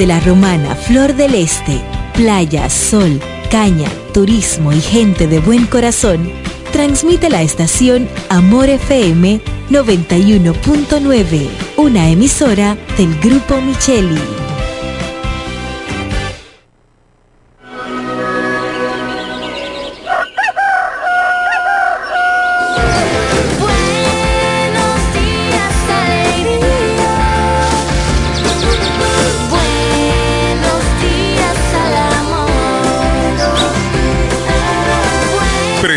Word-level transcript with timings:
Desde 0.00 0.14
la 0.14 0.20
romana 0.20 0.74
Flor 0.76 1.14
del 1.14 1.34
Este, 1.34 1.78
playa, 2.14 2.70
sol, 2.70 3.20
caña, 3.50 3.86
turismo 4.14 4.72
y 4.72 4.80
gente 4.80 5.26
de 5.26 5.40
buen 5.40 5.66
corazón, 5.66 6.32
transmite 6.72 7.28
la 7.28 7.42
estación 7.42 8.08
Amor 8.30 8.70
FM 8.70 9.42
91.9, 9.68 11.50
una 11.76 12.08
emisora 12.08 12.78
del 12.96 13.14
Grupo 13.20 13.60
Micheli. 13.60 14.39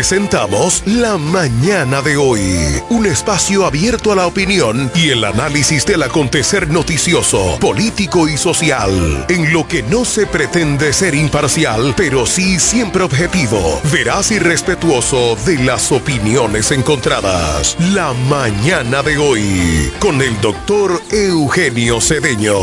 Presentamos 0.06 0.82
La 0.84 1.16
Mañana 1.16 2.02
de 2.02 2.18
hoy, 2.18 2.42
un 2.90 3.06
espacio 3.06 3.64
abierto 3.64 4.12
a 4.12 4.14
la 4.14 4.26
opinión 4.26 4.90
y 4.94 5.08
el 5.08 5.24
análisis 5.24 5.86
del 5.86 6.02
acontecer 6.02 6.68
noticioso, 6.68 7.58
político 7.58 8.28
y 8.28 8.36
social, 8.36 9.24
en 9.30 9.50
lo 9.50 9.66
que 9.66 9.82
no 9.82 10.04
se 10.04 10.26
pretende 10.26 10.92
ser 10.92 11.14
imparcial, 11.14 11.94
pero 11.96 12.26
sí 12.26 12.60
siempre 12.60 13.02
objetivo, 13.02 13.80
veraz 13.90 14.30
y 14.30 14.38
respetuoso 14.38 15.38
de 15.46 15.60
las 15.60 15.90
opiniones 15.90 16.70
encontradas. 16.70 17.74
La 17.94 18.12
Mañana 18.28 19.02
de 19.02 19.16
hoy, 19.16 19.90
con 20.00 20.20
el 20.20 20.38
doctor 20.42 21.00
Eugenio 21.12 21.98
Cedeño. 22.02 22.58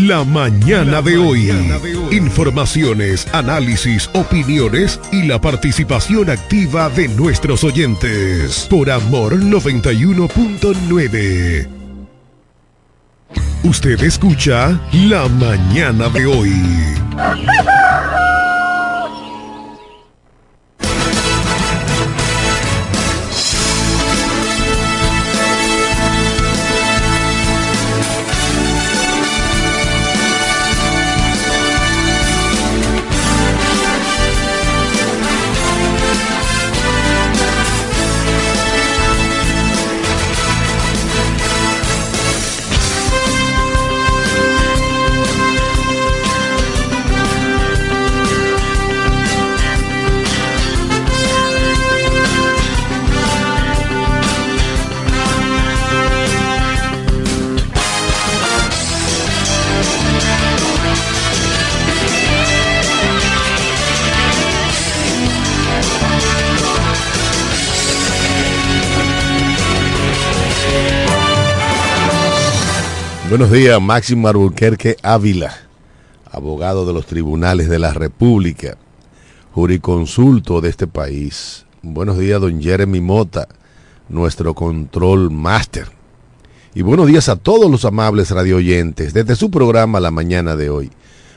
La 0.00 0.22
mañana 0.22 1.02
de 1.02 1.18
hoy. 1.18 1.50
Informaciones, 2.12 3.26
análisis, 3.32 4.08
opiniones 4.12 5.00
y 5.10 5.24
la 5.24 5.40
participación 5.40 6.30
activa 6.30 6.88
de 6.88 7.08
nuestros 7.08 7.64
oyentes. 7.64 8.68
Por 8.70 8.92
Amor 8.92 9.40
91.9. 9.40 11.66
Usted 13.64 14.00
escucha 14.04 14.80
La 14.92 15.26
mañana 15.26 16.08
de 16.10 16.26
hoy. 16.26 16.52
Buenos 73.38 73.56
días, 73.56 73.80
Máximo 73.80 74.26
Alburquerque 74.26 74.96
Ávila, 75.00 75.54
abogado 76.28 76.84
de 76.84 76.92
los 76.92 77.06
tribunales 77.06 77.68
de 77.68 77.78
la 77.78 77.94
República, 77.94 78.76
juriconsulto 79.52 80.60
de 80.60 80.68
este 80.68 80.88
país. 80.88 81.64
Buenos 81.82 82.18
días, 82.18 82.40
don 82.40 82.60
Jeremy 82.60 83.00
Mota, 83.00 83.46
nuestro 84.08 84.54
control 84.54 85.30
máster. 85.30 85.86
Y 86.74 86.82
buenos 86.82 87.06
días 87.06 87.28
a 87.28 87.36
todos 87.36 87.70
los 87.70 87.84
amables 87.84 88.32
radioyentes 88.32 89.14
desde 89.14 89.36
su 89.36 89.52
programa 89.52 90.00
la 90.00 90.10
mañana 90.10 90.56
de 90.56 90.70
hoy. 90.70 90.90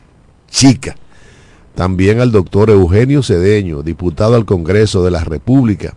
chica 0.49 0.97
también 1.77 2.21
al 2.21 2.33
doctor 2.33 2.71
Eugenio 2.71 3.23
Cedeño, 3.23 3.83
diputado 3.83 4.35
al 4.35 4.47
Congreso 4.47 5.05
de 5.05 5.11
la 5.11 5.23
República, 5.23 5.95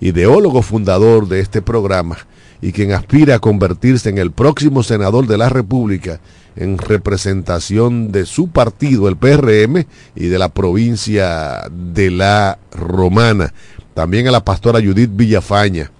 ideólogo 0.00 0.60
fundador 0.60 1.28
de 1.28 1.38
este 1.38 1.62
programa 1.62 2.18
y 2.60 2.72
quien 2.72 2.92
aspira 2.92 3.36
a 3.36 3.38
convertirse 3.38 4.10
en 4.10 4.18
el 4.18 4.32
próximo 4.32 4.82
senador 4.82 5.28
de 5.28 5.38
la 5.38 5.48
República 5.48 6.20
en 6.56 6.78
representación 6.78 8.10
de 8.10 8.26
su 8.26 8.48
partido, 8.48 9.08
el 9.08 9.16
PRM, 9.16 9.86
y 10.16 10.26
de 10.26 10.38
la 10.38 10.48
provincia 10.48 11.62
de 11.70 12.10
la 12.10 12.58
Romana. 12.72 13.54
También 13.94 14.26
a 14.26 14.32
la 14.32 14.44
pastora 14.44 14.80
Judith 14.80 15.12
Villafaña, 15.14 15.92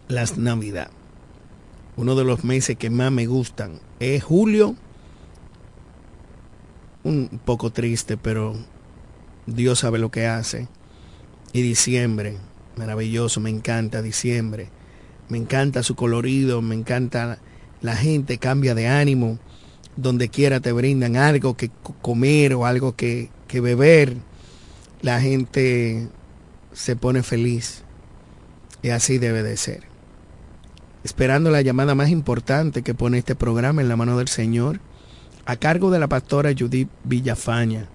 las 0.08 0.38
Navidad. 0.38 0.90
Uno 1.96 2.16
de 2.16 2.24
los 2.24 2.42
meses 2.42 2.76
que 2.76 2.90
más 2.90 3.12
me 3.12 3.26
gustan 3.26 3.78
es 4.00 4.24
julio. 4.24 4.74
Un 7.04 7.40
poco 7.44 7.70
triste, 7.70 8.16
pero 8.16 8.54
Dios 9.46 9.80
sabe 9.80 9.98
lo 9.98 10.10
que 10.10 10.26
hace. 10.26 10.68
Y 11.52 11.62
diciembre, 11.62 12.38
maravilloso, 12.76 13.40
me 13.40 13.50
encanta 13.50 14.02
diciembre. 14.02 14.68
Me 15.28 15.38
encanta 15.38 15.82
su 15.82 15.94
colorido, 15.94 16.62
me 16.62 16.74
encanta 16.74 17.38
la 17.80 17.94
gente, 17.94 18.38
cambia 18.38 18.74
de 18.74 18.88
ánimo. 18.88 19.38
Donde 19.96 20.28
quiera 20.28 20.58
te 20.60 20.72
brindan 20.72 21.16
algo 21.16 21.56
que 21.56 21.70
comer 22.02 22.54
o 22.54 22.66
algo 22.66 22.96
que, 22.96 23.30
que 23.46 23.60
beber. 23.60 24.16
La 25.02 25.20
gente 25.20 26.08
se 26.72 26.96
pone 26.96 27.22
feliz. 27.22 27.84
Y 28.82 28.88
así 28.88 29.18
debe 29.18 29.42
de 29.42 29.56
ser 29.56 29.94
esperando 31.04 31.50
la 31.50 31.60
llamada 31.60 31.94
más 31.94 32.08
importante 32.08 32.82
que 32.82 32.94
pone 32.94 33.18
este 33.18 33.36
programa 33.36 33.82
en 33.82 33.88
la 33.88 33.96
mano 33.96 34.16
del 34.16 34.28
Señor, 34.28 34.80
a 35.46 35.56
cargo 35.56 35.90
de 35.90 35.98
la 35.98 36.08
pastora 36.08 36.50
Judith 36.56 36.88
Villafaña. 37.04 37.88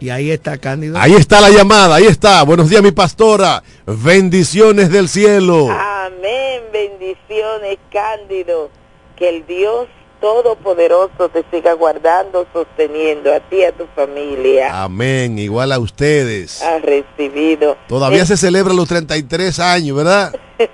Y 0.00 0.10
ahí 0.10 0.30
está 0.30 0.58
Cándido. 0.58 0.96
Ahí 0.98 1.14
está 1.14 1.40
la 1.40 1.50
llamada, 1.50 1.96
ahí 1.96 2.06
está. 2.06 2.42
Buenos 2.44 2.68
días, 2.68 2.82
mi 2.82 2.92
pastora. 2.92 3.62
Bendiciones 3.86 4.90
del 4.90 5.08
cielo. 5.08 5.68
Amén, 5.70 6.62
bendiciones, 6.72 7.78
Cándido. 7.90 8.70
Que 9.16 9.28
el 9.28 9.46
Dios 9.46 9.88
Todopoderoso 10.20 11.28
te 11.28 11.44
siga 11.50 11.74
guardando, 11.74 12.46
sosteniendo 12.52 13.32
a 13.32 13.38
ti 13.40 13.56
y 13.56 13.64
a 13.64 13.72
tu 13.72 13.86
familia. 13.94 14.82
Amén, 14.82 15.38
igual 15.38 15.70
a 15.70 15.78
ustedes. 15.78 16.60
Ha 16.62 16.78
recibido. 16.78 17.76
Todavía 17.88 18.26
se 18.26 18.36
celebra 18.36 18.74
los 18.74 18.88
33 18.88 19.60
años, 19.60 19.96
¿verdad? 19.96 20.34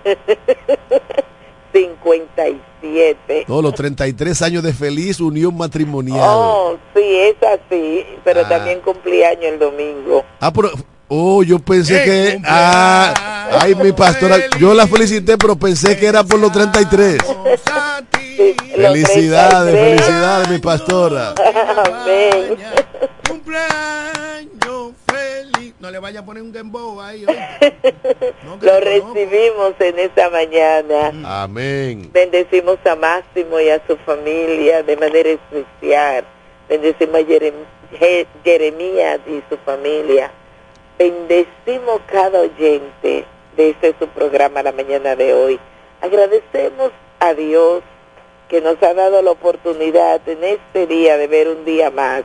57. 2.84 3.46
No, 3.48 3.62
los 3.62 3.74
33 3.74 4.42
años 4.42 4.62
de 4.62 4.72
feliz 4.72 5.20
unión 5.20 5.56
matrimonial. 5.56 6.20
Oh, 6.22 6.76
sí, 6.94 7.02
es 7.02 7.36
así, 7.42 8.04
pero 8.22 8.42
ah. 8.44 8.48
también 8.48 8.80
cumplí 8.80 9.22
año 9.22 9.48
el 9.48 9.58
domingo. 9.58 10.24
Ah, 10.40 10.52
pero, 10.52 10.70
oh, 11.08 11.42
yo 11.42 11.58
pensé 11.58 12.04
que, 12.04 12.40
ah, 12.44 13.48
ay, 13.60 13.74
mi 13.74 13.92
pastora, 13.92 14.36
yo 14.58 14.74
la 14.74 14.86
felicité, 14.86 15.38
pero 15.38 15.56
pensé 15.56 15.96
que 15.98 16.06
era 16.06 16.22
por 16.24 16.38
los 16.38 16.52
33. 16.52 17.18
felicidades, 18.74 19.74
felicidades, 19.74 20.48
mi 20.48 20.58
pastora. 20.58 21.34
Amén. 22.02 22.56
No 25.84 25.90
le 25.90 25.98
vaya 25.98 26.20
a 26.20 26.24
poner 26.24 26.42
un 26.42 26.50
dembow 26.50 26.98
ahí. 26.98 27.26
lo 28.62 28.80
recibimos 28.80 29.74
en 29.80 29.98
esta 29.98 30.30
mañana. 30.30 31.10
Mm. 31.12 31.26
Amén. 31.26 32.10
Bendecimos 32.10 32.78
a 32.86 32.96
Máximo 32.96 33.60
y 33.60 33.68
a 33.68 33.86
su 33.86 33.94
familia 33.98 34.82
de 34.82 34.96
manera 34.96 35.28
especial. 35.28 36.24
Bendecimos 36.70 37.20
a 37.20 37.96
Jeremías 38.42 39.20
y 39.26 39.42
su 39.50 39.58
familia. 39.58 40.32
Bendecimos 40.98 42.00
cada 42.10 42.40
oyente 42.40 43.26
de 43.54 43.68
este 43.68 43.94
su 43.98 44.08
programa 44.08 44.62
la 44.62 44.72
mañana 44.72 45.14
de 45.14 45.34
hoy. 45.34 45.60
Agradecemos 46.00 46.92
a 47.20 47.34
Dios 47.34 47.82
que 48.48 48.62
nos 48.62 48.82
ha 48.82 48.94
dado 48.94 49.20
la 49.20 49.32
oportunidad 49.32 50.26
en 50.30 50.44
este 50.44 50.86
día 50.86 51.18
de 51.18 51.26
ver 51.26 51.46
un 51.46 51.66
día 51.66 51.90
más, 51.90 52.22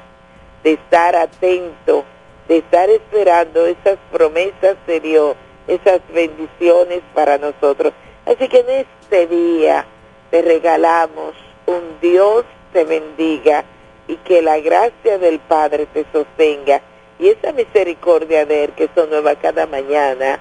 de 0.63 0.71
estar 0.71 1.17
atento, 1.17 2.05
de 2.49 2.57
estar 2.57 2.89
esperando 2.89 3.65
esas 3.67 3.97
promesas 4.11 4.75
de 4.85 4.99
Dios, 4.99 5.35
esas 5.67 6.01
bendiciones 6.11 7.01
para 7.13 7.37
nosotros. 7.37 7.93
Así 8.25 8.49
que 8.49 8.59
en 8.59 8.69
este 8.69 9.27
día 9.27 9.85
te 10.31 10.41
regalamos 10.41 11.35
un 11.67 11.99
Dios 12.01 12.43
te 12.73 12.83
bendiga 12.83 13.63
y 14.07 14.15
que 14.17 14.41
la 14.41 14.59
gracia 14.59 15.17
del 15.19 15.39
Padre 15.39 15.85
te 15.93 16.05
sostenga 16.11 16.81
y 17.19 17.29
esa 17.29 17.51
misericordia 17.51 18.45
de 18.45 18.65
Él 18.65 18.71
que 18.71 18.89
son 18.95 19.09
nueva 19.09 19.35
cada 19.35 19.67
mañana 19.67 20.39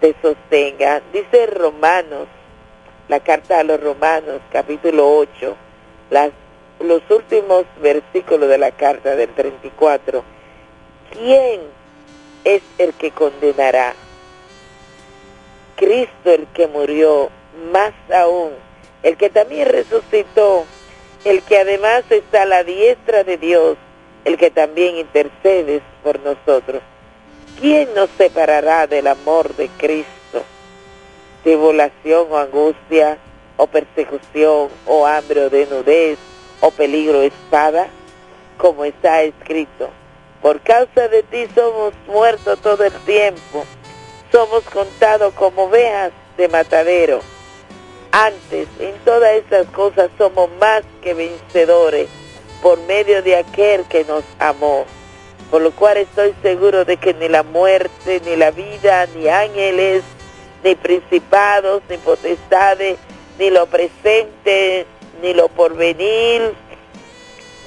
te 0.00 0.14
sostenga. 0.22 1.02
Dice 1.12 1.46
Romanos 1.46 2.28
la 3.08 3.20
carta 3.20 3.58
a 3.58 3.64
los 3.64 3.78
Romanos, 3.82 4.40
capítulo 4.50 5.06
8, 5.18 5.56
las, 6.10 6.30
los 6.80 7.02
últimos 7.10 7.64
versículos 7.82 8.48
de 8.48 8.56
la 8.58 8.70
carta 8.70 9.16
del 9.16 9.28
34. 9.30 10.24
¿Quién 11.12 11.60
es 12.44 12.62
el 12.78 12.92
que 12.94 13.10
condenará? 13.10 13.94
Cristo 15.76 16.30
el 16.30 16.46
que 16.48 16.66
murió, 16.66 17.30
más 17.70 17.92
aún, 18.14 18.52
el 19.02 19.16
que 19.16 19.30
también 19.30 19.68
resucitó, 19.68 20.64
el 21.24 21.42
que 21.42 21.58
además 21.58 22.04
está 22.10 22.42
a 22.42 22.46
la 22.46 22.64
diestra 22.64 23.24
de 23.24 23.36
Dios, 23.36 23.76
el 24.24 24.36
que 24.38 24.50
también 24.50 24.96
intercede 24.96 25.82
por 26.02 26.18
nosotros. 26.20 26.82
¿Quién 27.60 27.92
nos 27.94 28.08
separará 28.16 28.86
del 28.86 29.06
amor 29.06 29.54
de 29.54 29.68
Cristo? 29.76 30.12
tribulación 31.42 32.28
o 32.30 32.38
angustia, 32.38 33.18
o 33.56 33.66
persecución, 33.66 34.68
o 34.86 35.06
hambre 35.06 35.44
o 35.44 35.50
desnudez, 35.50 36.18
o 36.60 36.70
peligro 36.70 37.22
espada, 37.22 37.88
como 38.56 38.84
está 38.84 39.22
escrito. 39.22 39.90
Por 40.42 40.60
causa 40.60 41.06
de 41.06 41.22
ti 41.22 41.46
somos 41.54 41.94
muertos 42.08 42.58
todo 42.58 42.82
el 42.84 42.92
tiempo, 43.04 43.64
somos 44.32 44.64
contados 44.64 45.32
como 45.34 45.64
ovejas 45.64 46.10
de 46.36 46.48
matadero. 46.48 47.20
Antes, 48.10 48.66
en 48.80 48.94
todas 49.04 49.34
estas 49.34 49.68
cosas 49.68 50.10
somos 50.18 50.50
más 50.60 50.82
que 51.00 51.14
vencedores 51.14 52.08
por 52.60 52.76
medio 52.80 53.22
de 53.22 53.36
aquel 53.36 53.84
que 53.84 54.04
nos 54.04 54.24
amó. 54.40 54.84
Por 55.48 55.62
lo 55.62 55.70
cual 55.70 55.98
estoy 55.98 56.34
seguro 56.42 56.84
de 56.84 56.96
que 56.96 57.14
ni 57.14 57.28
la 57.28 57.44
muerte, 57.44 58.20
ni 58.24 58.34
la 58.34 58.50
vida, 58.50 59.06
ni 59.14 59.28
ángeles, 59.28 60.02
ni 60.64 60.74
principados, 60.74 61.82
ni 61.88 61.98
potestades, 61.98 62.98
ni 63.38 63.50
lo 63.50 63.66
presente, 63.66 64.86
ni 65.22 65.34
lo 65.34 65.48
porvenir, 65.48 66.52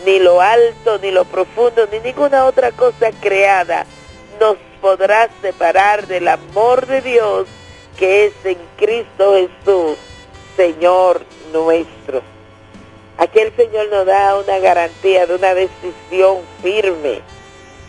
ni 0.05 0.19
lo 0.19 0.41
alto, 0.41 0.97
ni 0.99 1.11
lo 1.11 1.25
profundo, 1.25 1.87
ni 1.91 1.99
ninguna 1.99 2.45
otra 2.45 2.71
cosa 2.71 3.11
creada 3.21 3.85
nos 4.39 4.57
podrá 4.81 5.29
separar 5.41 6.07
del 6.07 6.27
amor 6.27 6.85
de 6.85 7.01
Dios 7.01 7.47
que 7.97 8.25
es 8.25 8.33
en 8.43 8.57
Cristo 8.75 9.35
Jesús, 9.35 9.97
Señor 10.57 11.21
nuestro. 11.53 12.21
Aquí 13.17 13.39
el 13.39 13.55
Señor 13.55 13.87
nos 13.89 14.05
da 14.05 14.37
una 14.37 14.59
garantía 14.59 15.25
de 15.25 15.35
una 15.35 15.53
decisión 15.53 16.39
firme 16.61 17.21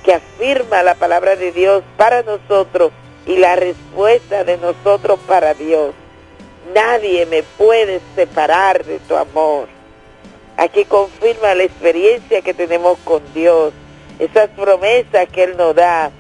que 0.05 0.15
afirma 0.15 0.85
la 0.85 0.95
palabra 0.95 1.35
de 1.35 1.51
Dios 1.51 1.83
para 1.97 2.23
nosotros 2.23 2.93
y 3.27 3.37
la 3.37 3.57
respuesta 3.57 4.45
de 4.45 4.57
nosotros 4.59 5.19
para 5.27 5.55
Dios. 5.55 5.93
Nadie 6.73 7.27
me 7.27 7.43
puede 7.43 8.01
separar 8.15 8.85
de 8.85 9.01
tu 9.01 9.17
amor. 9.17 9.76
Aquí 10.57 10.85
confirma 10.87 11.55
la 11.55 11.65
experiencia 11.65 12.41
que 12.41 12.55
tenemos 12.55 12.99
con 13.05 13.23
Dios, 13.35 13.75
esas 14.19 14.49
promesas 14.51 15.29
que 15.29 15.45
Él 15.45 15.57
nos 15.57 15.75
da, 15.75 16.11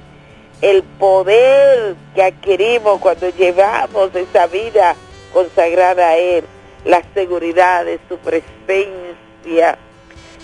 el 0.60 0.82
poder 0.82 1.94
que 2.14 2.22
adquirimos 2.22 3.00
cuando 3.00 3.30
llevamos 3.30 4.14
esa 4.14 4.46
vida 4.46 4.94
consagrada 5.32 6.08
a 6.08 6.16
Él, 6.16 6.44
la 6.84 7.02
seguridad 7.14 7.84
de 7.86 7.98
su 8.08 8.18
presencia. 8.18 9.78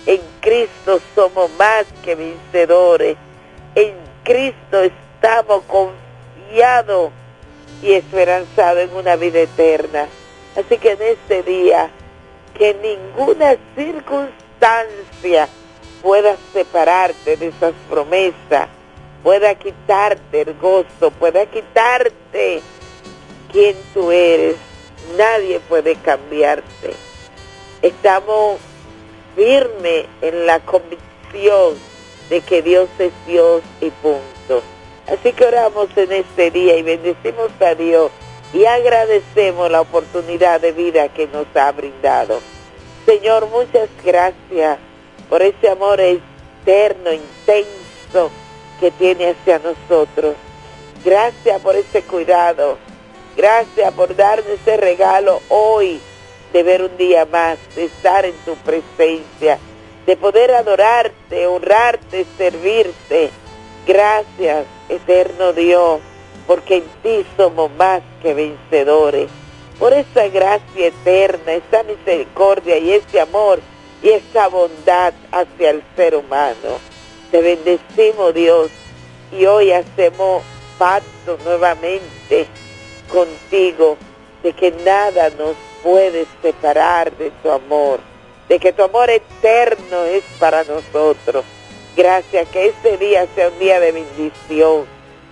En 0.05 0.21
Cristo 0.41 0.99
somos 1.15 1.49
más 1.57 1.85
que 2.03 2.15
vencedores. 2.15 3.15
En 3.75 3.93
Cristo 4.23 4.81
estamos 4.81 5.63
confiados 5.63 7.11
y 7.81 7.93
esperanzados 7.93 8.83
en 8.83 8.95
una 8.95 9.15
vida 9.15 9.41
eterna. 9.41 10.07
Así 10.55 10.77
que 10.77 10.91
en 10.91 11.01
este 11.01 11.43
día, 11.43 11.89
que 12.57 12.73
ninguna 12.75 13.57
circunstancia 13.75 15.47
pueda 16.01 16.35
separarte 16.51 17.37
de 17.37 17.47
esas 17.47 17.73
promesas, 17.89 18.67
pueda 19.23 19.55
quitarte 19.55 20.41
el 20.41 20.53
gozo, 20.55 21.11
pueda 21.11 21.45
quitarte 21.45 22.61
quien 23.51 23.75
tú 23.93 24.11
eres. 24.11 24.55
Nadie 25.17 25.59
puede 25.61 25.95
cambiarte. 25.95 26.93
Estamos 27.81 28.59
firmes 29.35 30.05
en 30.21 30.45
la 30.45 30.59
convicción 30.59 31.75
de 32.29 32.41
que 32.41 32.61
Dios 32.61 32.89
es 32.99 33.11
Dios 33.25 33.61
y 33.81 33.89
punto. 33.89 34.61
Así 35.07 35.33
que 35.33 35.45
oramos 35.45 35.89
en 35.97 36.11
este 36.11 36.51
día 36.51 36.77
y 36.77 36.83
bendecimos 36.83 37.51
a 37.59 37.75
Dios 37.75 38.11
y 38.53 38.65
agradecemos 38.65 39.69
la 39.71 39.81
oportunidad 39.81 40.61
de 40.61 40.71
vida 40.71 41.09
que 41.09 41.27
nos 41.27 41.47
ha 41.55 41.71
brindado. 41.71 42.39
Señor, 43.05 43.47
muchas 43.49 43.89
gracias 44.03 44.77
por 45.27 45.41
ese 45.41 45.69
amor 45.69 45.99
eterno, 45.99 47.11
intenso 47.11 48.31
que 48.79 48.91
tiene 48.91 49.31
hacia 49.31 49.59
nosotros. 49.59 50.35
Gracias 51.03 51.59
por 51.61 51.75
ese 51.75 52.03
cuidado. 52.03 52.77
Gracias 53.35 53.91
por 53.93 54.15
darnos 54.15 54.47
ese 54.47 54.77
regalo 54.77 55.41
hoy 55.49 55.99
de 56.53 56.61
ver 56.61 56.83
un 56.83 56.95
día 56.97 57.25
más, 57.25 57.57
de 57.75 57.85
estar 57.85 58.25
en 58.25 58.35
tu 58.45 58.53
presencia, 58.57 59.57
de 60.05 60.15
poder 60.15 60.51
adorarte, 60.51 61.47
honrarte, 61.47 62.27
servirte. 62.37 63.31
Gracias, 63.87 64.65
eterno 64.87 65.51
Dios, 65.51 65.99
porque 66.47 66.77
en 66.77 66.85
ti 67.01 67.25
somos 67.37 67.71
más 67.71 68.01
que 68.21 68.33
vencedores. 68.33 69.29
Por 69.79 69.93
esa 69.93 70.27
gracia 70.27 70.87
eterna, 70.87 71.53
esa 71.53 71.83
misericordia 71.83 72.77
y 72.77 72.93
ese 72.93 73.19
amor 73.19 73.59
y 74.01 74.09
esa 74.09 74.47
bondad 74.47 75.13
hacia 75.31 75.71
el 75.71 75.83
ser 75.95 76.15
humano. 76.15 76.79
Te 77.31 77.41
bendecimos 77.41 78.33
Dios 78.33 78.69
y 79.31 79.45
hoy 79.45 79.71
hacemos 79.71 80.43
pacto 80.77 81.37
nuevamente 81.43 82.47
contigo 83.11 83.97
de 84.43 84.53
que 84.53 84.71
nada 84.71 85.29
nos 85.31 85.55
puede 85.81 86.25
separar 86.41 87.11
de 87.17 87.31
tu 87.41 87.51
amor, 87.51 87.99
de 88.47 88.59
que 88.59 88.73
tu 88.73 88.83
amor 88.83 89.09
eterno 89.09 90.03
es 90.03 90.23
para 90.39 90.63
nosotros. 90.63 91.45
Gracias, 91.95 92.47
que 92.49 92.67
este 92.67 92.97
día 92.97 93.27
sea 93.35 93.49
un 93.49 93.59
día 93.59 93.79
de 93.79 93.91
bendición, 93.91 94.85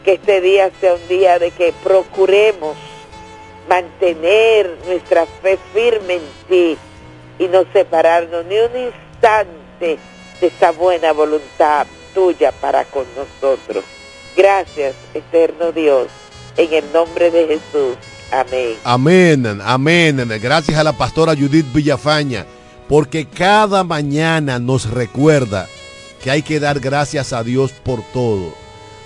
que 0.03 0.13
este 0.13 0.41
día 0.41 0.71
sea 0.79 0.95
un 0.95 1.07
día 1.07 1.39
de 1.39 1.51
que 1.51 1.73
procuremos 1.83 2.75
mantener 3.69 4.77
nuestra 4.85 5.25
fe 5.25 5.57
firme 5.73 6.15
en 6.15 6.21
ti 6.49 6.77
y 7.39 7.47
no 7.47 7.63
separarnos 7.71 8.45
ni 8.45 8.57
un 8.57 8.87
instante 8.87 9.97
de 10.39 10.47
esa 10.47 10.71
buena 10.71 11.11
voluntad 11.11 11.87
tuya 12.13 12.51
para 12.51 12.85
con 12.85 13.05
nosotros. 13.15 13.83
Gracias, 14.35 14.95
eterno 15.13 15.71
Dios, 15.71 16.07
en 16.57 16.73
el 16.73 16.91
nombre 16.91 17.31
de 17.31 17.47
Jesús. 17.47 17.95
Amén. 18.31 18.77
Amén, 18.83 19.61
amén. 19.63 20.29
Gracias 20.41 20.77
a 20.77 20.83
la 20.83 20.93
pastora 20.93 21.35
Judith 21.35 21.71
Villafaña, 21.73 22.45
porque 22.87 23.25
cada 23.25 23.83
mañana 23.83 24.57
nos 24.57 24.89
recuerda 24.89 25.67
que 26.23 26.31
hay 26.31 26.41
que 26.41 26.59
dar 26.59 26.79
gracias 26.79 27.33
a 27.33 27.43
Dios 27.43 27.71
por 27.71 28.01
todo. 28.13 28.60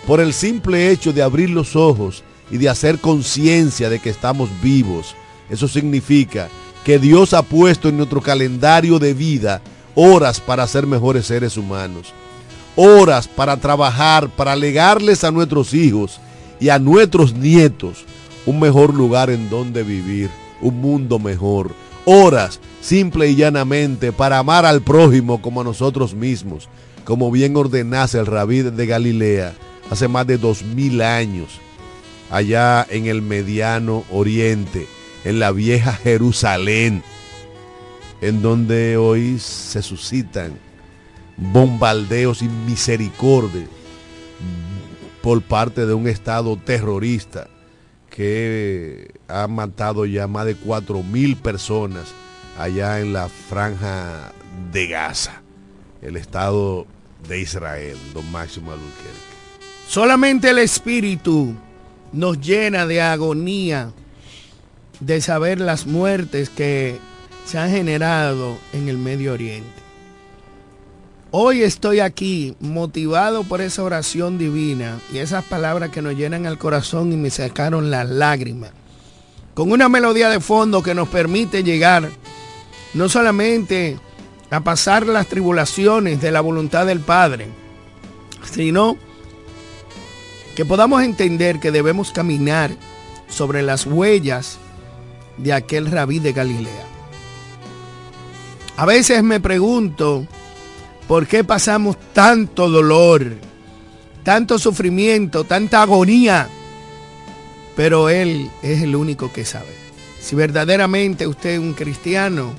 Por 0.08 0.20
el 0.20 0.34
simple 0.34 0.92
hecho 0.92 1.14
de 1.14 1.24
abrir 1.24 1.50
los 1.50 1.76
ojos 1.76 2.24
y 2.52 2.58
de 2.58 2.70
hacer 2.70 3.00
conciencia 3.00 3.90
de 3.90 4.00
que 4.00 4.12
estamos 4.12 4.50
vivos. 4.62 5.16
Eso 5.50 5.68
significa 5.68 6.48
que 6.84 7.00
Dios 7.00 7.34
ha 7.34 7.42
puesto 7.42 7.90
en 7.90 7.98
nuestro 7.98 8.22
calendario 8.22 9.00
de 9.00 9.16
vida 9.16 9.62
horas 9.96 10.40
para 10.40 10.68
ser 10.68 10.86
mejores 10.86 11.26
seres 11.26 11.58
humanos. 11.58 12.14
Horas 12.76 13.28
para 13.28 13.58
trabajar, 13.58 14.30
para 14.30 14.56
legarles 14.56 15.24
a 15.24 15.32
nuestros 15.32 15.74
hijos 15.74 16.20
y 16.60 16.70
a 16.70 16.78
nuestros 16.78 17.34
nietos 17.34 18.06
un 18.46 18.60
mejor 18.60 18.94
lugar 18.94 19.32
en 19.32 19.50
donde 19.50 19.82
vivir, 19.82 20.30
un 20.62 20.80
mundo 20.82 21.18
mejor. 21.18 21.72
Horas, 22.06 22.60
simple 22.80 23.28
y 23.28 23.36
llanamente, 23.36 24.12
para 24.12 24.38
amar 24.38 24.68
al 24.68 24.84
prójimo 24.84 25.42
como 25.42 25.62
a 25.62 25.64
nosotros 25.64 26.14
mismos, 26.14 26.70
como 27.06 27.32
bien 27.32 27.58
ordenase 27.58 28.20
el 28.20 28.28
rabí 28.28 28.62
de 28.62 28.86
Galilea 28.86 29.56
hace 29.90 30.08
más 30.08 30.28
de 30.28 30.38
dos 30.38 30.64
mil 30.64 31.02
años, 31.02 31.60
allá 32.30 32.86
en 32.90 33.06
el 33.06 33.22
mediano 33.22 34.04
oriente, 34.12 34.88
en 35.24 35.40
la 35.40 35.52
vieja 35.52 35.94
Jerusalén, 35.94 37.04
en 38.22 38.42
donde 38.42 38.98
hoy 38.98 39.40
se 39.40 39.82
suscitan 39.82 40.58
bombardeos 41.38 42.42
y 42.42 42.48
misericordia 42.48 43.68
por 45.22 45.42
parte 45.42 45.86
de 45.86 45.94
un 45.94 46.08
Estado 46.08 46.56
terrorista 46.58 47.48
que 48.10 49.12
ha 49.28 49.48
matado 49.48 50.06
ya 50.06 50.28
más 50.28 50.46
de 50.46 50.56
cuatro 50.56 51.04
mil 51.04 51.36
personas 51.36 52.14
allá 52.58 53.02
en 53.02 53.12
la 53.12 53.28
franja 53.28 54.32
de 54.72 54.88
Gaza, 54.88 55.42
el 56.02 56.16
Estado 56.16 56.88
de 57.28 57.42
Israel, 57.42 57.98
don 58.14 58.32
Máximo 58.32 58.72
Albuquerque. 58.72 59.25
Solamente 59.88 60.50
el 60.50 60.58
Espíritu 60.58 61.56
nos 62.12 62.40
llena 62.42 62.86
de 62.86 63.02
agonía 63.02 63.92
de 65.00 65.22
saber 65.22 65.60
las 65.60 65.86
muertes 65.86 66.50
que 66.50 66.98
se 67.46 67.60
han 67.60 67.70
generado 67.70 68.58
en 68.74 68.90
el 68.90 68.98
Medio 68.98 69.34
Oriente. 69.34 69.70
Hoy 71.32 71.64
estoy 71.64 72.00
aquí 72.00 72.56
motivado 72.60 73.44
por 73.44 73.62
esa 73.62 73.84
oración 73.84 74.38
divina 74.38 75.00
y 75.14 75.18
esas 75.18 75.44
palabras 75.44 75.92
que 75.92 76.02
nos 76.02 76.16
llenan 76.16 76.46
el 76.46 76.58
corazón 76.58 77.12
y 77.12 77.18
me 77.18 77.30
sacaron 77.30 77.92
las 77.92 78.10
lágrimas. 78.10 78.72
Con 79.54 79.72
una 79.72 79.90
melodía 79.90 80.30
de 80.30 80.40
fondo 80.40 80.82
que 80.82 80.96
nos 80.96 81.10
permite 81.10 81.64
llegar 81.64 82.10
no 82.94 83.10
solamente 83.10 84.00
a 84.50 84.62
pasar 84.62 85.06
las 85.06 85.28
tribulaciones 85.28 86.22
de 86.22 86.32
la 86.32 86.42
voluntad 86.42 86.86
del 86.86 87.02
Padre, 87.02 87.48
sino 88.50 88.98
que 90.56 90.66
podamos 90.66 91.04
entender 91.04 91.60
que 91.60 91.72
debemos 91.72 92.12
caminar 92.12 92.72
sobre 93.28 93.62
las 93.62 93.86
huellas 93.86 94.58
de 95.38 95.54
aquel 95.54 95.92
rabí 95.92 96.20
de 96.20 96.32
Galilea. 96.32 96.86
A 98.78 98.86
veces 98.86 99.22
me 99.22 99.40
pregunto, 99.40 100.26
¿por 101.08 101.28
qué 101.28 101.44
pasamos 101.44 101.98
tanto 102.14 102.70
dolor, 102.70 103.36
tanto 104.24 104.58
sufrimiento, 104.58 105.44
tanta 105.44 105.82
agonía? 105.82 106.48
Pero 107.76 108.10
Él 108.10 108.50
es 108.62 108.82
el 108.82 108.96
único 108.96 109.34
que 109.34 109.44
sabe. 109.44 109.74
Si 110.22 110.36
verdaderamente 110.36 111.28
usted 111.28 111.52
es 111.52 111.60
un 111.60 111.74
cristiano 111.74 112.54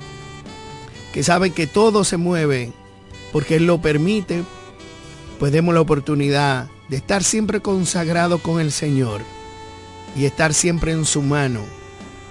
que 1.12 1.22
sabe 1.22 1.50
que 1.50 1.66
todo 1.66 2.04
se 2.04 2.18
mueve 2.18 2.72
porque 3.32 3.56
Él 3.56 3.66
lo 3.66 3.80
permite, 3.80 4.42
pues 5.38 5.50
demos 5.50 5.74
la 5.74 5.80
oportunidad 5.80 6.68
de 6.88 6.96
estar 6.96 7.22
siempre 7.24 7.60
consagrado 7.60 8.38
con 8.38 8.60
el 8.60 8.72
Señor 8.72 9.22
y 10.14 10.24
estar 10.24 10.54
siempre 10.54 10.92
en 10.92 11.04
su 11.04 11.22
mano, 11.22 11.60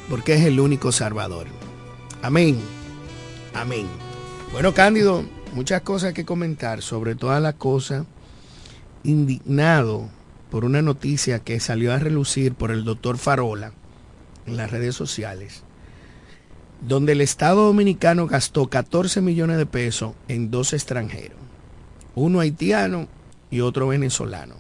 porque 0.10 0.36
es 0.36 0.46
el 0.46 0.60
único 0.60 0.92
Salvador. 0.92 1.48
Amén. 2.22 2.58
Amén. 3.54 3.88
Bueno, 4.52 4.74
Cándido, 4.74 5.24
muchas 5.54 5.82
cosas 5.82 6.14
que 6.14 6.26
comentar, 6.26 6.82
sobre 6.82 7.16
todas 7.16 7.42
las 7.42 7.56
cosas, 7.56 8.06
indignado 9.04 10.10
por 10.50 10.66
una 10.66 10.82
noticia 10.82 11.40
que 11.40 11.60
salió 11.60 11.94
a 11.94 12.00
relucir 12.00 12.54
por 12.54 12.72
el 12.72 12.86
doctor 12.86 13.18
Farola 13.18 13.74
en 14.46 14.58
las 14.58 14.72
redes 14.72 14.96
sociales, 14.96 15.64
donde 16.82 17.12
el 17.12 17.22
Estado 17.22 17.66
Dominicano 17.66 18.28
gastó 18.28 18.68
14 18.68 19.22
millones 19.22 19.58
de 19.58 19.66
pesos 19.66 20.14
en 20.28 20.52
dos 20.52 20.74
extranjeros, 20.74 21.38
uno 22.16 22.40
haitiano 22.40 23.08
y 23.50 23.62
otro 23.62 23.88
venezolano. 23.88 24.56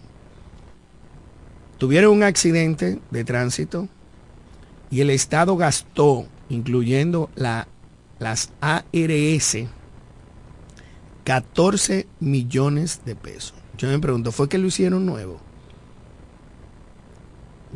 Tuvieron 1.77 2.13
un 2.13 2.23
accidente 2.23 2.99
de 3.11 3.23
tránsito 3.23 3.89
y 4.89 5.01
el 5.01 5.09
Estado 5.09 5.57
gastó, 5.57 6.25
incluyendo 6.49 7.29
la, 7.35 7.67
las 8.19 8.51
ARS, 8.61 9.57
14 11.25 12.07
millones 12.19 13.01
de 13.05 13.15
pesos. 13.15 13.55
Yo 13.77 13.89
me 13.89 13.99
pregunto, 13.99 14.31
¿fue 14.31 14.47
que 14.47 14.57
lo 14.57 14.67
hicieron 14.67 15.05
nuevo? 15.05 15.41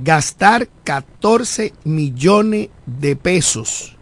Gastar 0.02 0.70
14 0.86 1.74
millones 1.84 2.70
de 2.86 3.16
pesos 3.18 3.98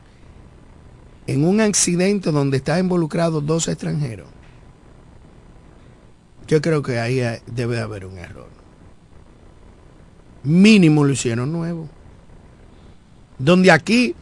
en 1.26 1.44
un 1.44 1.60
accidente 1.60 2.32
donde 2.32 2.58
están 2.58 2.80
involucrados 2.80 3.46
dos 3.46 3.68
extranjeros. 3.68 4.28
Yo 6.48 6.62
creo 6.62 6.82
que 6.82 7.00
ahí 7.00 7.22
debe 7.46 7.80
haber 7.82 8.06
un 8.06 8.18
error. 8.18 8.48
Mínimo 10.44 11.04
lo 11.04 11.12
hicieron 11.12 11.52
nuevo. 11.52 11.90
Donde 13.38 13.70
aquí 13.70 14.16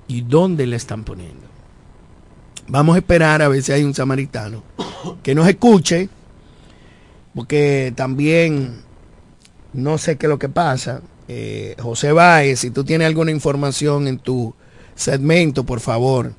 y 0.07 0.23
dónde 0.23 0.66
le 0.66 0.77
están 0.77 1.05
poniendo. 1.05 1.46
Vamos 2.68 2.94
a 2.94 2.99
esperar 2.99 3.42
a 3.42 3.49
ver 3.49 3.62
si 3.62 3.73
hay 3.73 3.83
un 3.83 3.94
samaritano 3.94 4.62
que 5.23 5.35
nos 5.35 5.49
escuche, 5.49 6.09
porque 7.35 7.92
también 7.96 8.83
no 9.72 9.98
sé 9.98 10.16
qué 10.16 10.26
es 10.26 10.30
lo 10.30 10.38
que 10.38 10.48
pasa. 10.48 11.02
Eh, 11.28 11.76
José 11.80 12.12
Báez, 12.12 12.61
si 12.61 12.70
tú 12.70 12.85
tienes 12.85 13.06
alguna 13.06 13.30
información 13.30 14.09
en 14.09 14.18
tu 14.18 14.54
segmento, 14.94 15.64
por 15.64 15.80
favor. 15.80 16.35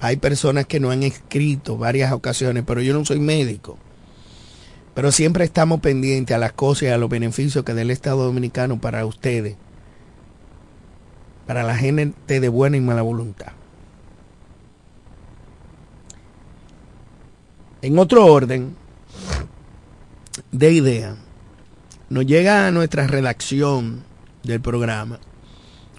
Hay 0.00 0.16
personas 0.16 0.66
que 0.66 0.78
no 0.78 0.90
han 0.90 1.02
escrito 1.02 1.76
varias 1.76 2.12
ocasiones, 2.12 2.62
pero 2.66 2.80
yo 2.80 2.94
no 2.94 3.04
soy 3.04 3.18
médico. 3.18 3.78
Pero 4.94 5.12
siempre 5.12 5.44
estamos 5.44 5.80
pendientes 5.80 6.34
a 6.34 6.38
las 6.38 6.52
cosas 6.52 6.84
y 6.84 6.86
a 6.86 6.98
los 6.98 7.08
beneficios 7.08 7.64
que 7.64 7.74
da 7.74 7.82
el 7.82 7.90
Estado 7.90 8.24
Dominicano 8.24 8.80
para 8.80 9.04
ustedes, 9.06 9.56
para 11.46 11.62
la 11.62 11.76
gente 11.76 12.40
de 12.40 12.48
buena 12.48 12.76
y 12.76 12.80
mala 12.80 13.02
voluntad. 13.02 13.52
En 17.80 17.98
otro 17.98 18.26
orden 18.26 18.74
de 20.50 20.72
idea, 20.72 21.16
nos 22.10 22.26
llega 22.26 22.66
a 22.66 22.70
nuestra 22.70 23.06
redacción 23.06 24.04
del 24.42 24.60
programa 24.60 25.20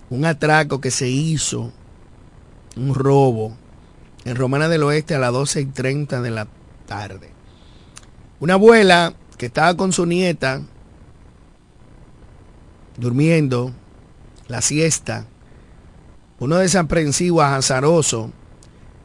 un 0.10 0.26
atraco 0.26 0.82
que 0.82 0.92
se 0.92 1.08
hizo, 1.08 1.72
un 2.76 2.96
robo, 2.96 3.56
en 4.26 4.36
Romana 4.36 4.68
del 4.68 4.84
Oeste 4.84 5.16
a 5.16 5.20
las 5.20 5.32
12 5.32 5.62
y 5.62 5.66
30 5.66 6.22
de 6.22 6.32
la 6.32 6.48
tarde. 6.88 7.30
Una 8.40 8.56
abuela 8.56 9.14
que 9.38 9.48
estaba 9.48 9.78
con 9.78 9.94
su 9.94 10.06
nieta 10.06 10.62
durmiendo 12.98 13.72
la 14.48 14.62
siesta, 14.62 15.26
uno 16.40 16.58
desaprensivo, 16.58 17.42
azaroso, 17.42 18.32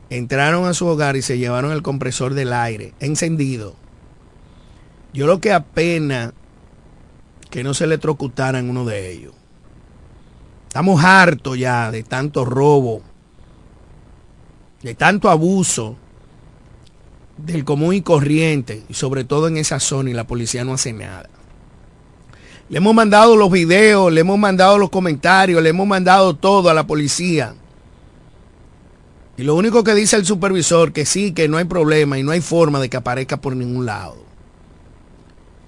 entraron 0.08 0.66
a 0.66 0.74
su 0.74 0.86
hogar 0.86 1.16
y 1.16 1.22
se 1.22 1.38
llevaron 1.38 1.72
el 1.72 1.82
compresor 1.82 2.34
del 2.34 2.52
aire 2.52 2.94
encendido. 3.00 3.76
Yo 5.12 5.26
lo 5.26 5.40
que 5.40 5.52
apenas 5.52 6.32
que 7.54 7.62
no 7.62 7.72
se 7.72 7.84
electrocutaran 7.84 8.68
uno 8.68 8.84
de 8.84 9.12
ellos. 9.12 9.32
Estamos 10.66 11.04
hartos 11.04 11.56
ya 11.56 11.92
de 11.92 12.02
tanto 12.02 12.44
robo, 12.44 13.00
de 14.82 14.96
tanto 14.96 15.30
abuso 15.30 15.94
del 17.36 17.64
común 17.64 17.94
y 17.94 18.02
corriente, 18.02 18.82
y 18.88 18.94
sobre 18.94 19.22
todo 19.22 19.46
en 19.46 19.56
esa 19.56 19.78
zona, 19.78 20.10
y 20.10 20.14
la 20.14 20.26
policía 20.26 20.64
no 20.64 20.74
hace 20.74 20.92
nada. 20.92 21.30
Le 22.70 22.78
hemos 22.78 22.92
mandado 22.92 23.36
los 23.36 23.52
videos, 23.52 24.12
le 24.12 24.22
hemos 24.22 24.36
mandado 24.36 24.76
los 24.76 24.90
comentarios, 24.90 25.62
le 25.62 25.68
hemos 25.68 25.86
mandado 25.86 26.34
todo 26.34 26.70
a 26.70 26.74
la 26.74 26.88
policía. 26.88 27.54
Y 29.36 29.44
lo 29.44 29.54
único 29.54 29.84
que 29.84 29.94
dice 29.94 30.16
el 30.16 30.26
supervisor, 30.26 30.92
que 30.92 31.06
sí, 31.06 31.30
que 31.30 31.46
no 31.46 31.58
hay 31.58 31.66
problema 31.66 32.18
y 32.18 32.24
no 32.24 32.32
hay 32.32 32.40
forma 32.40 32.80
de 32.80 32.90
que 32.90 32.96
aparezca 32.96 33.36
por 33.36 33.54
ningún 33.54 33.86
lado. 33.86 34.16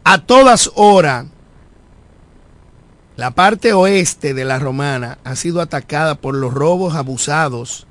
A 0.03 0.27
todas 0.27 0.73
horas, 0.75 1.27
la 3.17 3.31
parte 3.31 3.73
oeste 3.73 4.35
de 4.35 4.45
la 4.45 4.59
romana 4.59 5.19
ha 5.25 5.37
sido 5.37 5.61
atacada 5.63 6.17
por 6.17 6.35
los 6.35 6.53
robos 6.53 6.95
abusados, 6.95 7.87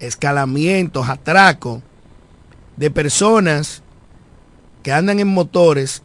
escalamientos, 0.00 1.08
atracos 1.08 1.82
de 2.76 2.90
personas 2.90 3.82
que 4.82 4.92
andan 4.92 5.20
en 5.20 5.28
motores 5.28 6.02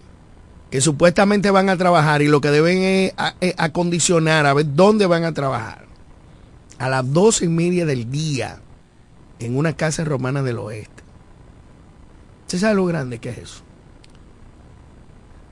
que 0.69 0.81
supuestamente 0.81 1.49
van 1.49 1.69
a 1.69 1.77
trabajar 1.77 2.21
y 2.21 2.27
lo 2.27 2.41
que 2.41 2.51
deben 2.51 2.83
es 3.39 3.55
acondicionar 3.57 4.45
a 4.45 4.53
ver 4.53 4.75
dónde 4.75 5.07
van 5.07 5.23
a 5.23 5.33
trabajar. 5.33 5.87
A 6.77 6.89
las 6.89 7.11
doce 7.11 7.45
y 7.45 7.47
media 7.47 7.87
del 7.87 8.11
día 8.11 8.59
en 9.39 9.57
una 9.57 9.73
casa 9.73 10.03
romana 10.03 10.43
del 10.43 10.59
oeste. 10.59 11.03
¿Usted 12.43 12.59
sabe 12.59 12.75
lo 12.75 12.85
grande 12.85 13.17
que 13.17 13.29
es 13.29 13.37
eso? 13.39 13.66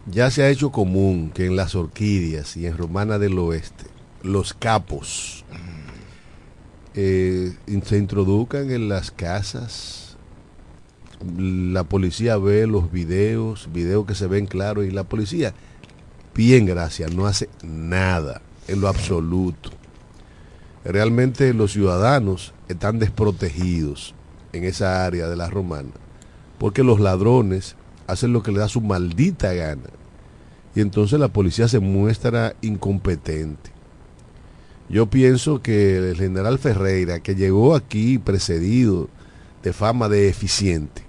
Ya 0.06 0.30
se 0.30 0.44
ha 0.44 0.50
hecho 0.50 0.72
común 0.72 1.32
que 1.34 1.46
en 1.46 1.56
las 1.56 1.74
orquídeas 1.76 2.56
y 2.58 2.68
en 2.68 2.78
Romana 2.78 3.18
del 3.18 3.38
Oeste 3.40 3.86
los 4.22 4.54
capos 4.54 5.44
eh, 6.94 7.54
se 7.84 7.98
introduzcan 7.98 8.72
en 8.72 8.88
las 8.88 9.12
casas. 9.12 10.18
La 11.38 11.84
policía 11.84 12.38
ve 12.38 12.68
los 12.68 12.92
videos, 12.92 13.70
videos 13.74 14.06
que 14.06 14.16
se 14.16 14.28
ven 14.28 14.46
claros 14.46 14.86
y 14.86 14.92
la 14.92 15.06
policía, 15.06 15.54
bien 16.36 16.66
gracias, 16.66 17.14
no 17.14 17.26
hace 17.26 17.50
nada 17.64 18.42
en 18.68 18.82
lo 18.82 18.88
absoluto. 18.88 19.72
Realmente 20.84 21.54
los 21.54 21.72
ciudadanos 21.72 22.54
están 22.68 23.00
desprotegidos 23.00 24.14
en 24.54 24.66
esa 24.66 25.06
área 25.06 25.28
de 25.28 25.36
la 25.36 25.50
romana 25.50 25.92
porque 26.58 26.84
los 26.84 27.00
ladrones 27.00 27.76
hacen 28.08 28.34
lo 28.34 28.44
que 28.44 28.52
le 28.52 28.60
da 28.60 28.68
su 28.68 28.82
maldita 28.82 29.54
gana. 29.54 29.90
Y 30.76 30.82
entonces 30.82 31.20
la 31.20 31.30
policía 31.30 31.68
se 31.68 31.80
muestra 31.80 32.56
incompetente. 32.62 33.72
Yo 34.90 35.10
pienso 35.10 35.62
que 35.62 35.98
el 35.98 36.16
general 36.16 36.60
Ferreira, 36.60 37.22
que 37.22 37.34
llegó 37.34 37.76
aquí 37.76 38.20
precedido 38.20 39.10
de 39.64 39.74
fama 39.74 40.10
de 40.10 40.30
eficiente, 40.30 41.02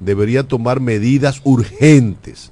debería 0.00 0.44
tomar 0.44 0.80
medidas 0.80 1.40
urgentes 1.44 2.50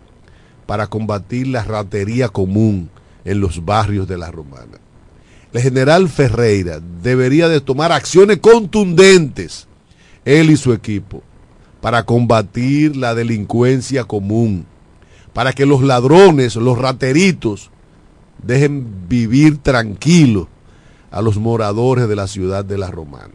para 0.66 0.88
combatir 0.88 1.46
la 1.46 1.62
ratería 1.62 2.28
común 2.28 2.90
en 3.24 3.40
los 3.40 3.64
barrios 3.64 4.08
de 4.08 4.18
la 4.18 4.30
Romana. 4.30 4.78
El 5.52 5.62
general 5.62 6.08
Ferreira 6.08 6.80
debería 7.02 7.48
de 7.48 7.60
tomar 7.60 7.92
acciones 7.92 8.38
contundentes, 8.38 9.66
él 10.24 10.50
y 10.50 10.56
su 10.56 10.72
equipo, 10.72 11.22
para 11.80 12.04
combatir 12.04 12.96
la 12.96 13.14
delincuencia 13.14 14.04
común, 14.04 14.66
para 15.37 15.53
que 15.53 15.66
los 15.66 15.83
ladrones, 15.83 16.57
los 16.57 16.79
rateritos, 16.79 17.70
dejen 18.42 19.07
vivir 19.07 19.59
tranquilos 19.59 20.46
a 21.11 21.20
los 21.20 21.37
moradores 21.37 22.09
de 22.09 22.16
la 22.16 22.27
ciudad 22.27 22.64
de 22.64 22.79
la 22.79 22.90
Romana. 22.90 23.35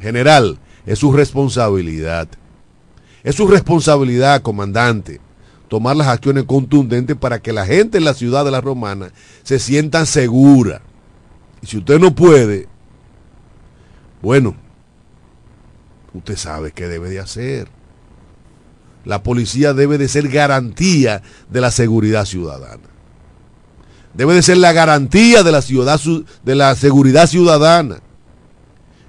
General, 0.00 0.60
es 0.86 1.00
su 1.00 1.10
responsabilidad. 1.10 2.28
Es 3.24 3.34
su 3.34 3.48
responsabilidad, 3.48 4.42
comandante, 4.42 5.20
tomar 5.66 5.96
las 5.96 6.06
acciones 6.06 6.44
contundentes 6.44 7.16
para 7.16 7.42
que 7.42 7.52
la 7.52 7.66
gente 7.66 7.98
en 7.98 8.04
la 8.04 8.14
ciudad 8.14 8.44
de 8.44 8.52
la 8.52 8.60
Romana 8.60 9.10
se 9.42 9.58
sienta 9.58 10.06
segura. 10.06 10.82
Y 11.62 11.66
si 11.66 11.78
usted 11.78 11.98
no 11.98 12.14
puede, 12.14 12.68
bueno, 14.22 14.54
usted 16.12 16.36
sabe 16.36 16.70
qué 16.70 16.86
debe 16.86 17.10
de 17.10 17.18
hacer. 17.18 17.73
La 19.04 19.22
policía 19.22 19.74
debe 19.74 19.98
de 19.98 20.08
ser 20.08 20.28
garantía 20.28 21.22
de 21.50 21.60
la 21.60 21.70
seguridad 21.70 22.24
ciudadana. 22.24 22.82
Debe 24.14 24.34
de 24.34 24.42
ser 24.42 24.58
la 24.58 24.72
garantía 24.72 25.42
de 25.42 25.52
la, 25.52 25.60
ciudad, 25.60 26.00
de 26.44 26.54
la 26.54 26.74
seguridad 26.74 27.26
ciudadana. 27.26 28.00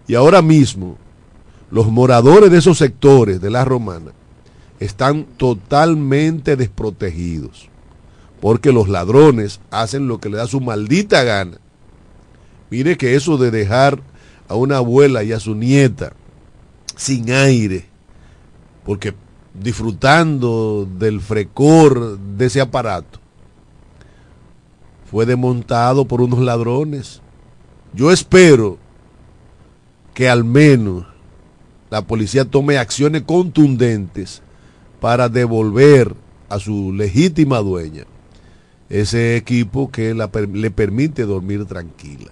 Y 0.07 0.15
ahora 0.15 0.41
mismo, 0.41 0.97
los 1.71 1.87
moradores 1.87 2.51
de 2.51 2.57
esos 2.57 2.77
sectores 2.77 3.39
de 3.39 3.49
la 3.49 3.63
romana 3.65 4.11
están 4.79 5.25
totalmente 5.37 6.55
desprotegidos. 6.55 7.69
Porque 8.41 8.71
los 8.71 8.89
ladrones 8.89 9.61
hacen 9.71 10.07
lo 10.07 10.19
que 10.19 10.29
le 10.29 10.37
da 10.37 10.47
su 10.47 10.59
maldita 10.59 11.23
gana. 11.23 11.57
Mire 12.69 12.97
que 12.97 13.15
eso 13.15 13.37
de 13.37 13.51
dejar 13.51 14.01
a 14.47 14.55
una 14.55 14.77
abuela 14.77 15.23
y 15.23 15.31
a 15.31 15.39
su 15.39 15.55
nieta 15.55 16.13
sin 16.95 17.31
aire, 17.31 17.85
porque 18.85 19.13
disfrutando 19.61 20.87
del 20.97 21.21
frecor 21.21 22.17
de 22.19 22.45
ese 22.45 22.61
aparato, 22.61 23.19
fue 25.09 25.25
desmontado 25.25 26.05
por 26.05 26.21
unos 26.21 26.39
ladrones. 26.39 27.21
Yo 27.93 28.11
espero 28.11 28.77
que 30.13 30.27
al 30.29 30.43
menos 30.43 31.05
la 31.89 32.01
policía 32.01 32.45
tome 32.45 32.77
acciones 32.77 33.21
contundentes 33.21 34.41
para 34.99 35.29
devolver 35.29 36.15
a 36.49 36.59
su 36.59 36.91
legítima 36.93 37.59
dueña 37.59 38.05
ese 38.89 39.35
equipo 39.35 39.91
que 39.91 40.13
le 40.13 40.71
permite 40.71 41.23
dormir 41.23 41.65
tranquila. 41.65 42.31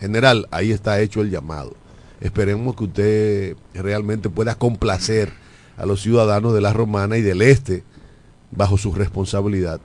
General, 0.00 0.46
ahí 0.50 0.72
está 0.72 1.00
hecho 1.00 1.20
el 1.20 1.30
llamado. 1.30 1.74
Esperemos 2.20 2.74
que 2.74 2.84
usted 2.84 3.56
realmente 3.72 4.30
pueda 4.30 4.54
complacer 4.56 5.32
a 5.76 5.86
los 5.86 6.02
ciudadanos 6.02 6.54
de 6.54 6.60
la 6.60 6.72
Romana 6.72 7.16
y 7.16 7.22
del 7.22 7.42
Este 7.42 7.84
bajo 8.50 8.78
su 8.78 8.92
responsabilidad. 8.92 9.80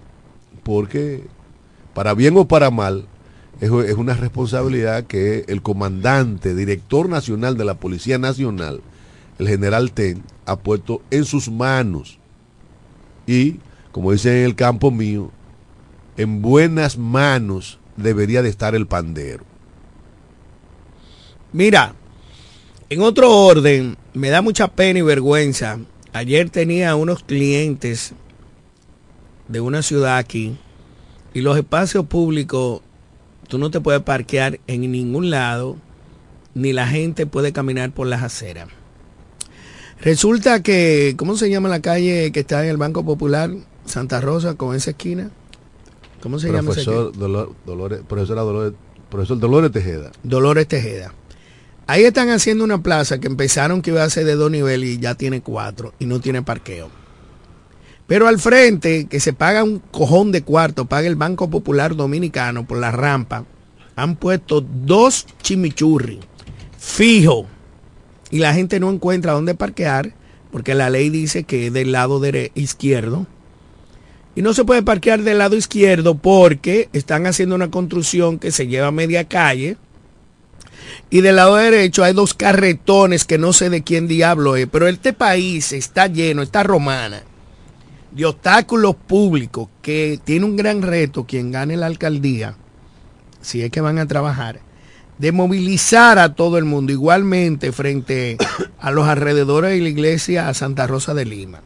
Porque, 0.63 1.23
para 1.93 2.13
bien 2.13 2.37
o 2.37 2.47
para 2.47 2.69
mal, 2.71 3.07
es, 3.61 3.69
una 3.69 4.13
responsabilidad 4.13 5.05
que 5.05 5.43
el 5.47 5.61
comandante, 5.61 6.55
director 6.55 7.09
nacional 7.09 7.57
de 7.57 7.65
la 7.65 7.75
Policía 7.75 8.17
Nacional, 8.17 8.81
el 9.37 9.47
general 9.47 9.91
Ten, 9.91 10.23
ha 10.45 10.57
puesto 10.57 11.01
en 11.11 11.25
sus 11.25 11.49
manos. 11.49 12.19
Y, 13.27 13.59
como 13.91 14.11
dice 14.11 14.39
en 14.39 14.45
el 14.45 14.55
campo 14.55 14.91
mío, 14.91 15.31
en 16.17 16.41
buenas 16.41 16.97
manos 16.97 17.79
debería 17.97 18.41
de 18.41 18.49
estar 18.49 18.75
el 18.75 18.87
pandero. 18.87 19.43
Mira, 21.51 21.95
en 22.89 23.01
otro 23.01 23.31
orden, 23.31 23.97
me 24.13 24.29
da 24.29 24.41
mucha 24.41 24.67
pena 24.67 24.99
y 24.99 25.03
vergüenza. 25.03 25.79
Ayer 26.13 26.49
tenía 26.49 26.95
unos 26.95 27.23
clientes 27.23 28.13
de 29.47 29.61
una 29.61 29.81
ciudad 29.81 30.17
aquí 30.17 30.57
y 31.33 31.41
los 31.41 31.57
espacios 31.57 32.05
públicos, 32.05 32.81
tú 33.47 33.57
no 33.57 33.69
te 33.71 33.79
puedes 33.79 34.01
parquear 34.01 34.59
en 34.67 34.91
ningún 34.91 35.29
lado, 35.29 35.77
ni 36.55 36.73
la 36.73 36.87
gente 36.87 37.25
puede 37.25 37.53
caminar 37.53 37.91
por 37.91 38.07
las 38.07 38.23
aceras. 38.23 38.69
Resulta 40.01 40.63
que, 40.63 41.15
¿cómo 41.17 41.35
se 41.35 41.49
llama 41.49 41.69
la 41.69 41.81
calle 41.81 42.31
que 42.31 42.39
está 42.39 42.63
en 42.63 42.69
el 42.69 42.77
Banco 42.77 43.05
Popular? 43.05 43.51
Santa 43.85 44.21
Rosa, 44.21 44.55
con 44.55 44.75
esa 44.75 44.91
esquina. 44.91 45.31
¿Cómo 46.21 46.39
se 46.39 46.51
llama 46.51 46.71
esa 46.71 46.91
Dolores, 46.91 47.99
profesor 48.07 49.39
Dolores 49.39 49.71
Tejeda. 49.71 50.11
Dolores 50.23 50.67
Tejeda. 50.67 51.13
Ahí 51.89 52.03
están 52.03 52.29
haciendo 52.29 52.63
una 52.63 52.83
plaza 52.83 53.19
que 53.19 53.25
empezaron 53.25 53.81
que 53.81 53.89
iba 53.89 54.03
a 54.03 54.09
ser 54.11 54.23
de 54.23 54.35
dos 54.35 54.51
niveles 54.51 54.89
y 54.91 54.99
ya 54.99 55.15
tiene 55.15 55.41
cuatro 55.41 55.95
y 55.97 56.05
no 56.05 56.21
tiene 56.21 56.43
parqueo. 56.43 56.91
Pero 58.05 58.27
al 58.27 58.37
frente, 58.37 59.07
que 59.07 59.19
se 59.19 59.33
paga 59.33 59.63
un 59.63 59.79
cojón 59.79 60.31
de 60.31 60.43
cuarto, 60.43 60.85
paga 60.85 61.07
el 61.07 61.15
Banco 61.15 61.49
Popular 61.49 61.95
Dominicano 61.95 62.67
por 62.67 62.77
la 62.77 62.91
rampa, 62.91 63.43
han 63.95 64.17
puesto 64.17 64.61
dos 64.61 65.25
chimichurri 65.41 66.19
fijo 66.77 67.47
y 68.29 68.37
la 68.37 68.53
gente 68.53 68.79
no 68.79 68.91
encuentra 68.91 69.31
dónde 69.33 69.55
parquear 69.55 70.13
porque 70.51 70.75
la 70.75 70.91
ley 70.91 71.09
dice 71.09 71.43
que 71.43 71.65
es 71.67 71.73
del 71.73 71.91
lado 71.91 72.21
izquierdo. 72.53 73.25
Y 74.35 74.43
no 74.43 74.53
se 74.53 74.63
puede 74.63 74.83
parquear 74.83 75.23
del 75.23 75.39
lado 75.39 75.55
izquierdo 75.55 76.13
porque 76.13 76.87
están 76.93 77.25
haciendo 77.25 77.55
una 77.55 77.71
construcción 77.71 78.37
que 78.37 78.51
se 78.51 78.67
lleva 78.67 78.91
media 78.91 79.27
calle 79.27 79.77
y 81.09 81.21
del 81.21 81.37
lado 81.37 81.55
derecho 81.55 82.03
hay 82.03 82.13
dos 82.13 82.33
carretones 82.33 83.25
que 83.25 83.37
no 83.37 83.53
sé 83.53 83.69
de 83.69 83.83
quién 83.83 84.07
diablo 84.07 84.55
es, 84.55 84.67
pero 84.67 84.87
este 84.87 85.13
país 85.13 85.71
está 85.71 86.07
lleno, 86.07 86.41
está 86.41 86.63
romana, 86.63 87.23
de 88.11 88.25
obstáculos 88.25 88.95
públicos 88.95 89.69
que 89.81 90.19
tiene 90.23 90.45
un 90.45 90.55
gran 90.55 90.81
reto 90.81 91.25
quien 91.25 91.51
gane 91.51 91.77
la 91.77 91.87
alcaldía, 91.87 92.55
si 93.41 93.61
es 93.61 93.71
que 93.71 93.81
van 93.81 93.99
a 93.99 94.07
trabajar, 94.07 94.59
de 95.17 95.31
movilizar 95.31 96.17
a 96.19 96.33
todo 96.33 96.57
el 96.57 96.65
mundo 96.65 96.91
igualmente 96.91 97.71
frente 97.71 98.37
a 98.79 98.91
los 98.91 99.07
alrededores 99.07 99.71
de 99.71 99.81
la 99.81 99.89
iglesia 99.89 100.47
a 100.47 100.53
Santa 100.53 100.87
Rosa 100.87 101.13
de 101.13 101.25
Lima. 101.25 101.61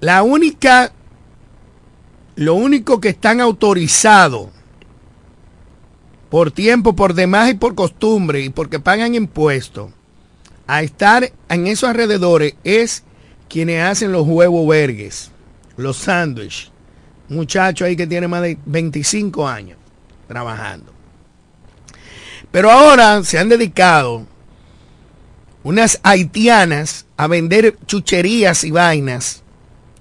La 0.00 0.22
única, 0.22 0.92
lo 2.36 2.54
único 2.54 3.00
que 3.00 3.10
están 3.10 3.40
autorizados 3.40 4.48
por 6.30 6.52
tiempo, 6.52 6.94
por 6.94 7.14
demás 7.14 7.50
y 7.50 7.54
por 7.54 7.74
costumbre 7.74 8.40
y 8.40 8.48
porque 8.48 8.80
pagan 8.80 9.14
impuestos, 9.14 9.90
a 10.66 10.82
estar 10.82 11.32
en 11.48 11.66
esos 11.66 11.90
alrededores 11.90 12.54
es 12.62 13.02
quienes 13.48 13.82
hacen 13.82 14.12
los 14.12 14.26
huevos 14.26 14.66
vergues, 14.68 15.32
los 15.76 15.96
sándwiches. 15.96 16.70
Muchacho 17.28 17.84
ahí 17.84 17.96
que 17.96 18.06
tiene 18.06 18.28
más 18.28 18.42
de 18.42 18.58
25 18.64 19.46
años 19.46 19.78
trabajando. 20.28 20.92
Pero 22.50 22.70
ahora 22.70 23.22
se 23.24 23.38
han 23.38 23.48
dedicado 23.48 24.26
unas 25.62 26.00
haitianas 26.02 27.06
a 27.16 27.26
vender 27.26 27.76
chucherías 27.86 28.64
y 28.64 28.70
vainas 28.70 29.42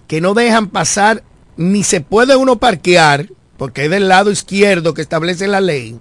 que 0.08 0.22
no 0.22 0.34
dejan 0.34 0.68
pasar 0.68 1.24
ni 1.58 1.84
se 1.84 2.02
puede 2.02 2.36
uno 2.36 2.58
parquear, 2.58 3.30
porque 3.58 3.86
es 3.86 3.92
del 3.92 4.08
lado 4.08 4.32
izquierdo 4.32 4.94
que 4.94 5.02
establece 5.02 5.48
la 5.48 5.62
ley, 5.62 6.00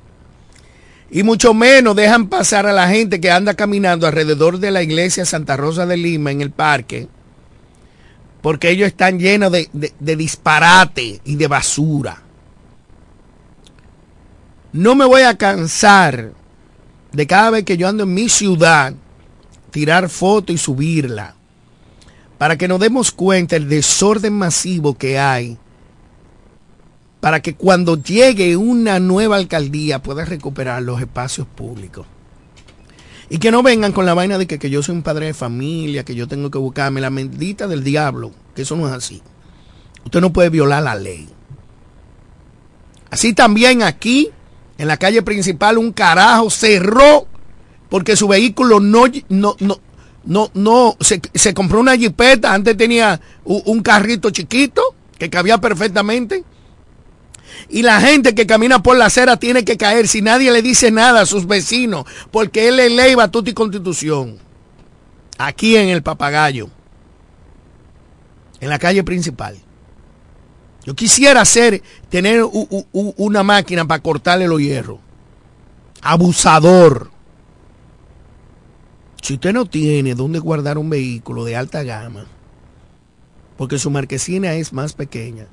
y 1.10 1.22
mucho 1.22 1.54
menos 1.54 1.96
dejan 1.96 2.28
pasar 2.28 2.66
a 2.66 2.72
la 2.72 2.88
gente 2.88 3.20
que 3.20 3.30
anda 3.30 3.54
caminando 3.54 4.06
alrededor 4.06 4.58
de 4.58 4.70
la 4.70 4.82
iglesia 4.82 5.24
Santa 5.24 5.56
Rosa 5.56 5.86
de 5.86 5.96
Lima 5.96 6.30
en 6.30 6.42
el 6.42 6.50
parque, 6.50 7.08
porque 8.42 8.70
ellos 8.70 8.88
están 8.88 9.18
llenos 9.18 9.50
de, 9.50 9.68
disparate 9.98 11.20
y 11.24 11.36
de 11.36 11.46
basura. 11.46 12.22
No 14.72 14.94
me 14.94 15.06
voy 15.06 15.22
a 15.22 15.38
cansar 15.38 16.32
de 17.12 17.26
cada 17.26 17.50
vez 17.50 17.64
que 17.64 17.78
yo 17.78 17.88
ando 17.88 18.02
en 18.02 18.12
mi 18.12 18.28
ciudad, 18.28 18.92
tirar 19.70 20.10
foto 20.10 20.52
y 20.52 20.58
subirla, 20.58 21.34
para 22.36 22.58
que 22.58 22.68
nos 22.68 22.80
demos 22.80 23.10
cuenta 23.12 23.56
el 23.56 23.68
desorden 23.68 24.34
masivo 24.34 24.96
que 24.96 25.18
hay 25.18 25.58
para 27.20 27.40
que 27.40 27.54
cuando 27.54 28.00
llegue 28.00 28.56
una 28.56 29.00
nueva 29.00 29.36
alcaldía 29.36 30.02
pueda 30.02 30.24
recuperar 30.24 30.82
los 30.82 31.00
espacios 31.00 31.46
públicos. 31.46 32.06
Y 33.28 33.38
que 33.38 33.50
no 33.50 33.62
vengan 33.62 33.92
con 33.92 34.06
la 34.06 34.14
vaina 34.14 34.38
de 34.38 34.46
que, 34.46 34.70
yo 34.70 34.82
soy 34.82 34.94
un 34.94 35.02
padre 35.02 35.26
de 35.26 35.34
familia, 35.34 36.04
que 36.04 36.14
yo 36.14 36.28
tengo 36.28 36.50
que 36.50 36.58
buscarme 36.58 37.00
la 37.00 37.10
mendita 37.10 37.66
del 37.66 37.84
diablo, 37.84 38.32
que 38.54 38.62
eso 38.62 38.76
no 38.76 38.86
es 38.86 38.94
así. 38.94 39.20
Usted 40.04 40.20
no 40.20 40.32
puede 40.32 40.48
violar 40.48 40.82
la 40.82 40.94
ley. 40.94 41.28
Así 43.10 43.34
también 43.34 43.82
aquí, 43.82 44.30
en 44.78 44.88
la 44.88 44.96
calle 44.96 45.22
principal, 45.22 45.76
un 45.76 45.92
carajo 45.92 46.48
cerró 46.50 47.26
porque 47.90 48.16
su 48.16 48.28
vehículo 48.28 48.80
no, 48.80 49.04
no, 49.28 49.56
no, 49.58 49.80
no, 50.24 50.50
no, 50.54 50.96
se, 51.00 51.20
se 51.34 51.52
compró 51.52 51.80
una 51.80 51.96
jipeta, 51.96 52.54
antes 52.54 52.76
tenía 52.76 53.20
un 53.44 53.82
carrito 53.82 54.30
chiquito 54.30 54.82
que 55.18 55.30
cabía 55.30 55.58
perfectamente 55.58 56.44
y 57.68 57.82
la 57.82 58.00
gente 58.00 58.34
que 58.34 58.46
camina 58.46 58.82
por 58.82 58.96
la 58.96 59.06
acera 59.06 59.36
tiene 59.36 59.64
que 59.64 59.76
caer 59.76 60.08
si 60.08 60.22
nadie 60.22 60.50
le 60.50 60.62
dice 60.62 60.90
nada 60.90 61.22
a 61.22 61.26
sus 61.26 61.46
vecinos, 61.46 62.04
porque 62.30 62.68
él 62.68 62.76
le 62.76 62.90
ley, 62.90 63.14
batuta 63.14 63.52
constitución. 63.52 64.38
Aquí 65.38 65.76
en 65.76 65.88
el 65.88 66.02
papagayo, 66.02 66.68
en 68.60 68.68
la 68.68 68.78
calle 68.78 69.04
principal. 69.04 69.56
Yo 70.84 70.94
quisiera 70.94 71.42
hacer, 71.42 71.82
tener 72.08 72.42
una 72.92 73.42
máquina 73.42 73.86
para 73.86 74.02
cortarle 74.02 74.48
los 74.48 74.60
hierros. 74.60 74.98
abusador. 76.00 77.10
Si 79.20 79.34
usted 79.34 79.52
no 79.52 79.66
tiene 79.66 80.14
dónde 80.14 80.38
guardar 80.38 80.78
un 80.78 80.88
vehículo 80.88 81.44
de 81.44 81.56
alta 81.56 81.82
gama, 81.82 82.26
porque 83.56 83.78
su 83.78 83.90
marquesina 83.90 84.54
es 84.54 84.72
más 84.72 84.94
pequeña, 84.94 85.46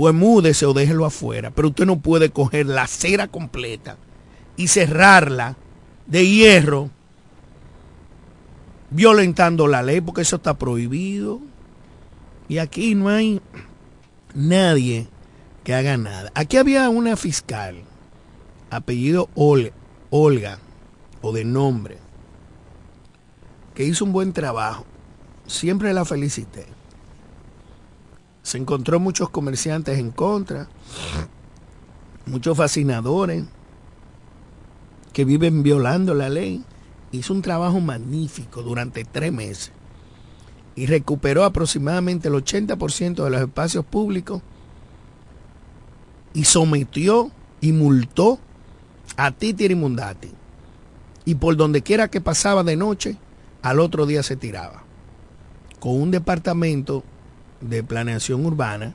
pues 0.00 0.14
múdese 0.14 0.64
o 0.64 0.72
déjelo 0.72 1.04
afuera. 1.04 1.50
Pero 1.50 1.68
usted 1.68 1.84
no 1.84 2.00
puede 2.00 2.30
coger 2.30 2.64
la 2.64 2.84
acera 2.84 3.28
completa 3.28 3.98
y 4.56 4.68
cerrarla 4.68 5.58
de 6.06 6.26
hierro 6.26 6.88
violentando 8.88 9.66
la 9.66 9.82
ley, 9.82 10.00
porque 10.00 10.22
eso 10.22 10.36
está 10.36 10.56
prohibido. 10.56 11.42
Y 12.48 12.56
aquí 12.56 12.94
no 12.94 13.10
hay 13.10 13.42
nadie 14.34 15.06
que 15.64 15.74
haga 15.74 15.98
nada. 15.98 16.32
Aquí 16.34 16.56
había 16.56 16.88
una 16.88 17.14
fiscal, 17.14 17.82
apellido 18.70 19.28
Olga, 19.34 20.60
o 21.20 21.30
de 21.30 21.44
nombre, 21.44 21.98
que 23.74 23.84
hizo 23.84 24.06
un 24.06 24.12
buen 24.12 24.32
trabajo. 24.32 24.86
Siempre 25.46 25.92
la 25.92 26.06
felicité. 26.06 26.79
Se 28.50 28.58
encontró 28.58 28.98
muchos 28.98 29.30
comerciantes 29.30 30.00
en 30.00 30.10
contra, 30.10 30.66
muchos 32.26 32.56
fascinadores 32.56 33.44
que 35.12 35.24
viven 35.24 35.62
violando 35.62 36.14
la 36.14 36.28
ley. 36.28 36.64
Hizo 37.12 37.32
un 37.32 37.42
trabajo 37.42 37.78
magnífico 37.78 38.62
durante 38.62 39.04
tres 39.04 39.32
meses 39.32 39.70
y 40.74 40.86
recuperó 40.86 41.44
aproximadamente 41.44 42.26
el 42.26 42.34
80% 42.34 43.22
de 43.22 43.30
los 43.30 43.40
espacios 43.40 43.84
públicos 43.84 44.42
y 46.34 46.42
sometió 46.42 47.30
y 47.60 47.70
multó 47.70 48.40
a 49.16 49.30
Titi 49.30 49.72
Mundati. 49.76 50.32
Y 51.24 51.36
por 51.36 51.56
donde 51.56 51.82
quiera 51.82 52.08
que 52.08 52.20
pasaba 52.20 52.64
de 52.64 52.74
noche, 52.74 53.16
al 53.62 53.78
otro 53.78 54.06
día 54.06 54.24
se 54.24 54.34
tiraba. 54.34 54.82
Con 55.78 56.02
un 56.02 56.10
departamento 56.10 57.04
de 57.60 57.82
planeación 57.82 58.44
urbana 58.44 58.94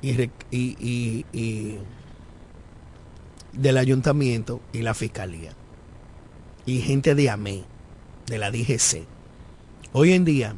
y, 0.00 1.74
del 3.52 3.76
ayuntamiento 3.76 4.60
y 4.72 4.82
la 4.82 4.94
fiscalía. 4.94 5.52
Y 6.66 6.80
gente 6.80 7.14
de 7.14 7.30
AME, 7.30 7.64
de 8.26 8.38
la 8.38 8.50
DGC. 8.50 9.06
Hoy 9.92 10.12
en 10.12 10.24
día, 10.24 10.54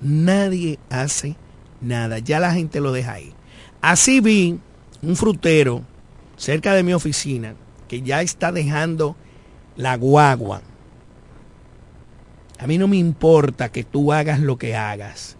nadie 0.00 0.78
hace 0.88 1.36
nada. 1.80 2.18
Ya 2.18 2.38
la 2.40 2.52
gente 2.52 2.80
lo 2.80 2.92
deja 2.92 3.14
ahí. 3.14 3.34
Así 3.80 4.20
vi 4.20 4.60
un 5.02 5.16
frutero 5.16 5.82
cerca 6.36 6.74
de 6.74 6.82
mi 6.82 6.92
oficina 6.92 7.54
que 7.88 8.02
ya 8.02 8.22
está 8.22 8.52
dejando 8.52 9.16
la 9.76 9.96
guagua. 9.96 10.62
A 12.58 12.66
mí 12.66 12.78
no 12.78 12.86
me 12.86 12.98
importa 12.98 13.70
que 13.70 13.84
tú 13.84 14.12
hagas 14.12 14.40
lo 14.40 14.58
que 14.58 14.76
hagas. 14.76 15.36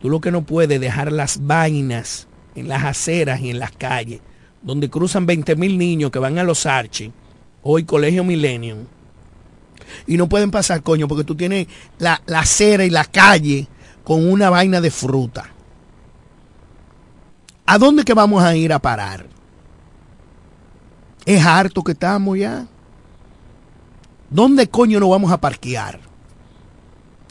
Tú 0.00 0.08
lo 0.08 0.20
que 0.20 0.30
no 0.30 0.42
puedes 0.42 0.80
dejar 0.80 1.12
las 1.12 1.46
vainas 1.46 2.26
en 2.54 2.68
las 2.68 2.84
aceras 2.84 3.40
y 3.40 3.50
en 3.50 3.58
las 3.58 3.72
calles, 3.72 4.20
donde 4.62 4.90
cruzan 4.90 5.26
20 5.26 5.56
mil 5.56 5.78
niños 5.78 6.10
que 6.10 6.18
van 6.18 6.38
a 6.38 6.44
los 6.44 6.66
Archie, 6.66 7.12
hoy 7.62 7.84
Colegio 7.84 8.24
Millennium, 8.24 8.86
y 10.06 10.16
no 10.16 10.28
pueden 10.28 10.50
pasar, 10.50 10.82
coño, 10.82 11.08
porque 11.08 11.24
tú 11.24 11.34
tienes 11.34 11.66
la, 11.98 12.22
la 12.26 12.40
acera 12.40 12.84
y 12.84 12.90
la 12.90 13.04
calle 13.04 13.66
con 14.04 14.28
una 14.28 14.50
vaina 14.50 14.80
de 14.80 14.90
fruta. 14.90 15.50
¿A 17.66 17.78
dónde 17.78 18.04
que 18.04 18.14
vamos 18.14 18.42
a 18.42 18.56
ir 18.56 18.72
a 18.72 18.78
parar? 18.78 19.26
Es 21.24 21.44
harto 21.44 21.84
que 21.84 21.92
estamos 21.92 22.38
ya. 22.38 22.66
¿Dónde 24.28 24.68
coño 24.68 24.98
nos 24.98 25.10
vamos 25.10 25.30
a 25.30 25.40
parquear? 25.40 26.00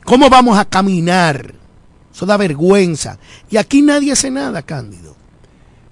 ¿Cómo 0.06 0.30
vamos 0.30 0.58
a 0.58 0.66
caminar? 0.66 1.59
Eso 2.20 2.26
da 2.26 2.36
vergüenza. 2.36 3.18
Y 3.50 3.56
aquí 3.56 3.82
nadie 3.82 4.12
hace 4.12 4.30
nada, 4.30 4.62
Cándido. 4.62 5.16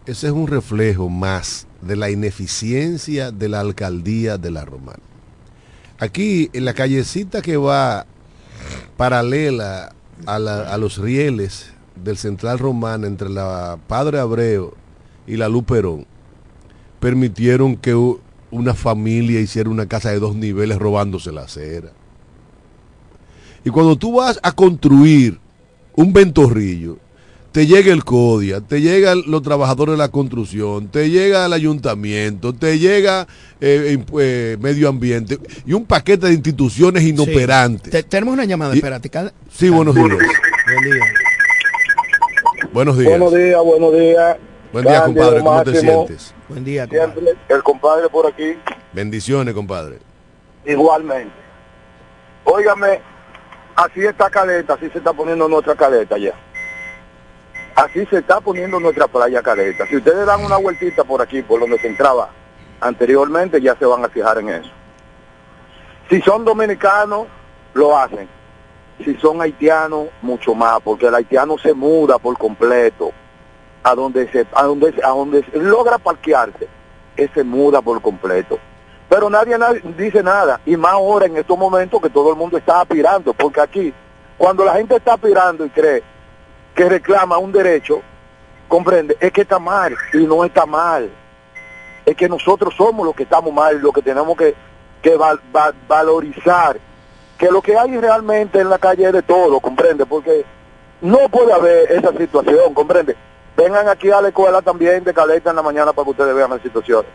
Ese 0.05 0.27
es 0.27 0.33
un 0.33 0.47
reflejo 0.47 1.07
más 1.07 1.67
de 1.81 1.95
la 1.95 2.09
ineficiencia 2.09 3.31
de 3.31 3.47
la 3.47 3.61
alcaldía 3.61 4.37
de 4.37 4.51
la 4.51 4.65
Romana. 4.65 4.99
Aquí, 5.99 6.49
en 6.51 6.65
la 6.65 6.73
callecita 6.73 7.41
que 7.41 7.55
va 7.55 8.05
paralela 8.97 9.93
a, 10.25 10.35
a 10.35 10.77
los 10.77 10.97
rieles 10.97 11.67
del 11.95 12.17
Central 12.17 12.59
Romana 12.59 13.07
entre 13.07 13.29
la 13.29 13.79
Padre 13.87 14.19
Abreu 14.19 14.73
y 15.27 15.37
la 15.37 15.47
Luperón 15.47 16.05
permitieron 16.99 17.77
que 17.77 17.95
una 18.51 18.73
familia 18.73 19.39
hiciera 19.39 19.69
una 19.69 19.85
casa 19.85 20.11
de 20.11 20.19
dos 20.19 20.35
niveles 20.35 20.77
robándose 20.77 21.31
la 21.31 21.43
acera. 21.43 21.93
Y 23.63 23.69
cuando 23.69 23.95
tú 23.95 24.17
vas 24.17 24.41
a 24.43 24.51
construir 24.51 25.39
un 25.97 26.13
ventorrillo, 26.13 26.97
te 27.51 27.65
llega 27.65 27.91
el 27.91 28.03
CODIA, 28.03 28.61
te 28.61 28.81
llegan 28.81 29.23
los 29.25 29.41
trabajadores 29.41 29.93
de 29.93 29.97
la 29.97 30.09
construcción, 30.09 30.89
te 30.89 31.09
llega 31.09 31.47
el 31.47 31.53
ayuntamiento, 31.53 32.53
te 32.53 32.77
llega 32.77 33.27
eh, 33.59 33.97
eh, 34.19 34.57
medio 34.59 34.89
ambiente 34.89 35.39
y 35.65 35.73
un 35.73 35.85
paquete 35.85 36.27
de 36.27 36.33
instituciones 36.33 37.01
inoperantes. 37.01 38.07
tenemos 38.07 38.35
una 38.35 38.45
llamada, 38.45 38.75
espérate. 38.75 39.09
Sí, 39.51 39.69
buenos 39.69 39.95
días. 39.95 40.07
Buenos 42.71 42.97
días. 42.97 43.09
Buenos 43.09 43.33
días, 43.33 43.63
buenos 43.63 43.93
días. 43.93 44.37
Buen 44.71 44.85
día, 44.85 45.03
compadre. 45.03 45.39
¿Cómo 45.39 45.63
te 45.63 45.79
sientes? 45.79 46.35
Buen 46.47 46.63
día, 46.63 46.87
compadre. 46.87 47.33
el 47.49 47.63
compadre 47.63 48.09
por 48.09 48.27
aquí. 48.27 48.53
Bendiciones, 48.93 49.55
compadre. 49.55 49.97
Igualmente. 50.63 51.33
Óigame, 52.43 53.01
así 53.77 54.05
está 54.05 54.29
caleta, 54.29 54.73
así 54.73 54.89
se 54.89 54.97
está 54.97 55.13
poniendo 55.13 55.47
nuestra 55.47 55.75
caleta 55.75 56.17
ya. 56.17 56.33
Así 57.75 58.05
se 58.07 58.17
está 58.17 58.41
poniendo 58.41 58.79
nuestra 58.79 59.07
playa 59.07 59.41
caleta. 59.41 59.87
Si 59.87 59.95
ustedes 59.95 60.25
dan 60.25 60.43
una 60.43 60.57
vueltita 60.57 61.05
por 61.05 61.21
aquí, 61.21 61.41
por 61.41 61.61
donde 61.61 61.79
se 61.79 61.87
entraba 61.87 62.29
anteriormente, 62.81 63.61
ya 63.61 63.75
se 63.77 63.85
van 63.85 64.03
a 64.03 64.09
fijar 64.09 64.39
en 64.39 64.49
eso. 64.49 64.71
Si 66.09 66.19
son 66.21 66.43
dominicanos, 66.43 67.27
lo 67.73 67.97
hacen 67.97 68.27
si 69.03 69.15
son 69.15 69.41
haitianos, 69.41 70.07
mucho 70.21 70.55
más, 70.55 70.79
porque 70.83 71.07
el 71.07 71.15
haitiano 71.15 71.57
se 71.57 71.73
muda 71.73 72.17
por 72.17 72.37
completo 72.37 73.11
a 73.83 73.95
donde 73.95 74.29
se, 74.31 74.45
a 74.53 74.63
donde, 74.63 74.93
a 75.03 75.09
donde 75.09 75.45
logra 75.53 75.97
parquearse, 75.97 76.67
ese 77.15 77.33
se 77.33 77.43
muda 77.43 77.81
por 77.81 78.01
completo. 78.01 78.59
Pero 79.09 79.29
nadie, 79.29 79.57
dice 79.97 80.21
nada, 80.21 80.59
y 80.65 80.75
más 80.75 80.93
ahora 80.93 81.27
en 81.27 81.37
estos 81.37 81.57
momentos 81.57 82.01
que 82.01 82.09
todo 82.09 82.31
el 82.31 82.35
mundo 82.35 82.57
está 82.57 82.81
aspirando, 82.81 83.33
porque 83.33 83.61
aquí, 83.61 83.93
cuando 84.37 84.65
la 84.65 84.75
gente 84.75 84.97
está 84.97 85.13
aspirando 85.13 85.65
y 85.65 85.69
cree 85.69 86.03
que 86.75 86.89
reclama 86.89 87.37
un 87.37 87.51
derecho, 87.51 88.01
comprende, 88.67 89.15
es 89.19 89.31
que 89.31 89.41
está 89.41 89.59
mal, 89.59 89.95
y 90.13 90.25
no 90.25 90.43
está 90.43 90.65
mal. 90.65 91.09
Es 92.05 92.15
que 92.15 92.27
nosotros 92.27 92.73
somos 92.75 93.05
los 93.05 93.15
que 93.15 93.23
estamos 93.23 93.53
mal, 93.53 93.79
los 93.79 93.93
que 93.93 94.01
tenemos 94.01 94.35
que, 94.37 94.55
valorizar 95.87 96.77
que 97.37 97.49
lo 97.49 97.61
que 97.61 97.77
hay 97.77 97.95
realmente 97.97 98.59
en 98.59 98.69
la 98.69 98.77
calle 98.77 99.05
es 99.05 99.13
de 99.13 99.21
todo, 99.21 99.61
comprende, 99.61 100.05
porque 100.05 100.43
no 101.01 101.29
puede 101.29 101.53
haber 101.53 101.91
esa 101.91 102.11
situación, 102.11 102.73
comprende. 102.73 103.15
Vengan 103.55 103.87
aquí 103.87 104.11
a 104.11 104.21
la 104.21 104.27
escuela 104.29 104.61
también 104.61 105.03
de 105.03 105.13
caleta 105.13 105.51
en 105.51 105.55
la 105.55 105.61
mañana 105.61 105.93
para 105.93 106.03
que 106.03 106.11
ustedes 106.11 106.35
vean 106.35 106.49
la 106.49 106.59
situación. 106.59 107.05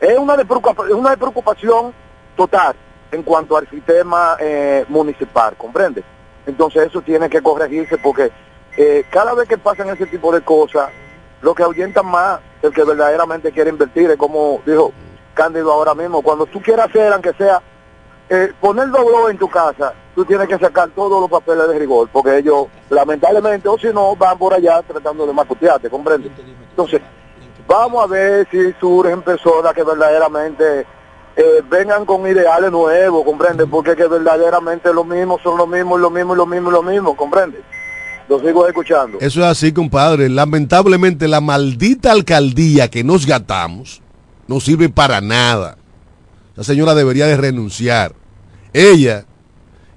Es 0.00 0.08
decir, 0.08 0.16
es 0.16 0.18
una, 0.18 0.96
una 0.96 1.16
preocupación 1.16 1.92
total 2.36 2.74
en 3.12 3.22
cuanto 3.22 3.56
al 3.56 3.68
sistema 3.68 4.36
eh, 4.40 4.84
municipal, 4.88 5.54
comprende. 5.56 6.02
Entonces 6.46 6.88
eso 6.88 7.00
tiene 7.00 7.28
que 7.30 7.40
corregirse 7.40 7.96
porque 7.98 8.30
eh, 8.76 9.04
cada 9.10 9.34
vez 9.34 9.48
que 9.48 9.56
pasan 9.56 9.88
ese 9.88 10.06
tipo 10.06 10.32
de 10.32 10.42
cosas, 10.42 10.90
lo 11.40 11.54
que 11.54 11.62
ahuyentan 11.62 12.06
más 12.06 12.40
el 12.62 12.72
que 12.72 12.82
verdaderamente 12.82 13.52
quiere 13.52 13.70
invertir 13.70 14.10
es 14.10 14.16
como 14.16 14.60
dijo 14.66 14.92
Cándido 15.34 15.72
ahora 15.72 15.94
mismo, 15.94 16.22
cuando 16.22 16.46
tú 16.46 16.60
quieras 16.62 16.88
hacer, 16.88 17.12
aunque 17.12 17.32
sea 17.34 17.60
eh, 18.28 18.52
poner 18.60 18.88
dobló 18.90 19.28
en 19.28 19.36
tu 19.36 19.48
casa, 19.48 19.92
tú 20.14 20.24
tienes 20.24 20.48
que 20.48 20.58
sacar 20.58 20.88
todos 20.90 21.20
los 21.20 21.28
papeles 21.28 21.68
de 21.68 21.78
rigor, 21.78 22.08
porque 22.12 22.38
ellos, 22.38 22.68
lamentablemente, 22.88 23.68
o 23.68 23.76
si 23.76 23.88
no, 23.88 24.14
van 24.16 24.38
por 24.38 24.54
allá 24.54 24.80
tratando 24.82 25.26
de 25.26 25.32
macutearte, 25.32 25.90
¿comprendes? 25.90 26.30
Entonces, 26.70 27.02
vamos 27.66 28.04
a 28.04 28.06
ver 28.06 28.46
si 28.50 28.72
surgen 28.80 29.22
personas 29.22 29.74
que 29.74 29.82
verdaderamente 29.82 30.86
eh, 31.36 31.62
vengan 31.68 32.04
con 32.04 32.26
ideales 32.26 32.70
nuevos, 32.70 33.24
¿comprendes? 33.24 33.66
Porque 33.70 33.96
que 33.96 34.06
verdaderamente 34.06 34.92
lo 34.92 35.04
mismo 35.04 35.38
son 35.42 35.58
lo 35.58 35.66
mismo, 35.66 35.98
lo 35.98 36.10
mismo, 36.10 36.34
lo 36.34 36.46
mismo, 36.46 36.70
lo 36.70 36.82
mismo, 36.82 37.16
¿comprendes? 37.16 37.62
Lo 38.28 38.40
sigo 38.40 38.66
escuchando. 38.66 39.18
Eso 39.20 39.40
es 39.40 39.46
así, 39.46 39.72
compadre. 39.72 40.28
Lamentablemente 40.28 41.28
la 41.28 41.40
maldita 41.40 42.12
alcaldía 42.12 42.88
que 42.88 43.04
nos 43.04 43.26
gatamos 43.26 44.00
no 44.46 44.60
sirve 44.60 44.88
para 44.88 45.20
nada. 45.20 45.76
La 46.56 46.64
señora 46.64 46.94
debería 46.94 47.26
de 47.26 47.36
renunciar. 47.36 48.14
Ella 48.72 49.26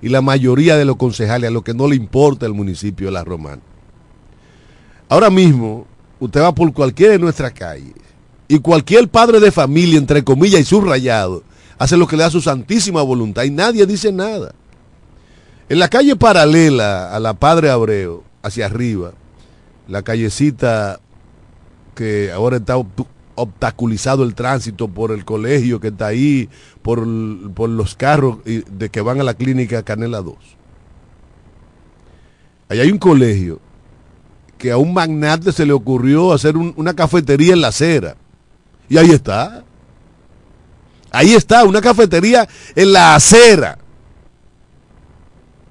y 0.02 0.10
la 0.10 0.22
mayoría 0.22 0.76
de 0.76 0.86
los 0.86 0.98
concejales 0.98 1.50
a 1.50 1.54
lo 1.54 1.64
que 1.64 1.74
no 1.74 1.88
le 1.88 1.96
importa 1.96 2.46
el 2.46 2.54
municipio 2.54 3.08
de 3.08 3.14
La 3.14 3.24
Romana. 3.24 3.62
Ahora 5.10 5.30
mismo, 5.30 5.88
usted 6.20 6.42
va 6.42 6.54
por 6.54 6.74
cualquiera 6.74 7.14
de 7.14 7.20
nuestras 7.20 7.54
calles 7.54 7.94
Y 8.48 8.60
cualquier 8.60 9.08
padre 9.08 9.40
de 9.40 9.52
familia, 9.52 9.98
entre 9.98 10.24
comillas 10.24 10.62
y 10.62 10.66
subrayado, 10.66 11.44
hace 11.78 11.98
lo 11.98 12.08
que 12.08 12.18
le 12.18 12.24
da 12.24 12.30
su 12.30 12.42
santísima 12.42 13.02
voluntad 13.02 13.44
y 13.44 13.52
nadie 13.52 13.86
dice 13.86 14.12
nada. 14.12 14.54
En 15.70 15.80
la 15.80 15.90
calle 15.90 16.16
paralela 16.16 17.14
a 17.14 17.20
la 17.20 17.34
Padre 17.34 17.70
Abreu, 17.70 18.24
hacia 18.42 18.68
arriba, 18.68 19.12
la 19.88 20.02
callecita 20.02 21.00
que 21.94 22.32
ahora 22.32 22.58
está 22.58 22.76
obstaculizado 23.36 24.24
el 24.24 24.34
tránsito 24.34 24.88
por 24.88 25.12
el 25.12 25.26
colegio 25.26 25.80
que 25.80 25.90
está 25.90 26.08
ahí, 26.08 26.50
por, 26.82 27.06
por 27.54 27.70
los 27.70 27.96
carros 27.96 28.38
de 28.46 28.90
que 28.90 29.02
van 29.02 29.20
a 29.20 29.24
la 29.24 29.34
clínica 29.34 29.84
Canela 29.84 30.22
2. 30.22 30.36
Ahí 32.70 32.80
hay 32.80 32.92
un 32.92 32.98
colegio 32.98 33.60
que 34.58 34.72
a 34.72 34.78
un 34.78 34.94
magnate 34.94 35.52
se 35.52 35.66
le 35.66 35.74
ocurrió 35.74 36.34
hacer 36.34 36.58
una 36.58 36.96
cafetería 36.96 37.54
en 37.54 37.62
la 37.62 37.70
acera. 37.70 38.16
Y 38.90 38.98
ahí 38.98 39.12
está. 39.12 39.64
Ahí 41.12 41.34
está, 41.34 41.64
una 41.64 41.82
cafetería 41.82 42.48
en 42.76 42.94
la 42.94 43.16
acera. 43.16 43.78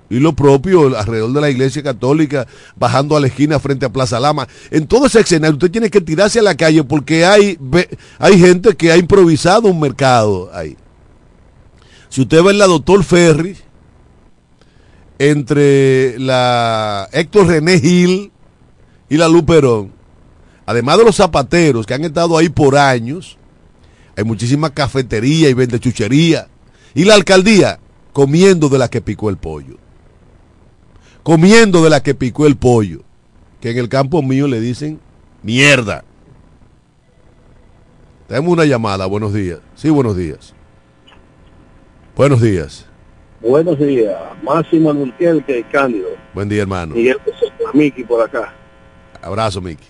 Y 0.08 0.20
lo 0.20 0.34
propio 0.34 0.96
alrededor 0.96 1.32
de 1.32 1.40
la 1.40 1.50
iglesia 1.50 1.82
católica, 1.82 2.46
bajando 2.76 3.16
a 3.16 3.20
la 3.20 3.26
esquina 3.26 3.58
frente 3.58 3.86
a 3.86 3.92
Plaza 3.92 4.20
Lama. 4.20 4.46
En 4.70 4.86
todo 4.86 5.06
ese 5.06 5.20
escenario 5.20 5.54
usted 5.54 5.70
tiene 5.70 5.90
que 5.90 6.00
tirarse 6.00 6.38
a 6.38 6.42
la 6.42 6.54
calle 6.54 6.84
porque 6.84 7.24
hay, 7.26 7.58
hay 8.18 8.38
gente 8.38 8.76
que 8.76 8.92
ha 8.92 8.96
improvisado 8.96 9.68
un 9.68 9.80
mercado 9.80 10.50
ahí. 10.54 10.76
Si 12.08 12.22
usted 12.22 12.42
ve 12.42 12.52
la 12.52 12.66
doctor 12.66 13.02
Ferry, 13.02 13.56
entre 15.18 16.18
la 16.18 17.08
Héctor 17.12 17.48
René 17.48 17.80
Gil 17.80 18.32
y 19.08 19.16
la 19.16 19.28
Luperón, 19.28 19.92
además 20.64 20.98
de 20.98 21.04
los 21.04 21.16
zapateros 21.16 21.86
que 21.86 21.94
han 21.94 22.04
estado 22.04 22.36
ahí 22.36 22.48
por 22.48 22.76
años, 22.76 23.38
hay 24.16 24.24
muchísima 24.24 24.70
cafetería 24.70 25.48
y 25.48 25.54
vende 25.54 25.78
chuchería. 25.78 26.48
Y 26.94 27.04
la 27.04 27.14
alcaldía 27.14 27.78
comiendo 28.12 28.68
de 28.68 28.78
la 28.78 28.88
que 28.88 29.00
picó 29.00 29.28
el 29.28 29.36
pollo 29.36 29.76
comiendo 31.26 31.82
de 31.82 31.90
la 31.90 32.04
que 32.04 32.14
picó 32.14 32.46
el 32.46 32.56
pollo, 32.56 33.00
que 33.60 33.70
en 33.70 33.78
el 33.78 33.88
campo 33.88 34.22
mío 34.22 34.46
le 34.46 34.60
dicen 34.60 35.00
mierda. 35.42 36.04
Tenemos 38.28 38.52
una 38.52 38.64
llamada, 38.64 39.06
buenos 39.06 39.34
días. 39.34 39.58
Sí, 39.74 39.90
buenos 39.90 40.16
días. 40.16 40.54
Buenos 42.14 42.40
días. 42.40 42.86
Buenos 43.40 43.76
días, 43.76 44.14
Máximo 44.40 44.94
que 45.44 45.64
Cándido. 45.72 46.10
Buen 46.32 46.48
día, 46.48 46.62
hermano. 46.62 46.94
Miguel 46.94 47.16
Miki 47.74 48.04
por 48.04 48.24
acá. 48.24 48.54
Abrazo, 49.22 49.60
Miki. 49.60 49.86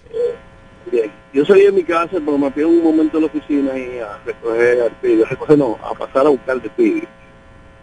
Bien, 0.91 1.11
yo 1.33 1.45
salí 1.45 1.63
de 1.63 1.73
mi 1.73 1.83
casa, 1.83 2.13
pero 2.13 2.39
me 2.39 2.51
pido 2.51 2.69
un 2.69 2.83
momento 2.83 3.19
en 3.19 3.25
la 3.25 3.27
oficina 3.29 3.77
y 3.77 3.99
a 3.99 4.19
recoger 4.25 4.83
al 4.83 4.93
pibe, 4.93 5.25
a 5.25 5.29
recoger 5.29 5.59
no, 5.59 5.77
a 5.83 5.95
pasar 5.95 6.27
a 6.27 6.31
buscar 6.31 6.61
el 6.63 6.71
pibe. 6.71 7.09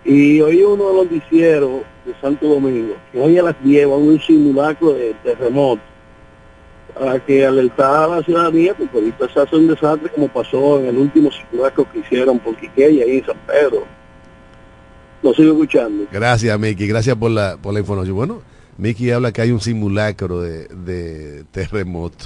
Y 0.06 0.41
hoy 0.41 0.63
uno 0.63 0.89
de 0.89 0.93
los 0.95 1.12
noticieros 1.12 1.82
de 2.06 2.13
Santo 2.21 2.47
Domingo, 2.47 2.95
que 3.12 3.19
hoy 3.19 3.38
a 3.38 3.43
las 3.43 3.63
10 3.63 3.88
va 3.88 3.97
un 3.97 4.19
simulacro 4.19 4.93
de 4.93 5.13
terremoto 5.23 5.82
para 6.93 7.19
que 7.19 7.45
alertar 7.45 8.03
a 8.03 8.15
la 8.15 8.23
ciudadanía, 8.23 8.73
porque 8.73 8.97
ahorita 8.97 9.29
se 9.34 9.39
hace 9.39 9.56
un 9.56 9.67
desastre 9.67 10.10
como 10.10 10.27
pasó 10.27 10.79
en 10.79 10.88
el 10.88 10.97
último 10.97 11.29
simulacro 11.32 11.89
que 11.91 11.99
hicieron 11.99 12.39
por 12.39 12.56
Quiqueya 12.56 13.06
y 13.06 13.17
en 13.17 13.25
San 13.25 13.38
Pedro. 13.47 13.86
Lo 15.21 15.34
sigo 15.34 15.53
escuchando. 15.53 16.06
Gracias, 16.12 16.60
Miki. 16.60 16.86
Gracias 16.86 17.15
por 17.15 17.32
la, 17.32 17.58
por 17.58 17.73
la 17.73 17.79
información. 17.79 18.15
Bueno, 18.15 18.41
Miki 18.78 19.12
habla 19.12 19.32
que 19.32 19.42
hay 19.42 19.52
un 19.52 19.62
simulacro 19.62 20.42
de, 20.42 21.46
terremoto. 21.52 22.26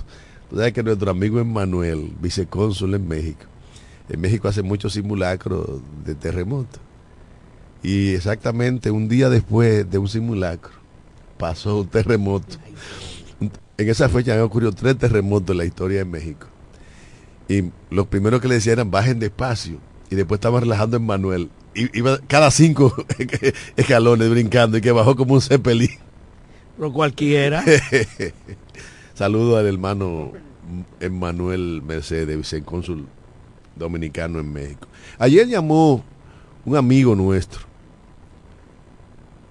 Tú 0.49 0.55
sabes 0.55 0.73
que 0.73 0.83
nuestro 0.83 1.11
amigo 1.11 1.39
Emmanuel, 1.39 2.13
vicecónsul 2.21 2.95
en 2.95 3.07
México, 3.07 3.45
en 4.09 4.21
México 4.21 4.47
hace 4.47 4.61
muchos 4.61 4.93
simulacros 4.93 5.81
de 6.05 6.15
terremoto. 6.15 6.79
Y 7.83 8.13
exactamente 8.13 8.91
un 8.91 9.07
día 9.09 9.29
después 9.29 9.89
de 9.89 9.97
un 9.97 10.07
simulacro 10.07 10.71
pasó 11.37 11.81
un 11.81 11.87
terremoto. 11.87 12.57
En 13.77 13.89
esa 13.89 14.09
fecha 14.09 14.33
han 14.33 14.41
ocurrido 14.41 14.71
tres 14.71 14.97
terremotos 14.97 15.53
en 15.53 15.57
la 15.57 15.65
historia 15.65 15.99
de 15.99 16.05
México. 16.05 16.47
Y 17.47 17.71
los 17.89 18.07
primeros 18.07 18.41
que 18.41 18.47
le 18.47 18.55
decían 18.55 18.73
eran 18.73 18.91
bajen 18.91 19.19
despacio. 19.19 19.79
Y 20.09 20.15
después 20.15 20.37
estaban 20.37 20.61
relajando 20.61 20.97
en 20.97 21.05
Manuel. 21.05 21.49
Y 21.75 21.95
iba 21.97 22.17
cada 22.27 22.49
cinco 22.51 22.95
escalones 23.75 24.29
brincando 24.29 24.77
y 24.77 24.81
que 24.81 24.91
bajó 24.91 25.15
como 25.15 25.35
un 25.35 25.41
cepelín. 25.41 26.06
Pero 26.77 26.93
cualquiera. 26.93 27.63
Saludo 29.13 29.57
al 29.57 29.65
hermano 29.65 30.31
Emmanuel 30.99 31.81
Mercedes, 31.85 32.37
vicecónsul 32.37 33.07
dominicano 33.75 34.39
en 34.39 34.53
México. 34.53 34.87
Ayer 35.17 35.47
llamó 35.47 36.03
un 36.65 36.75
amigo 36.75 37.15
nuestro 37.15 37.61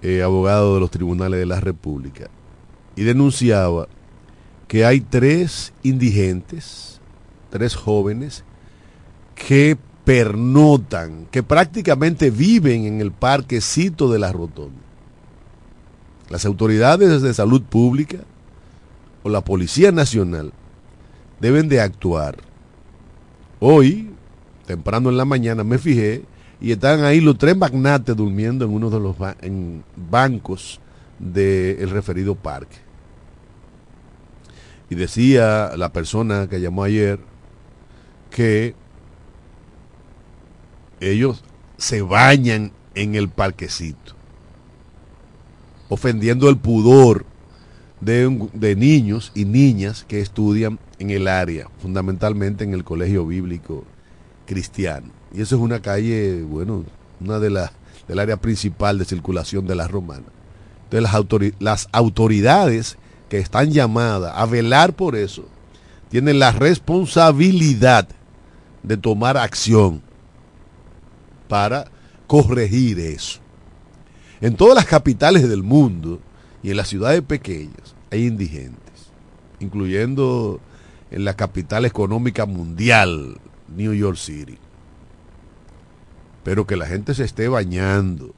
eh, 0.01 0.21
abogado 0.21 0.75
de 0.75 0.79
los 0.79 0.91
tribunales 0.91 1.39
de 1.39 1.45
la 1.45 1.59
República, 1.59 2.29
y 2.95 3.03
denunciaba 3.03 3.87
que 4.67 4.85
hay 4.85 5.01
tres 5.01 5.73
indigentes, 5.83 6.99
tres 7.49 7.75
jóvenes, 7.75 8.43
que 9.35 9.77
pernotan, 10.03 11.27
que 11.31 11.43
prácticamente 11.43 12.29
viven 12.31 12.85
en 12.85 13.01
el 13.01 13.11
parquecito 13.11 14.11
de 14.11 14.19
la 14.19 14.31
Rotonda. 14.31 14.86
Las 16.29 16.45
autoridades 16.45 17.21
de 17.21 17.33
salud 17.33 17.61
pública 17.61 18.17
o 19.23 19.29
la 19.29 19.41
Policía 19.41 19.91
Nacional 19.91 20.51
deben 21.39 21.69
de 21.69 21.81
actuar. 21.81 22.37
Hoy, 23.59 24.11
temprano 24.65 25.09
en 25.09 25.17
la 25.17 25.25
mañana, 25.25 25.63
me 25.63 25.77
fijé 25.77 26.23
y 26.59 26.71
están 26.71 27.03
ahí 27.03 27.21
los 27.21 27.37
tres 27.37 27.55
magnates 27.55 28.15
durmiendo 28.15 28.65
en 28.65 28.71
uno 28.71 28.89
de 28.89 28.99
los 28.99 29.15
bancos 29.95 30.79
del 31.19 31.89
referido 31.89 32.35
parque. 32.35 32.77
Y 34.89 34.95
decía 34.95 35.71
la 35.75 35.91
persona 35.91 36.47
que 36.47 36.61
llamó 36.61 36.83
ayer 36.83 37.19
que 38.29 38.75
ellos 40.99 41.43
se 41.77 42.01
bañan 42.01 42.71
en 42.95 43.15
el 43.15 43.29
parquecito, 43.29 44.15
ofendiendo 45.89 46.49
el 46.49 46.57
pudor 46.57 47.25
de, 48.01 48.75
niños 48.75 49.31
y 49.33 49.45
niñas 49.45 50.05
que 50.07 50.21
estudian 50.21 50.79
en 50.99 51.09
el 51.09 51.27
área, 51.27 51.67
fundamentalmente 51.81 52.63
en 52.63 52.73
el 52.73 52.83
colegio 52.83 53.25
bíblico 53.25 53.83
cristiano. 54.45 55.07
Y 55.33 55.41
eso 55.41 55.55
es 55.55 55.61
una 55.61 55.81
calle, 55.81 56.43
bueno, 56.43 56.83
una 57.19 57.39
de 57.39 57.49
las 57.49 57.71
del 58.07 58.19
área 58.19 58.37
principal 58.37 58.97
de 58.97 59.05
circulación 59.05 59.67
de 59.67 59.75
la 59.75 59.87
romana. 59.87 60.23
Entonces 60.85 61.11
las, 61.11 61.53
las 61.59 61.89
autoridades 61.91 62.97
que 63.27 63.39
están 63.39 63.71
llamadas 63.71 64.31
a 64.33 64.45
velar 64.45 64.93
por 64.93 65.17
eso 65.17 65.45
tienen 66.09 66.39
la 66.39 66.53
responsabilidad 66.53 68.07
de 68.83 68.95
tomar 68.95 69.35
acción 69.37 70.01
para 71.49 71.91
corregir 72.27 72.99
eso. 72.99 73.39
En 74.41 74.55
todas 74.55 74.75
las 74.75 74.85
capitales 74.85 75.47
del 75.47 75.63
mundo 75.63 76.19
y 76.63 76.71
en 76.71 76.77
las 76.77 76.87
ciudades 76.87 77.21
pequeñas 77.21 77.95
hay 78.11 78.25
indigentes, 78.27 79.11
incluyendo 79.59 80.59
en 81.11 81.25
la 81.25 81.35
capital 81.35 81.85
económica 81.85 82.45
mundial, 82.45 83.39
New 83.67 83.93
York 83.93 84.17
City 84.17 84.57
pero 86.47 86.65
que 86.65 86.77
la 86.77 86.85
gente 86.85 87.13
se 87.13 87.25
esté 87.25 87.49
bañando, 87.49 88.33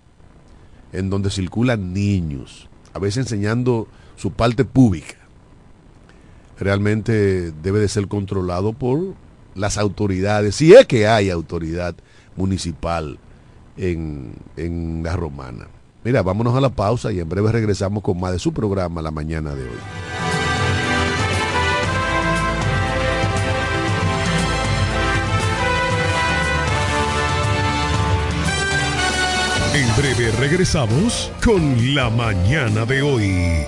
en 0.93 1.12
donde 1.12 1.30
circulan 1.30 1.93
niños, 1.93 2.68
a 2.91 2.97
veces 2.97 3.18
enseñando 3.18 3.88
su 4.16 4.32
parte 4.32 4.66
pública, 4.66 5.14
realmente 6.60 7.52
debe 7.52 7.78
de 7.78 7.88
ser 7.88 8.08
controlado 8.08 8.74
por 8.74 9.14
las 9.54 9.78
autoridades, 9.78 10.56
si 10.56 10.74
es 10.74 10.88
que 10.88 11.08
hay 11.08 11.30
autoridad 11.30 11.93
municipal 12.36 13.20
en, 13.78 14.34
en 14.58 15.04
la 15.04 15.16
romana. 15.16 15.68
Mira, 16.02 16.22
vámonos 16.22 16.56
a 16.56 16.62
la 16.62 16.70
pausa 16.70 17.12
y 17.12 17.20
en 17.20 17.28
breve 17.28 17.52
regresamos 17.52 18.02
con 18.02 18.18
más 18.20 18.32
de 18.32 18.39
su 18.39 18.54
programa 18.54 19.02
la 19.02 19.12
mañana 19.12 19.54
de 19.54 19.64
hoy. 19.64 19.80
En 29.74 29.95
breve 29.97 30.32
regresamos 30.39 31.32
con 31.43 31.93
la 31.93 32.10
mañana 32.10 32.86
de 32.86 33.02
hoy. 33.02 33.68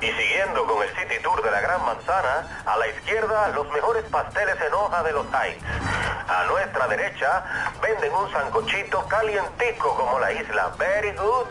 Y 0.00 0.06
siguiendo 0.06 0.64
con 0.66 0.82
el 0.82 0.88
City 0.88 1.22
Tour 1.22 1.42
de 1.44 1.50
la 1.50 1.60
Gran 1.60 1.84
Manzana, 1.84 2.62
a 2.64 2.76
la 2.78 2.88
izquierda 2.88 3.48
los 3.54 3.70
mejores 3.70 4.04
pasteles 4.04 4.56
en 4.66 4.72
hoja 4.72 5.02
de 5.02 5.12
los 5.12 5.26
Heights 5.26 6.05
a 6.28 6.44
nuestra 6.46 6.88
derecha, 6.88 7.44
venden 7.82 8.12
un 8.12 8.30
sancochito 8.32 9.06
calientico 9.06 9.94
como 9.96 10.18
la 10.18 10.32
isla 10.32 10.74
Very 10.78 11.12
Good. 11.12 11.46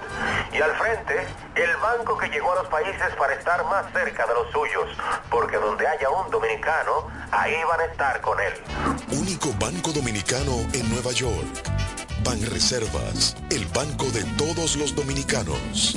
Y 0.54 0.62
al 0.62 0.76
frente, 0.76 1.28
el 1.56 1.76
banco 1.78 2.18
que 2.18 2.30
llegó 2.30 2.52
a 2.54 2.56
los 2.56 2.68
países 2.68 3.14
para 3.18 3.34
estar 3.34 3.64
más 3.66 3.86
cerca 3.94 4.26
de 4.28 4.34
los 4.34 4.52
suyos, 4.52 4.98
porque 5.30 5.58
donde 5.58 5.88
haya 5.88 6.10
un 6.10 6.30
dominicano, 6.32 7.08
ahí 7.32 7.56
van 7.68 7.82
a 7.82 7.86
estar 7.86 8.22
con 8.22 8.40
él. 8.40 8.54
Único 9.12 9.50
banco 9.60 9.92
dominicano 9.92 10.52
en 10.74 10.90
Nueva 10.90 11.12
York. 11.12 11.64
Ban 12.24 12.42
Reservas, 12.50 13.36
el 13.52 13.66
banco 13.68 14.06
de 14.06 14.24
todos 14.38 14.76
los 14.78 14.96
dominicanos. 14.96 15.96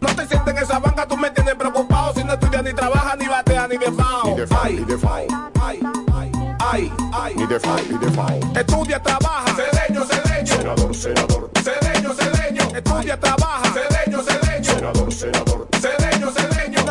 No 0.00 0.08
te 0.16 0.26
sientes 0.26 0.56
en 0.56 0.62
esa 0.62 0.78
banca, 0.78 1.06
tú 1.06 1.16
me 1.16 1.30
tienes 1.30 1.54
preocupado. 1.54 2.12
Si 2.14 2.24
no 2.24 2.32
estudias 2.32 2.62
ni 2.64 2.72
trabajas, 2.72 3.16
ni 3.18 3.26
bateas, 3.26 3.68
ni 3.68 3.78
de 3.78 3.92
FAO. 3.92 4.24
Ni 4.24 4.34
de 4.34 4.46
FAO, 4.46 4.64
ni 4.64 4.84
de 4.84 4.98
FAO. 4.98 5.26
Ay, 5.60 5.80
ay, 6.14 6.31
ay, 6.70 6.92
ay. 7.12 7.34
Ni 7.36 7.46
de 7.46 7.58
FAO, 7.58 7.76
ni 7.90 7.98
de 7.98 8.10
FAO. 8.10 8.40
Estudia, 8.54 9.02
trabaja. 9.02 9.54
Cedeño, 9.54 10.04
cedeño. 10.04 10.54
Senador, 10.56 10.94
senador. 10.94 11.50
Cedeño, 11.62 12.14
cedeño. 12.14 12.62
Estudia, 12.76 13.18
trabaja. 13.18 13.72
Cedeño, 13.72 14.22
cedeño. 14.22 14.64
Senador, 14.74 15.12
senador. 15.12 15.51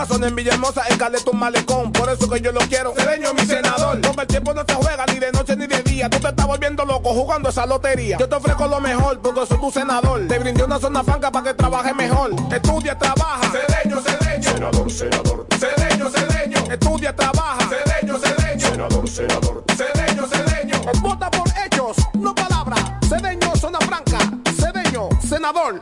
Una 0.02 0.08
zona 0.08 0.28
en 0.30 0.36
Villahermosa, 0.36 0.82
en 0.89 0.97
Caleta, 0.97 1.30
un 1.30 1.38
malecón. 1.38 1.91
Por 1.91 2.10
eso 2.10 2.28
que 2.28 2.41
yo 2.41 2.52
lo 2.52 2.60
quiero. 2.62 2.91
Cedeño, 2.95 3.36
mi 3.36 3.45
senador. 3.45 4.02
Porque 4.02 4.22
el 4.22 4.28
tiempo 4.28 4.52
no 4.52 4.64
se 4.68 4.74
juega 4.74 5.06
ni 5.06 5.20
de 5.20 5.32
noche 5.32 5.56
ni 5.56 5.68
de 5.68 5.84
día. 5.84 6.10
Tú 6.10 6.20
te 6.20 6.30
estás 6.30 6.47
volviendo 6.47 6.84
loco 6.86 7.14
jugando 7.14 7.49
esa 7.49 7.68
lotería. 7.68 8.18
Yo 8.18 8.28
te 8.28 8.34
ofrezco 8.34 8.68
lo 8.68 8.82
mejor 8.82 9.20
porque 9.20 9.45
soy 9.45 9.60
tu 9.60 9.70
senador. 9.70 10.28
Te 10.28 10.39
brindé 10.39 10.64
una 10.64 10.80
zona 10.80 11.04
franca 11.04 11.32
para 11.32 11.49
que 11.49 11.54
trabajes 11.54 11.95
mejor. 11.95 12.32
Estudia, 12.52 12.97
trabaja. 12.97 13.41
Cedeño, 13.52 14.02
cedeño. 14.02 14.52
Senador, 14.52 14.91
senador. 14.91 15.47
Cedeño, 15.60 16.10
cedeño. 16.10 16.72
Estudia, 16.72 17.16
trabaja. 17.16 17.70
Cedeño, 17.70 18.18
cedeño. 18.18 18.70
Senador, 18.72 19.08
senador. 19.08 19.64
Cedeño, 19.78 20.26
cedeño. 20.26 20.82
Vota 21.04 21.30
por 21.30 21.47
hechos, 21.64 21.97
no 22.16 22.34
palabras. 22.34 22.82
Cedeño, 23.08 23.56
zona 23.56 23.78
franca. 23.82 24.18
Cedeño, 24.60 25.10
senador. 25.22 25.80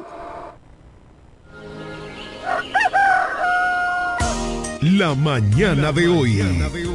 La 4.82 5.13
mañana 5.13 5.91
de 5.91 6.07
hoy. 6.07 6.41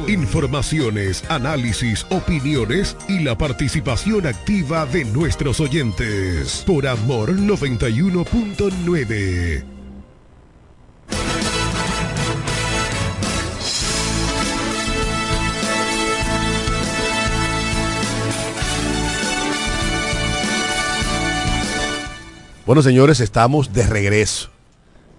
Informaciones, 0.07 1.23
análisis, 1.29 2.03
opiniones 2.09 2.97
y 3.07 3.19
la 3.19 3.37
participación 3.37 4.25
activa 4.25 4.87
de 4.87 5.05
nuestros 5.05 5.59
oyentes. 5.59 6.63
Por 6.65 6.87
Amor 6.87 7.35
91.9. 7.35 9.63
Bueno, 22.65 22.81
señores, 22.81 23.19
estamos 23.19 23.73
de 23.73 23.85
regreso. 23.85 24.54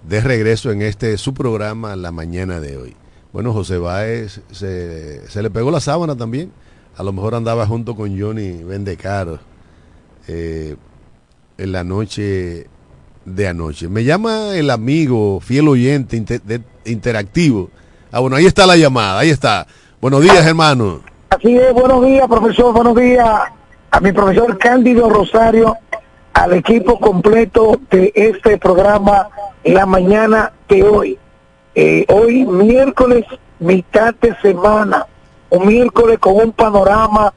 De 0.09 0.21
regreso 0.21 0.71
en 0.71 0.83
este 0.83 1.19
su 1.19 1.35
programa 1.35 1.97
la 1.97 2.13
mañana 2.13 2.61
de 2.61 2.77
hoy. 2.77 2.97
Bueno, 3.33 3.53
José 3.53 3.77
Báez 3.79 4.41
se, 4.53 5.27
se 5.29 5.43
le 5.43 5.51
pegó 5.51 5.71
la 5.71 5.81
sábana 5.81 6.17
también. 6.17 6.53
A 6.97 7.03
lo 7.03 7.13
mejor 7.13 7.35
andaba 7.35 7.67
junto 7.67 7.95
con 7.97 8.19
Johnny 8.19 8.63
Vendecaro 8.63 9.39
eh, 10.29 10.77
en 11.59 11.73
la 11.73 11.83
noche 11.85 12.69
de 13.25 13.49
anoche. 13.49 13.89
Me 13.89 14.05
llama 14.05 14.55
el 14.57 14.71
amigo, 14.71 15.41
fiel 15.41 15.69
oyente 15.69 16.21
de- 16.45 16.63
interactivo. 16.85 17.69
Ah, 18.13 18.21
bueno, 18.21 18.37
ahí 18.37 18.47
está 18.47 18.65
la 18.65 18.77
llamada, 18.77 19.19
ahí 19.19 19.31
está. 19.31 19.67
Buenos 20.01 20.23
días, 20.23 20.47
hermano. 20.47 21.01
Así 21.31 21.57
es, 21.57 21.73
buenos 21.75 22.05
días, 22.07 22.27
profesor, 22.29 22.73
buenos 22.73 22.95
días 22.97 23.29
a 23.91 24.01
mi 24.01 24.13
profesor 24.13 24.57
Cándido 24.59 25.11
Rosario, 25.11 25.77
al 26.33 26.53
equipo 26.53 26.99
completo 27.01 27.81
de 27.91 28.13
este 28.15 28.57
programa 28.59 29.29
La 29.67 29.85
Mañana 29.85 30.53
de 30.69 30.85
hoy. 30.85 31.19
Eh, 31.75 32.07
hoy, 32.09 32.45
miércoles, 32.45 33.25
mitad 33.59 34.15
de 34.15 34.33
semana, 34.37 35.07
un 35.51 35.67
miércoles 35.67 36.21
con 36.21 36.37
un 36.37 36.53
panorama 36.53 37.35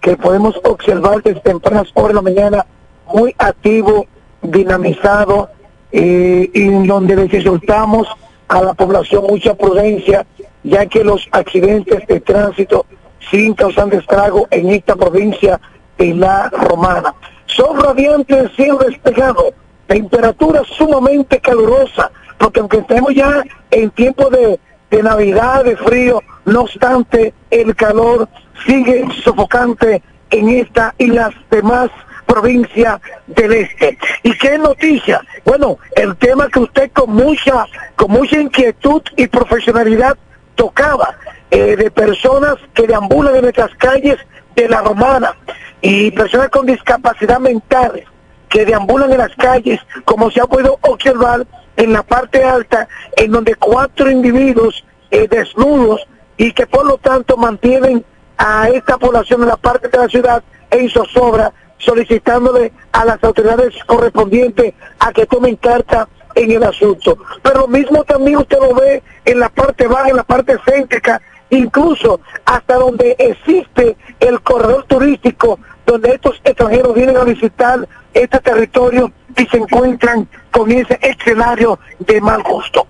que 0.00 0.16
podemos 0.16 0.54
observar 0.62 1.24
desde 1.24 1.40
tempranas 1.40 1.88
horas 1.94 2.10
de 2.10 2.14
la 2.14 2.22
mañana, 2.22 2.66
muy 3.12 3.34
activo, 3.36 4.06
dinamizado, 4.42 5.50
eh, 5.90 6.48
y 6.54 6.62
en 6.62 6.86
donde 6.86 7.16
les 7.16 7.34
exhortamos 7.34 8.06
a 8.46 8.62
la 8.62 8.74
población 8.74 9.24
mucha 9.28 9.54
prudencia, 9.54 10.24
ya 10.62 10.86
que 10.86 11.02
los 11.02 11.26
accidentes 11.32 12.06
de 12.06 12.20
tránsito 12.20 12.86
siguen 13.28 13.54
causando 13.54 13.98
estrago 13.98 14.46
en 14.52 14.70
esta 14.70 14.94
provincia 14.94 15.60
de 15.98 16.14
la 16.14 16.48
Romana. 16.48 17.12
Son 17.46 17.76
radiantes, 17.80 18.52
cielo 18.54 18.78
despejado, 18.78 19.52
temperatura 19.92 20.62
sumamente 20.64 21.38
calurosa, 21.38 22.10
porque 22.38 22.60
aunque 22.60 22.78
estemos 22.78 23.14
ya 23.14 23.42
en 23.70 23.90
tiempo 23.90 24.30
de, 24.30 24.58
de 24.90 25.02
Navidad, 25.02 25.64
de 25.64 25.76
frío, 25.76 26.22
no 26.46 26.62
obstante, 26.62 27.34
el 27.50 27.76
calor 27.76 28.26
sigue 28.64 29.06
sofocante 29.22 30.02
en 30.30 30.48
esta 30.48 30.94
y 30.96 31.08
las 31.08 31.34
demás 31.50 31.90
provincias 32.24 33.02
del 33.26 33.52
este. 33.52 33.98
¿Y 34.22 34.32
qué 34.38 34.56
noticia? 34.56 35.20
Bueno, 35.44 35.76
el 35.94 36.16
tema 36.16 36.48
que 36.48 36.60
usted 36.60 36.90
con 36.92 37.12
mucha, 37.12 37.66
con 37.94 38.12
mucha 38.12 38.40
inquietud 38.40 39.02
y 39.18 39.26
profesionalidad 39.26 40.16
tocaba, 40.54 41.16
eh, 41.50 41.76
de 41.76 41.90
personas 41.90 42.54
que 42.72 42.86
deambulan 42.86 43.36
en 43.36 43.42
nuestras 43.42 43.74
calles 43.74 44.16
de 44.56 44.70
la 44.70 44.80
romana 44.80 45.36
y 45.82 46.10
personas 46.12 46.48
con 46.48 46.64
discapacidad 46.64 47.40
mental 47.40 48.04
que 48.52 48.66
deambulan 48.66 49.10
en 49.10 49.18
las 49.18 49.34
calles, 49.34 49.80
como 50.04 50.30
se 50.30 50.40
ha 50.40 50.46
podido 50.46 50.78
observar 50.82 51.46
en 51.76 51.92
la 51.94 52.02
parte 52.02 52.44
alta, 52.44 52.86
en 53.16 53.32
donde 53.32 53.54
cuatro 53.54 54.10
individuos 54.10 54.84
eh, 55.10 55.26
desnudos 55.26 56.06
y 56.36 56.52
que 56.52 56.66
por 56.66 56.84
lo 56.84 56.98
tanto 56.98 57.38
mantienen 57.38 58.04
a 58.36 58.68
esta 58.68 58.98
población 58.98 59.42
en 59.42 59.48
la 59.48 59.56
parte 59.56 59.88
de 59.88 59.96
la 59.96 60.08
ciudad 60.08 60.42
en 60.70 60.90
zozobra, 60.90 61.50
solicitándole 61.78 62.72
a 62.92 63.06
las 63.06 63.24
autoridades 63.24 63.74
correspondientes 63.86 64.74
a 64.98 65.12
que 65.12 65.24
tomen 65.24 65.56
carta 65.56 66.06
en 66.34 66.50
el 66.50 66.62
asunto. 66.62 67.16
Pero 67.42 67.60
lo 67.60 67.68
mismo 67.68 68.04
también 68.04 68.36
usted 68.36 68.58
lo 68.58 68.74
ve 68.74 69.02
en 69.24 69.38
la 69.38 69.48
parte 69.48 69.86
baja, 69.86 70.10
en 70.10 70.16
la 70.16 70.24
parte 70.24 70.58
céntrica, 70.66 71.22
incluso 71.48 72.20
hasta 72.44 72.74
donde 72.74 73.16
existe 73.18 73.96
el 74.20 74.42
corredor 74.42 74.84
turístico, 74.84 75.58
donde 75.86 76.10
estos 76.10 76.40
extranjeros 76.44 76.94
vienen 76.94 77.16
a 77.16 77.24
visitar 77.24 77.86
este 78.14 78.38
territorio 78.40 79.12
y 79.36 79.46
se 79.46 79.56
encuentran 79.56 80.28
con 80.50 80.70
ese 80.70 80.98
escenario 81.02 81.78
de 81.98 82.20
mal 82.20 82.42
gusto. 82.42 82.86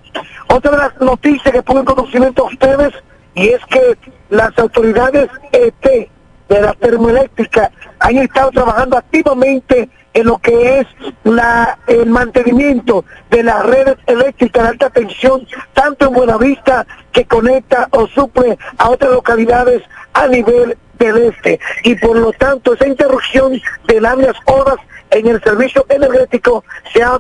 Otra 0.48 0.70
de 0.70 0.76
las 0.76 1.00
noticias 1.00 1.52
que 1.52 1.62
pongo 1.62 1.80
en 1.80 1.86
conocimiento 1.86 2.44
a 2.44 2.48
ustedes, 2.48 2.92
y 3.34 3.48
es 3.48 3.64
que 3.66 3.96
las 4.30 4.56
autoridades 4.58 5.28
ET 5.52 6.10
de 6.48 6.60
la 6.60 6.74
termoeléctrica 6.74 7.70
han 7.98 8.18
estado 8.18 8.50
trabajando 8.50 8.98
activamente 8.98 9.88
en 10.14 10.26
lo 10.26 10.38
que 10.38 10.80
es 10.80 10.86
la, 11.24 11.78
el 11.86 12.06
mantenimiento 12.06 13.04
de 13.30 13.42
las 13.42 13.64
redes 13.64 13.96
eléctricas 14.06 14.62
de 14.62 14.68
alta 14.68 14.90
tensión, 14.90 15.46
tanto 15.72 16.08
en 16.08 16.12
Buenavista 16.12 16.86
que 17.12 17.24
conecta 17.24 17.88
o 17.92 18.06
suple 18.08 18.58
a 18.76 18.90
otras 18.90 19.12
localidades 19.12 19.82
a 20.12 20.26
nivel 20.26 20.76
del 21.04 21.24
este. 21.24 21.60
Y 21.82 21.94
por 21.96 22.16
lo 22.16 22.32
tanto, 22.32 22.74
esa 22.74 22.86
interrupción 22.86 23.60
de 23.86 24.00
largas 24.00 24.36
horas 24.46 24.76
en 25.10 25.26
el 25.26 25.42
servicio 25.42 25.84
energético 25.88 26.64
se 26.92 27.02
ha 27.02 27.18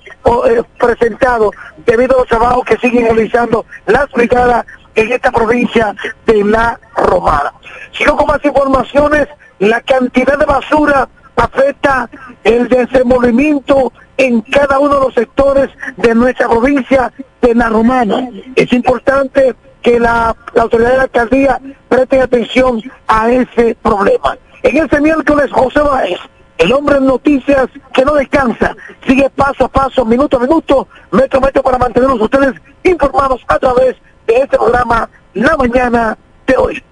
eh, 0.48 0.62
presentado 0.78 1.50
debido 1.84 2.16
a 2.16 2.20
los 2.20 2.28
trabajos 2.28 2.64
que 2.64 2.78
siguen 2.78 3.04
realizando 3.04 3.66
las 3.86 4.10
brigadas 4.12 4.64
en 4.94 5.12
esta 5.12 5.30
provincia 5.30 5.94
de 6.26 6.44
La 6.44 6.78
Romana. 6.96 7.52
Sigo 7.92 8.16
con 8.16 8.26
más 8.26 8.44
informaciones, 8.44 9.28
la 9.58 9.80
cantidad 9.80 10.38
de 10.38 10.44
basura 10.44 11.08
afecta 11.36 12.08
el 12.44 12.68
desenvolvimiento 12.68 13.92
en 14.16 14.40
cada 14.42 14.78
uno 14.78 14.94
de 14.94 15.00
los 15.00 15.14
sectores 15.14 15.70
de 15.96 16.14
nuestra 16.14 16.48
provincia 16.48 17.12
de 17.40 17.54
La 17.54 17.68
Romana. 17.68 18.28
Es 18.56 18.72
importante 18.72 19.54
que 19.82 19.98
la, 19.98 20.36
la 20.54 20.62
autoridad 20.62 20.90
de 20.90 20.96
la 20.96 21.02
alcaldía 21.02 21.60
preste 21.88 22.20
atención 22.20 22.82
a 23.06 23.30
ese 23.30 23.76
problema. 23.82 24.36
En 24.62 24.76
ese 24.76 25.00
miércoles, 25.00 25.50
José 25.50 25.80
Báez, 25.80 26.18
el 26.58 26.72
hombre 26.72 26.98
en 26.98 27.06
noticias 27.06 27.66
que 27.92 28.04
no 28.04 28.14
descansa, 28.14 28.76
sigue 29.06 29.28
paso 29.30 29.64
a 29.64 29.68
paso, 29.68 30.04
minuto 30.04 30.36
a 30.36 30.40
minuto, 30.40 30.86
metro 31.10 31.40
a 31.40 31.42
metro 31.42 31.62
para 31.62 31.78
mantenerlos 31.78 32.20
ustedes 32.20 32.54
informados 32.84 33.40
a 33.48 33.58
través 33.58 33.96
de 34.26 34.36
este 34.36 34.56
programa 34.56 35.10
La 35.34 35.56
Mañana 35.56 36.16
de 36.46 36.56
hoy. 36.56 36.82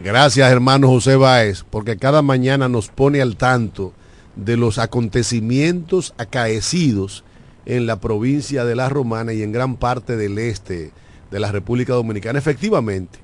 Gracias, 0.00 0.50
hermano 0.50 0.88
José 0.88 1.16
Báez, 1.16 1.64
porque 1.68 1.96
cada 1.96 2.22
mañana 2.22 2.68
nos 2.68 2.88
pone 2.88 3.20
al 3.20 3.36
tanto 3.36 3.92
de 4.36 4.56
los 4.56 4.78
acontecimientos 4.78 6.14
acaecidos 6.18 7.24
en 7.66 7.86
la 7.86 8.00
provincia 8.00 8.64
de 8.64 8.76
La 8.76 8.88
Romana 8.88 9.32
y 9.32 9.42
en 9.42 9.52
gran 9.52 9.76
parte 9.76 10.16
del 10.16 10.38
este 10.38 10.92
de 11.30 11.40
la 11.40 11.52
República 11.52 11.92
Dominicana. 11.94 12.38
Efectivamente, 12.38 13.18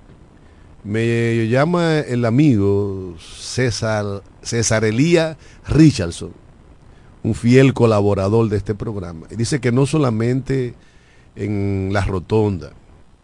Me 0.85 1.49
llama 1.49 2.01
el 2.01 2.27
amigo 2.27 3.15
César, 3.19 4.23
César 4.43 4.85
Elías 4.85 5.39
Richardson, 5.67 6.33
un 7.23 7.35
fiel 7.35 7.73
colaborador 7.73 8.51
de 8.51 8.59
este 8.59 8.75
programa. 8.75 9.27
Y 9.31 9.37
dice 9.37 9.61
que 9.61 9.73
no 9.73 9.87
solamente 9.87 10.75
en 11.37 11.89
la 11.91 12.05
rotonda, 12.05 12.73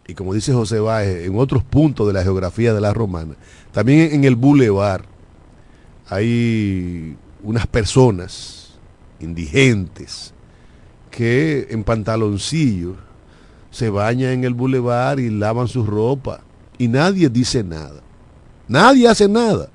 y 0.07 0.15
como 0.15 0.33
dice 0.33 0.53
José 0.53 0.79
Báez, 0.79 1.27
en 1.27 1.37
otros 1.37 1.63
puntos 1.63 2.07
de 2.07 2.13
la 2.13 2.23
geografía 2.23 2.73
de 2.73 2.81
la 2.81 2.93
romana, 2.95 3.35
también 3.71 4.11
en 4.11 4.23
el 4.23 4.35
bulevar 4.35 5.05
hay 6.09 7.15
unas 7.43 7.67
personas 7.67 8.79
indigentes 9.19 10.33
que 11.11 11.67
en 11.69 11.83
pantaloncillos 11.83 12.97
se 13.71 13.89
bañan 13.89 14.31
en 14.31 14.43
el 14.43 14.53
bulevar 14.53 15.19
y 15.19 15.29
lavan 15.29 15.67
su 15.67 15.85
ropa 15.85 16.41
y 16.77 16.87
nadie 16.87 17.29
dice 17.29 17.63
nada. 17.63 18.01
Nadie 18.67 19.07
hace 19.07 19.27
nada. 19.27 19.69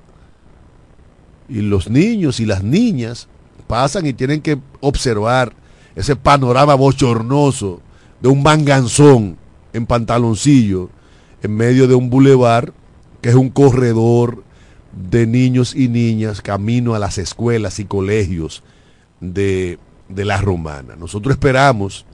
Y 1.49 1.61
los 1.61 1.89
niños 1.89 2.39
y 2.39 2.45
las 2.45 2.63
niñas 2.63 3.27
pasan 3.67 4.05
y 4.05 4.13
tienen 4.13 4.41
que 4.41 4.59
observar 4.79 5.53
ese 5.95 6.15
panorama 6.15 6.75
bochornoso 6.75 7.81
de 8.21 8.29
un 8.29 8.43
manganzón 8.43 9.37
en 9.73 9.85
pantaloncillo 9.85 10.89
en 11.43 11.55
medio 11.55 11.87
de 11.87 11.95
un 11.95 12.09
bulevar 12.09 12.73
que 13.21 13.29
es 13.29 13.35
un 13.35 13.49
corredor 13.49 14.43
de 14.91 15.27
niños 15.27 15.75
y 15.75 15.87
niñas 15.87 16.41
camino 16.41 16.95
a 16.95 16.99
las 16.99 17.17
escuelas 17.17 17.79
y 17.79 17.85
colegios 17.85 18.63
de, 19.19 19.77
de 20.09 20.25
la 20.25 20.41
romana. 20.41 20.95
Nosotros 20.95 21.33
esperamos 21.33 22.05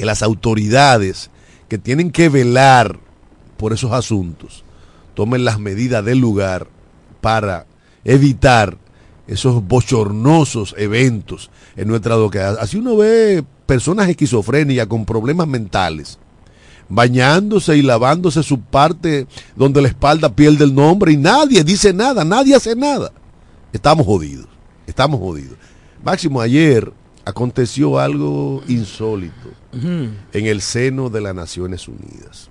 que 0.00 0.06
las 0.06 0.22
autoridades 0.22 1.28
que 1.68 1.76
tienen 1.76 2.10
que 2.10 2.30
velar 2.30 2.98
por 3.58 3.74
esos 3.74 3.92
asuntos 3.92 4.64
tomen 5.12 5.44
las 5.44 5.58
medidas 5.58 6.02
del 6.02 6.16
lugar 6.16 6.68
para 7.20 7.66
evitar 8.02 8.78
esos 9.26 9.62
bochornosos 9.62 10.74
eventos 10.78 11.50
en 11.76 11.88
nuestra 11.88 12.16
localidad. 12.16 12.56
Así 12.62 12.78
uno 12.78 12.96
ve 12.96 13.44
personas 13.66 14.08
esquizofrénicas 14.08 14.86
con 14.86 15.04
problemas 15.04 15.46
mentales 15.46 16.18
bañándose 16.88 17.76
y 17.76 17.82
lavándose 17.82 18.42
su 18.42 18.58
parte 18.58 19.26
donde 19.54 19.82
la 19.82 19.88
espalda 19.88 20.34
pierde 20.34 20.64
el 20.64 20.74
nombre 20.74 21.12
y 21.12 21.18
nadie 21.18 21.62
dice 21.62 21.92
nada, 21.92 22.24
nadie 22.24 22.54
hace 22.54 22.74
nada. 22.74 23.12
Estamos 23.70 24.06
jodidos, 24.06 24.48
estamos 24.86 25.20
jodidos. 25.20 25.58
Máximo, 26.02 26.40
ayer 26.40 26.90
aconteció 27.24 27.98
algo 27.98 28.62
insólito 28.68 29.50
en 29.72 30.46
el 30.46 30.60
seno 30.60 31.10
de 31.10 31.20
las 31.20 31.34
Naciones 31.34 31.88
Unidas. 31.88 32.50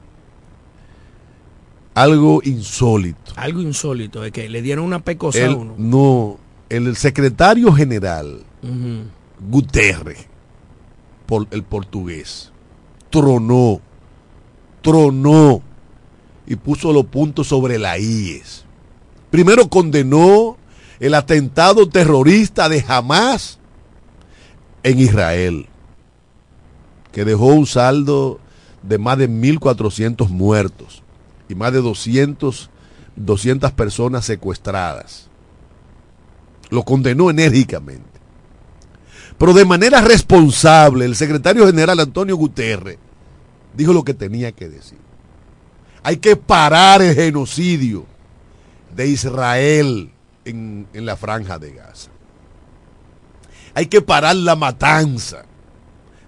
Algo 1.96 2.42
insólito. 2.44 3.34
Algo 3.36 3.62
insólito, 3.62 4.24
es 4.24 4.32
que 4.32 4.48
le 4.48 4.62
dieron 4.62 4.86
una 4.86 5.00
pecosa 5.00 5.46
a 5.46 5.56
uno. 5.56 5.76
no, 5.78 6.38
el 6.70 6.96
secretario 6.96 7.74
general. 7.74 8.44
Guterres, 9.50 10.28
por 11.26 11.48
el 11.52 11.64
portugués, 11.64 12.52
tronó, 13.10 13.80
tronó 14.82 15.62
y 16.46 16.56
puso 16.56 16.92
los 16.92 17.06
puntos 17.06 17.48
sobre 17.48 17.80
la 17.80 17.98
IES. 17.98 18.66
Primero 19.30 19.70
condenó 19.70 20.58
el 21.00 21.14
atentado 21.14 21.88
terrorista 21.88 22.68
de 22.68 22.84
Hamas 22.88 23.59
en 24.84 25.00
Israel, 25.00 25.68
que 27.12 27.26
dejó 27.26 27.48
un 27.48 27.66
saldo 27.66 28.40
de 28.84 28.98
más 28.98 29.18
de 29.18 29.30
1.400 29.30 30.30
muertos 30.30 31.04
y 31.48 31.56
más 31.56 31.74
de 31.74 31.82
200, 31.82 32.70
200 33.16 33.72
personas 33.74 34.26
secuestradas. 34.26 35.28
Lo 36.70 36.84
condenó 36.84 37.30
enérgicamente. 37.30 38.08
Pero 39.38 39.54
de 39.54 39.66
manera 39.66 40.02
responsable, 40.02 41.06
el 41.06 41.16
secretario 41.16 41.66
general 41.66 42.00
Antonio 42.00 42.36
Guterres 42.36 42.98
dijo 43.76 43.94
lo 43.94 44.04
que 44.04 44.14
tenía 44.14 44.52
que 44.52 44.70
decir. 44.70 45.00
Hay 46.04 46.18
que 46.18 46.36
parar 46.36 47.02
el 47.02 47.16
genocidio 47.16 48.06
de 48.96 49.08
Israel 49.08 50.12
en, 50.46 50.88
en 50.94 51.06
la 51.06 51.16
franja 51.16 51.58
de 51.58 51.72
Gaza. 51.72 52.12
Hay 53.74 53.86
que 53.88 54.02
parar 54.02 54.36
la 54.36 54.56
matanza 54.56 55.44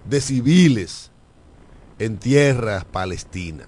de 0.08 0.20
civiles 0.20 1.10
en 1.98 2.18
tierras 2.18 2.84
palestinas. 2.84 3.66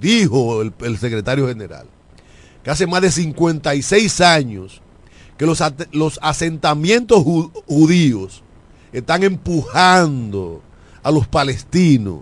Dijo 0.00 0.62
el, 0.62 0.98
secretario 0.98 1.46
general 1.48 1.86
que 2.62 2.70
hace 2.70 2.86
más 2.86 3.02
de 3.02 3.10
56 3.10 4.20
años 4.20 4.82
que 5.36 5.46
los, 5.46 5.62
los 5.92 6.18
asentamientos 6.22 7.18
ju- 7.24 7.50
judíos 7.66 8.42
están 8.92 9.22
empujando 9.22 10.62
a 11.02 11.10
los 11.10 11.26
palestinos 11.26 12.20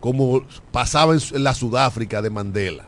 como 0.00 0.42
pasaba 0.72 1.14
en 1.14 1.44
la 1.44 1.54
Sudáfrica 1.54 2.20
de 2.22 2.30
Mandela. 2.30 2.86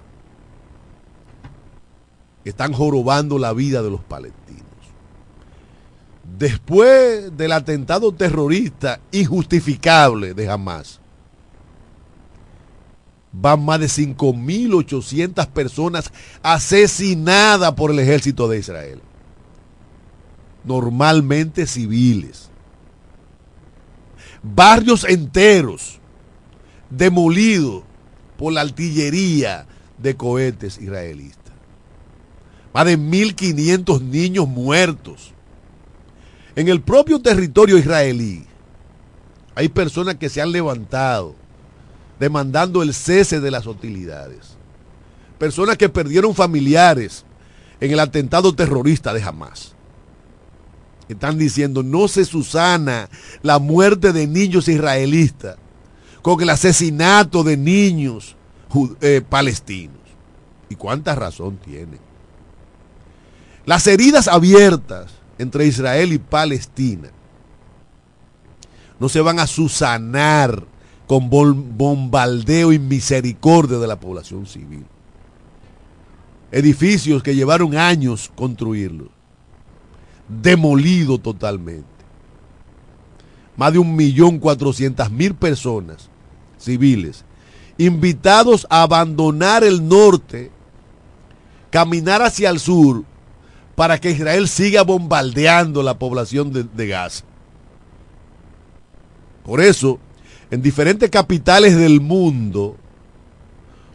Están 2.44 2.72
jorobando 2.72 3.38
la 3.38 3.52
vida 3.52 3.82
de 3.82 3.90
los 3.90 4.02
palestinos. 4.02 4.62
Después 6.38 7.36
del 7.36 7.52
atentado 7.52 8.12
terrorista 8.12 9.00
injustificable 9.12 10.34
de 10.34 10.48
Hamas, 10.50 11.00
van 13.32 13.64
más 13.64 13.80
de 13.80 13.86
5.800 13.86 15.46
personas 15.48 16.12
asesinadas 16.42 17.72
por 17.72 17.90
el 17.90 17.98
ejército 17.98 18.48
de 18.48 18.58
Israel. 18.58 19.00
Normalmente 20.64 21.66
civiles. 21.66 22.50
Barrios 24.42 25.04
enteros 25.04 26.00
demolidos 26.90 27.82
por 28.36 28.52
la 28.52 28.60
artillería 28.60 29.66
de 29.98 30.16
cohetes 30.16 30.78
israelitas. 30.78 31.43
Más 32.74 32.84
de 32.86 32.98
1.500 32.98 34.02
niños 34.02 34.48
muertos. 34.48 35.32
En 36.56 36.68
el 36.68 36.82
propio 36.82 37.20
territorio 37.20 37.78
israelí 37.78 38.44
hay 39.54 39.68
personas 39.68 40.16
que 40.16 40.28
se 40.28 40.42
han 40.42 40.50
levantado 40.50 41.36
demandando 42.18 42.82
el 42.82 42.92
cese 42.92 43.40
de 43.40 43.50
las 43.52 43.66
hostilidades. 43.66 44.56
Personas 45.38 45.76
que 45.76 45.88
perdieron 45.88 46.34
familiares 46.34 47.24
en 47.80 47.92
el 47.92 48.00
atentado 48.00 48.54
terrorista 48.54 49.14
de 49.14 49.22
Hamas. 49.22 49.74
Están 51.08 51.38
diciendo, 51.38 51.82
no 51.82 52.08
se 52.08 52.24
susana 52.24 53.08
la 53.42 53.60
muerte 53.60 54.12
de 54.12 54.26
niños 54.26 54.66
israelitas 54.66 55.56
con 56.22 56.40
el 56.40 56.50
asesinato 56.50 57.44
de 57.44 57.56
niños 57.56 58.36
eh, 59.00 59.22
palestinos. 59.28 59.98
¿Y 60.70 60.74
cuánta 60.74 61.14
razón 61.14 61.58
tienen? 61.58 62.13
Las 63.66 63.86
heridas 63.86 64.28
abiertas 64.28 65.10
entre 65.38 65.66
Israel 65.66 66.12
y 66.12 66.18
Palestina 66.18 67.10
no 69.00 69.08
se 69.08 69.20
van 69.20 69.38
a 69.38 69.46
susanar 69.46 70.64
con 71.06 71.28
bombardeo 71.30 72.72
y 72.72 72.78
misericordia 72.78 73.78
de 73.78 73.86
la 73.86 73.98
población 73.98 74.46
civil. 74.46 74.84
Edificios 76.52 77.22
que 77.22 77.34
llevaron 77.34 77.76
años 77.76 78.30
construirlos, 78.34 79.08
demolido 80.28 81.18
totalmente. 81.18 81.88
Más 83.56 83.72
de 83.72 83.78
un 83.78 83.96
millón 83.96 84.38
cuatrocientas 84.38 85.10
mil 85.10 85.34
personas 85.34 86.08
civiles 86.58 87.24
invitados 87.76 88.66
a 88.70 88.82
abandonar 88.82 89.64
el 89.64 89.86
norte, 89.86 90.50
caminar 91.70 92.22
hacia 92.22 92.50
el 92.50 92.60
sur 92.60 93.04
para 93.74 93.98
que 94.00 94.10
Israel 94.10 94.48
siga 94.48 94.82
bombardeando 94.82 95.82
la 95.82 95.98
población 95.98 96.52
de, 96.52 96.86
Gaza. 96.86 97.24
Por 99.44 99.60
eso, 99.60 99.98
en 100.50 100.62
diferentes 100.62 101.10
capitales 101.10 101.76
del 101.76 102.00
mundo, 102.00 102.76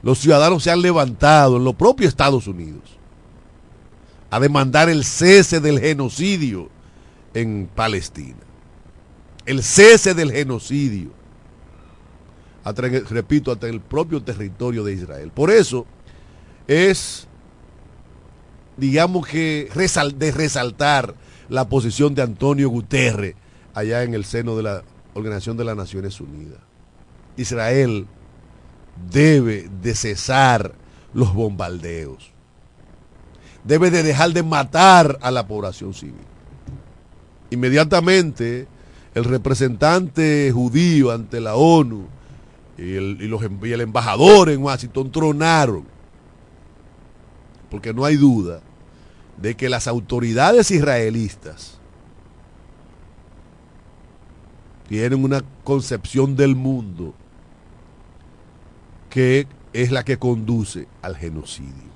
los 0.02 0.20
ciudadanos 0.20 0.64
se 0.64 0.72
han 0.72 0.82
levantado 0.82 1.58
en 1.58 1.64
los 1.64 1.76
propios 1.76 2.10
Estados 2.10 2.48
Unidos 2.48 3.00
a 4.30 4.40
demandar 4.40 4.90
el 4.90 5.04
cese 5.04 5.60
del 5.60 5.80
genocidio 5.80 6.70
en 7.34 7.70
Palestina. 7.74 8.38
El 9.46 9.64
cese 9.64 10.14
del 10.14 10.32
genocidio. 10.32 11.12
Repito, 13.10 13.52
hasta 13.52 13.68
el 13.68 13.82
propio 13.82 14.22
territorio 14.22 14.84
de 14.84 14.94
Israel. 14.94 15.32
Por 15.34 15.50
eso 15.50 15.88
es, 16.68 17.28
digamos 18.80 19.28
que, 19.28 19.70
de 20.16 20.32
resaltar 20.32 21.14
la 21.50 21.68
posición 21.68 22.16
de 22.16 22.22
Antonio 22.22 22.70
Guterres 22.70 23.36
allá 23.74 24.04
en 24.04 24.14
el 24.14 24.26
seno 24.26 24.56
de 24.56 24.64
la 24.64 24.84
Organización 25.14 25.58
de 25.58 25.66
las 25.66 25.76
Naciones 25.76 26.20
Unidas. 26.22 26.60
Israel 27.36 28.08
debe 29.12 29.70
de 29.82 29.96
cesar 29.96 30.74
los 31.14 31.34
bombardeos. 31.34 32.32
Debe 33.64 33.92
de 33.92 34.04
dejar 34.04 34.32
de 34.32 34.44
matar 34.44 35.18
a 35.22 35.32
la 35.32 35.48
población 35.48 35.94
civil. 35.94 36.16
Inmediatamente 37.50 38.68
el 39.16 39.24
representante 39.26 40.52
judío 40.54 41.12
ante 41.12 41.42
la 41.42 41.56
ONU 41.56 42.08
y 42.78 42.94
el, 42.94 43.18
los, 43.30 43.42
y 43.64 43.72
el 43.72 43.82
embajador 43.82 44.50
en 44.50 44.62
Washington 44.64 45.12
tronaron. 45.12 45.86
Porque 47.70 47.94
no 47.94 48.06
hay 48.06 48.16
duda 48.16 48.62
de 49.42 49.56
que 49.56 49.70
las 49.70 49.88
autoridades 49.88 50.70
israelistas 50.72 51.80
tienen 54.88 55.24
una 55.24 55.44
concepción 55.64 56.36
del 56.36 56.56
mundo 56.56 57.14
que 59.10 59.48
es 59.72 59.92
la 59.92 60.04
que 60.04 60.18
conduce 60.18 60.88
al 61.02 61.16
genocidio. 61.16 61.90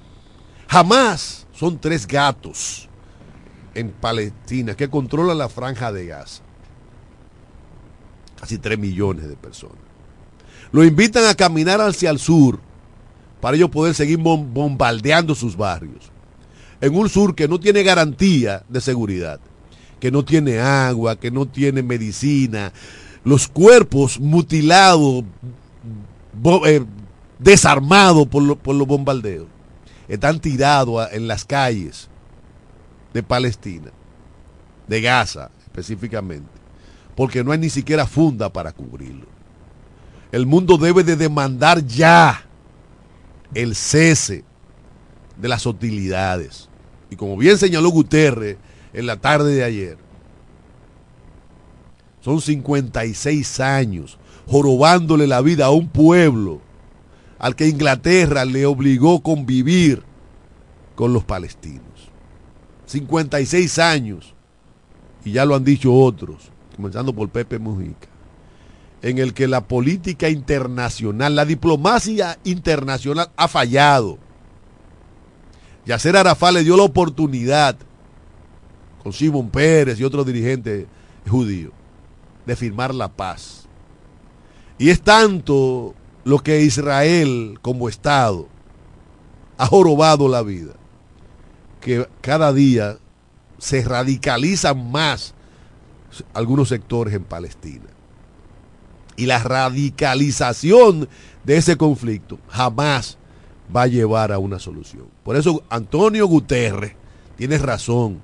Jamás 0.67 1.47
son 1.51 1.79
tres 1.79 2.07
gatos 2.07 2.87
en 3.75 3.91
Palestina 3.91 4.75
que 4.75 4.89
controlan 4.89 5.37
la 5.37 5.49
franja 5.49 5.91
de 5.91 6.05
Gaza. 6.05 6.43
Casi 8.39 8.57
tres 8.57 8.77
millones 8.77 9.27
de 9.27 9.35
personas. 9.35 9.77
Lo 10.71 10.83
invitan 10.83 11.25
a 11.25 11.35
caminar 11.35 11.81
hacia 11.81 12.09
el 12.09 12.19
sur 12.19 12.59
para 13.41 13.57
ellos 13.57 13.69
poder 13.69 13.93
seguir 13.93 14.17
bombardeando 14.17 15.35
sus 15.35 15.57
barrios. 15.57 16.12
En 16.84 16.97
un 16.97 17.07
sur 17.07 17.34
que 17.34 17.47
no 17.47 17.61
tiene 17.61 17.81
garantía 17.81 18.65
de 18.67 18.81
seguridad, 18.81 19.39
que 20.01 20.11
no 20.11 20.25
tiene 20.25 20.59
agua, 20.59 21.17
que 21.17 21.31
no 21.31 21.45
tiene 21.45 21.81
medicina, 21.81 22.73
los 23.23 23.47
cuerpos 23.47 24.19
mutilados, 24.19 25.23
eh, 26.65 26.84
desarmados 27.39 28.27
por, 28.27 28.57
por 28.57 28.75
los 28.75 28.86
bombardeos, 28.86 29.47
están 30.09 30.41
tirados 30.41 31.07
en 31.13 31.25
las 31.25 31.45
calles 31.45 32.09
de 33.13 33.23
Palestina, 33.23 33.91
de 34.86 34.99
Gaza 34.99 35.51
específicamente, 35.65 36.51
porque 37.15 37.45
no 37.45 37.53
hay 37.53 37.59
ni 37.59 37.69
siquiera 37.69 38.05
funda 38.05 38.51
para 38.51 38.73
cubrirlo. 38.73 39.27
El 40.34 40.45
mundo 40.45 40.77
debe 40.77 41.05
de 41.05 41.15
demandar 41.15 41.86
ya 41.86 42.43
el 43.53 43.73
cese 43.73 44.43
de 45.38 45.47
las 45.47 45.65
hostilidades. 45.65 46.67
Y 47.14 47.16
como 47.16 47.38
bien 47.38 47.59
señaló 47.59 47.89
Guterres 47.89 48.57
en 48.91 49.05
la 49.05 49.18
tarde 49.18 49.53
de 49.53 49.64
ayer, 49.64 49.97
son 52.22 52.41
56 52.41 53.59
años 53.59 54.18
jorobándole 54.47 55.28
la 55.28 55.41
vida 55.41 55.68
a 55.68 55.70
un 55.70 55.89
pueblo 55.89 56.59
al 57.38 57.55
que 57.55 57.68
Inglaterra 57.68 58.45
le 58.45 58.66
obligó 58.66 59.18
a 59.18 59.22
convivir 59.22 60.01
con 60.95 61.14
los 61.14 61.24
palestinos. 61.24 61.84
56 62.88 63.78
años, 63.78 64.34
y 65.24 65.34
ya 65.34 65.45
lo 65.45 65.53
han 65.53 65.64
dicho 65.64 65.93
otros, 65.93 66.49
comenzando 66.76 67.14
por 67.14 67.30
Pepe 67.30 67.59
Mujica, 67.59 68.07
en 69.03 69.20
el 69.20 69.36
que 69.36 69.47
la 69.47 69.68
política 69.68 70.30
internacional, 70.30 71.36
la 71.36 71.45
diplomacia 71.45 72.39
internacional 72.43 73.30
ha 73.36 73.47
fallado. 73.47 74.18
Yasser 75.86 76.15
Arafat 76.15 76.53
le 76.53 76.63
dio 76.63 76.77
la 76.77 76.84
oportunidad, 76.84 77.75
con 79.01 79.11
Simón 79.11 79.49
Pérez 79.49 79.99
y 79.99 80.03
otros 80.03 80.25
dirigentes 80.25 80.86
judíos, 81.27 81.73
de 82.45 82.55
firmar 82.55 82.93
la 82.95 83.09
paz. 83.09 83.65
Y 84.77 84.89
es 84.89 85.01
tanto 85.01 85.93
lo 86.23 86.39
que 86.39 86.61
Israel 86.61 87.59
como 87.61 87.89
Estado 87.89 88.47
ha 89.57 89.67
jorobado 89.67 90.27
la 90.27 90.41
vida, 90.41 90.73
que 91.81 92.07
cada 92.21 92.53
día 92.53 92.97
se 93.57 93.84
radicalizan 93.84 94.91
más 94.91 95.34
algunos 96.34 96.69
sectores 96.69 97.13
en 97.13 97.23
Palestina. 97.23 97.86
Y 99.15 99.25
la 99.25 99.39
radicalización 99.39 101.07
de 101.43 101.57
ese 101.57 101.75
conflicto 101.77 102.39
jamás 102.47 103.17
va 103.76 103.84
a 103.84 103.88
llevar 103.88 104.32
a 104.32 104.39
una 104.39 104.59
solución. 104.59 105.07
Por 105.24 105.36
eso 105.36 105.63
Antonio 105.69 106.28
Guterres 106.28 106.93
tiene 107.36 107.57
razón. 107.57 108.21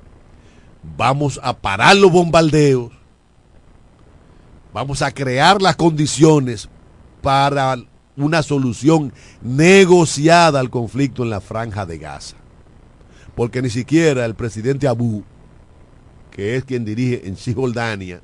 Vamos 0.97 1.39
a 1.43 1.57
parar 1.57 1.95
los 1.95 2.11
bombardeos. 2.11 2.91
Vamos 4.73 5.01
a 5.01 5.11
crear 5.11 5.61
las 5.61 5.75
condiciones 5.75 6.69
para 7.21 7.77
una 8.15 8.43
solución 8.43 9.13
negociada 9.41 10.59
al 10.59 10.69
conflicto 10.69 11.23
en 11.23 11.29
la 11.29 11.41
franja 11.41 11.85
de 11.85 11.97
Gaza. 11.97 12.35
Porque 13.35 13.61
ni 13.61 13.69
siquiera 13.69 14.25
el 14.25 14.35
presidente 14.35 14.87
Abu, 14.87 15.23
que 16.31 16.55
es 16.55 16.65
quien 16.65 16.85
dirige 16.85 17.27
en 17.27 17.35
Cisjordania, 17.35 18.21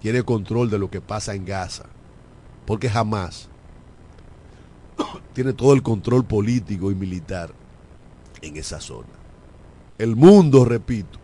tiene 0.00 0.22
control 0.22 0.70
de 0.70 0.78
lo 0.78 0.90
que 0.90 1.00
pasa 1.00 1.34
en 1.34 1.44
Gaza. 1.44 1.84
Porque 2.66 2.88
jamás 2.88 3.48
tiene 5.32 5.52
todo 5.52 5.72
el 5.74 5.82
control 5.82 6.24
político 6.24 6.90
y 6.90 6.94
militar 6.94 7.50
en 8.42 8.56
esa 8.56 8.80
zona. 8.80 9.08
El 9.98 10.16
mundo, 10.16 10.64
repito, 10.64 11.18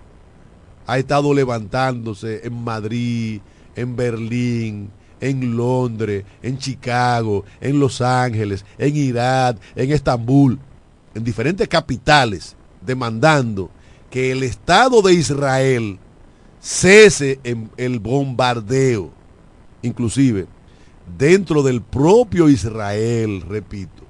ha 0.86 0.98
estado 0.98 1.32
levantándose 1.34 2.46
en 2.46 2.64
Madrid, 2.64 3.40
en 3.76 3.96
Berlín, 3.96 4.90
en 5.20 5.56
Londres, 5.56 6.24
en 6.42 6.58
Chicago, 6.58 7.44
en 7.60 7.78
Los 7.78 8.00
Ángeles, 8.00 8.64
en 8.78 8.96
Irak, 8.96 9.58
en 9.76 9.92
Estambul, 9.92 10.58
en 11.14 11.24
diferentes 11.24 11.68
capitales, 11.68 12.56
demandando 12.80 13.70
que 14.10 14.32
el 14.32 14.42
Estado 14.42 15.02
de 15.02 15.14
Israel 15.14 15.98
cese 16.60 17.40
en 17.44 17.70
el 17.76 17.98
bombardeo, 18.00 19.10
inclusive 19.82 20.46
dentro 21.16 21.62
del 21.62 21.82
propio 21.82 22.48
Israel, 22.48 23.42
repito. 23.42 24.04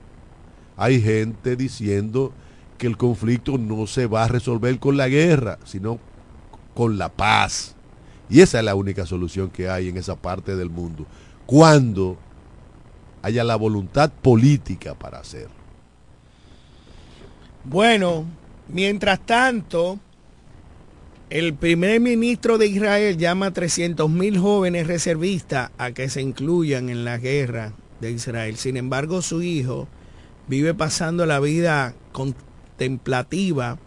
Hay 0.77 1.01
gente 1.01 1.57
diciendo 1.57 2.33
que 2.79 2.87
el 2.87 2.97
conflicto 2.97 3.59
no 3.59 3.87
se 3.87 4.07
va 4.07 4.25
a 4.25 4.29
resolver 4.29 4.79
con 4.79 4.97
la 4.97 5.09
guerra, 5.09 5.59
sino 5.65 5.99
con 6.75 6.97
la 6.97 7.11
paz. 7.11 7.75
Y 8.31 8.41
esa 8.41 8.59
es 8.59 8.65
la 8.65 8.75
única 8.75 9.05
solución 9.05 9.51
que 9.51 9.69
hay 9.69 9.89
en 9.89 9.97
esa 9.97 10.17
parte 10.17 10.57
del 10.57 10.71
mundo. 10.71 11.07
Cuando 11.47 12.17
haya 13.23 13.45
la 13.45 13.57
voluntad 13.57 14.11
política 14.11 14.95
para 14.95 15.19
hacerlo. 15.19 15.61
Bueno, 17.65 18.25
mientras 18.69 19.21
tanto, 19.21 19.99
el 21.31 21.55
primer 21.55 22.01
ministro 22.01 22.59
de 22.59 22.67
Israel 22.67 23.17
llama 23.17 23.47
a 23.47 23.51
300 23.53 24.11
mil 24.11 24.37
jóvenes 24.37 24.89
reservistas 24.89 25.71
a 25.79 25.93
que 25.93 26.09
se 26.09 26.21
incluyan 26.21 26.89
en 26.89 27.05
la 27.05 27.19
guerra 27.19 27.73
de 28.01 28.11
Israel. 28.11 28.57
Sin 28.57 28.77
embargo, 28.77 29.23
su 29.23 29.41
hijo 29.41 29.87
vive 30.49 30.75
pasando 30.75 31.27
la 31.27 31.39
vida 31.39 31.95
contemplativa 32.11 33.79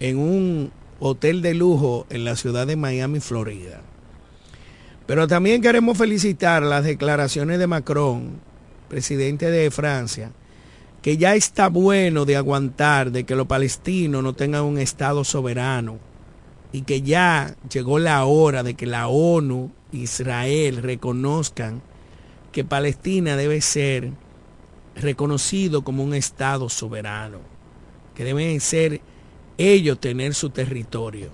en 0.00 0.18
un 0.18 0.72
hotel 0.98 1.42
de 1.42 1.54
lujo 1.54 2.06
en 2.10 2.24
la 2.24 2.34
ciudad 2.34 2.66
de 2.66 2.74
Miami, 2.74 3.20
Florida. 3.20 3.80
Pero 5.06 5.28
también 5.28 5.62
queremos 5.62 5.96
felicitar 5.96 6.64
las 6.64 6.82
declaraciones 6.82 7.60
de 7.60 7.68
Macron, 7.68 8.40
presidente 8.88 9.48
de 9.48 9.70
Francia, 9.70 10.32
que 11.02 11.18
ya 11.18 11.36
está 11.36 11.68
bueno 11.68 12.24
de 12.24 12.34
aguantar 12.34 13.12
de 13.12 13.22
que 13.22 13.36
los 13.36 13.46
palestinos 13.46 14.24
no 14.24 14.32
tengan 14.32 14.64
un 14.64 14.78
Estado 14.78 15.22
soberano 15.22 16.13
y 16.74 16.82
que 16.82 17.02
ya 17.02 17.54
llegó 17.72 18.00
la 18.00 18.24
hora 18.24 18.64
de 18.64 18.74
que 18.74 18.84
la 18.84 19.06
ONU, 19.06 19.70
Israel 19.92 20.78
reconozcan 20.78 21.82
que 22.50 22.64
Palestina 22.64 23.36
debe 23.36 23.60
ser 23.60 24.10
reconocido 24.96 25.84
como 25.84 26.02
un 26.02 26.14
Estado 26.14 26.68
soberano, 26.68 27.38
que 28.16 28.24
deben 28.24 28.58
ser 28.60 29.00
ellos 29.56 30.00
tener 30.00 30.34
su 30.34 30.50
territorio. 30.50 31.28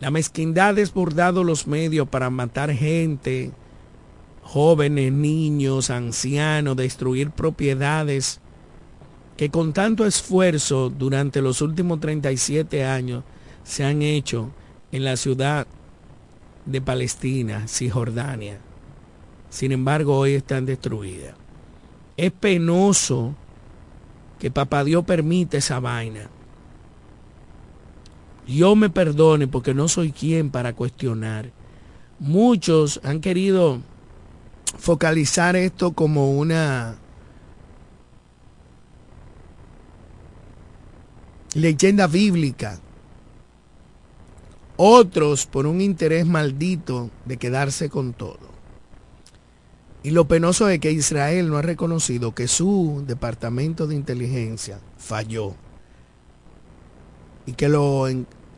La 0.00 0.10
mezquindad 0.10 0.68
ha 0.68 0.74
desbordado 0.74 1.44
los 1.44 1.66
medios 1.66 2.06
para 2.06 2.28
matar 2.28 2.74
gente, 2.74 3.52
jóvenes, 4.42 5.14
niños, 5.14 5.88
ancianos, 5.88 6.76
destruir 6.76 7.30
propiedades 7.30 8.38
que 9.38 9.48
con 9.48 9.72
tanto 9.72 10.04
esfuerzo 10.04 10.90
durante 10.90 11.40
los 11.40 11.62
últimos 11.62 12.00
37 12.00 12.84
años 12.84 13.24
se 13.64 13.84
han 13.84 14.02
hecho 14.02 14.50
en 14.90 15.04
la 15.04 15.16
ciudad 15.16 15.66
de 16.66 16.80
Palestina, 16.80 17.66
Cisjordania. 17.66 18.58
Sin 19.50 19.72
embargo, 19.72 20.16
hoy 20.16 20.34
están 20.34 20.66
destruidas. 20.66 21.34
Es 22.16 22.32
penoso 22.32 23.34
que 24.38 24.50
Papá 24.50 24.84
Dios 24.84 25.04
permita 25.04 25.58
esa 25.58 25.80
vaina. 25.80 26.28
Yo 28.46 28.74
me 28.74 28.90
perdone 28.90 29.46
porque 29.46 29.74
no 29.74 29.88
soy 29.88 30.12
quien 30.12 30.50
para 30.50 30.72
cuestionar. 30.72 31.50
Muchos 32.18 33.00
han 33.04 33.20
querido 33.20 33.80
focalizar 34.78 35.54
esto 35.56 35.92
como 35.92 36.32
una 36.32 36.96
leyenda 41.54 42.06
bíblica. 42.06 42.80
Otros 44.84 45.46
por 45.46 45.68
un 45.68 45.80
interés 45.80 46.26
maldito 46.26 47.08
de 47.24 47.36
quedarse 47.36 47.88
con 47.88 48.14
todo. 48.14 48.50
Y 50.02 50.10
lo 50.10 50.26
penoso 50.26 50.68
es 50.68 50.80
que 50.80 50.90
Israel 50.90 51.48
no 51.50 51.56
ha 51.56 51.62
reconocido 51.62 52.34
que 52.34 52.48
su 52.48 53.04
departamento 53.06 53.86
de 53.86 53.94
inteligencia 53.94 54.80
falló 54.98 55.54
y 57.46 57.52
que 57.52 57.68
lo 57.68 58.06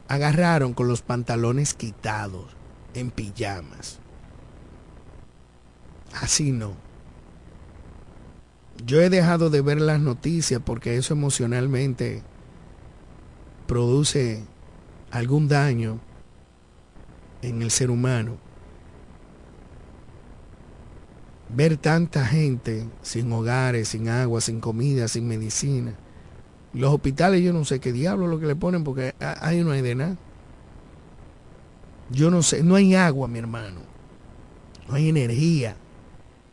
agarraron 0.08 0.72
con 0.72 0.88
los 0.88 1.02
pantalones 1.02 1.74
quitados, 1.74 2.46
en 2.94 3.10
pijamas. 3.10 3.98
Así 6.14 6.52
no. 6.52 6.72
Yo 8.86 9.02
he 9.02 9.10
dejado 9.10 9.50
de 9.50 9.60
ver 9.60 9.78
las 9.78 10.00
noticias 10.00 10.62
porque 10.64 10.96
eso 10.96 11.12
emocionalmente 11.12 12.22
produce 13.66 14.42
algún 15.10 15.48
daño 15.48 16.00
en 17.48 17.62
el 17.62 17.70
ser 17.70 17.90
humano. 17.90 18.36
Ver 21.50 21.76
tanta 21.76 22.24
gente 22.26 22.88
sin 23.02 23.30
hogares, 23.32 23.88
sin 23.88 24.08
agua, 24.08 24.40
sin 24.40 24.60
comida, 24.60 25.08
sin 25.08 25.28
medicina. 25.28 25.94
Los 26.72 26.92
hospitales 26.92 27.42
yo 27.42 27.52
no 27.52 27.64
sé 27.64 27.78
qué 27.78 27.92
diablo 27.92 28.26
lo 28.26 28.40
que 28.40 28.46
le 28.46 28.56
ponen 28.56 28.82
porque 28.82 29.14
ahí 29.40 29.62
no 29.62 29.70
hay 29.70 29.82
de 29.82 29.94
nada. 29.94 30.16
Yo 32.10 32.30
no 32.30 32.42
sé, 32.42 32.62
no 32.62 32.74
hay 32.74 32.94
agua, 32.94 33.28
mi 33.28 33.38
hermano. 33.38 33.80
No 34.88 34.94
hay 34.94 35.08
energía. 35.08 35.76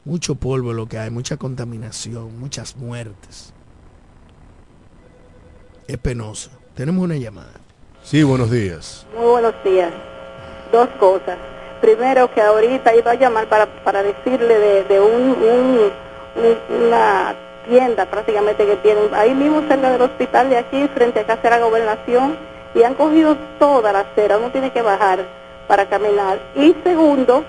Mucho 0.05 0.35
polvo 0.35 0.73
lo 0.73 0.87
que 0.87 0.97
hay, 0.97 1.09
mucha 1.09 1.37
contaminación, 1.37 2.39
muchas 2.39 2.75
muertes. 2.75 3.53
Es 5.87 5.97
penoso. 5.97 6.51
Tenemos 6.75 7.03
una 7.03 7.17
llamada. 7.17 7.59
Sí, 8.03 8.23
buenos 8.23 8.49
días. 8.49 9.05
Muy 9.15 9.25
buenos 9.25 9.53
días. 9.63 10.10
Dos 10.71 10.87
cosas. 10.99 11.37
Primero, 11.81 12.29
que 12.31 12.41
ahorita 12.41 12.95
iba 12.95 13.11
a 13.11 13.15
llamar 13.15 13.47
para, 13.47 13.65
para 13.83 14.03
decirle 14.03 14.57
de, 14.59 14.83
de 14.83 14.99
un, 14.99 15.21
un- 15.31 15.91
un- 16.35 16.85
una 16.85 17.35
tienda 17.67 18.05
prácticamente 18.05 18.65
que 18.65 18.75
tienen 18.77 19.05
ahí 19.13 19.33
mismo 19.33 19.61
cerca 19.67 19.91
del 19.91 20.01
hospital 20.01 20.49
de 20.49 20.57
aquí, 20.57 20.87
frente 20.93 21.19
a 21.19 21.25
Casa 21.25 21.49
de 21.55 21.61
Gobernación, 21.61 22.35
y 22.75 22.83
han 22.83 22.93
cogido 22.93 23.35
toda 23.59 23.91
la 23.91 24.01
acera, 24.01 24.37
uno 24.37 24.49
tiene 24.51 24.71
que 24.71 24.81
bajar 24.81 25.19
para 25.67 25.87
caminar. 25.89 26.39
Y 26.55 26.75
segundo, 26.83 27.43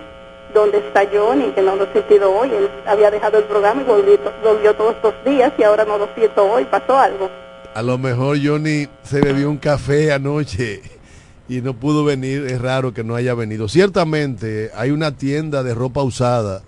donde 0.55 0.79
está 0.79 1.03
Johnny, 1.13 1.51
que 1.55 1.63
no 1.63 1.77
lo 1.77 1.85
he 1.85 1.93
sentido 1.93 2.33
hoy, 2.35 2.51
él 2.51 2.69
había 2.87 3.11
dejado 3.11 3.39
el 3.39 3.45
programa 3.45 3.83
y 3.83 3.85
volvió, 3.85 4.19
volvió 4.43 4.75
todos 4.75 4.97
estos 4.97 5.15
días 5.25 5.53
y 5.59 5.63
ahora 5.63 5.85
no 5.85 5.99
lo 5.99 6.09
siento 6.15 6.51
hoy, 6.51 6.65
pasó 6.65 6.99
algo. 6.99 7.31
A 7.75 7.83
lo 7.83 7.97
mejor 7.99 8.37
Johnny 8.43 8.87
se 9.03 9.21
bebió 9.21 9.49
un 9.49 9.57
café 9.59 10.13
anoche 10.13 10.83
y 11.49 11.61
no 11.61 11.75
pudo 11.75 12.05
venir. 12.05 12.47
Es 12.47 12.61
raro 12.61 12.95
que 12.95 13.05
no 13.05 13.15
haya 13.15 13.35
venido. 13.35 13.69
Ciertamente 13.69 14.71
hay 14.75 14.91
una 14.91 15.17
tienda 15.17 15.63
de 15.63 15.75
ropa 15.75 16.03
usada 16.03 16.63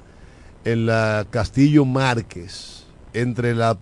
en 0.64 0.86
la 0.86 1.26
Castillo 1.30 1.84
Márquez, 1.84 2.84
entre 3.12 3.54
la 3.54 3.78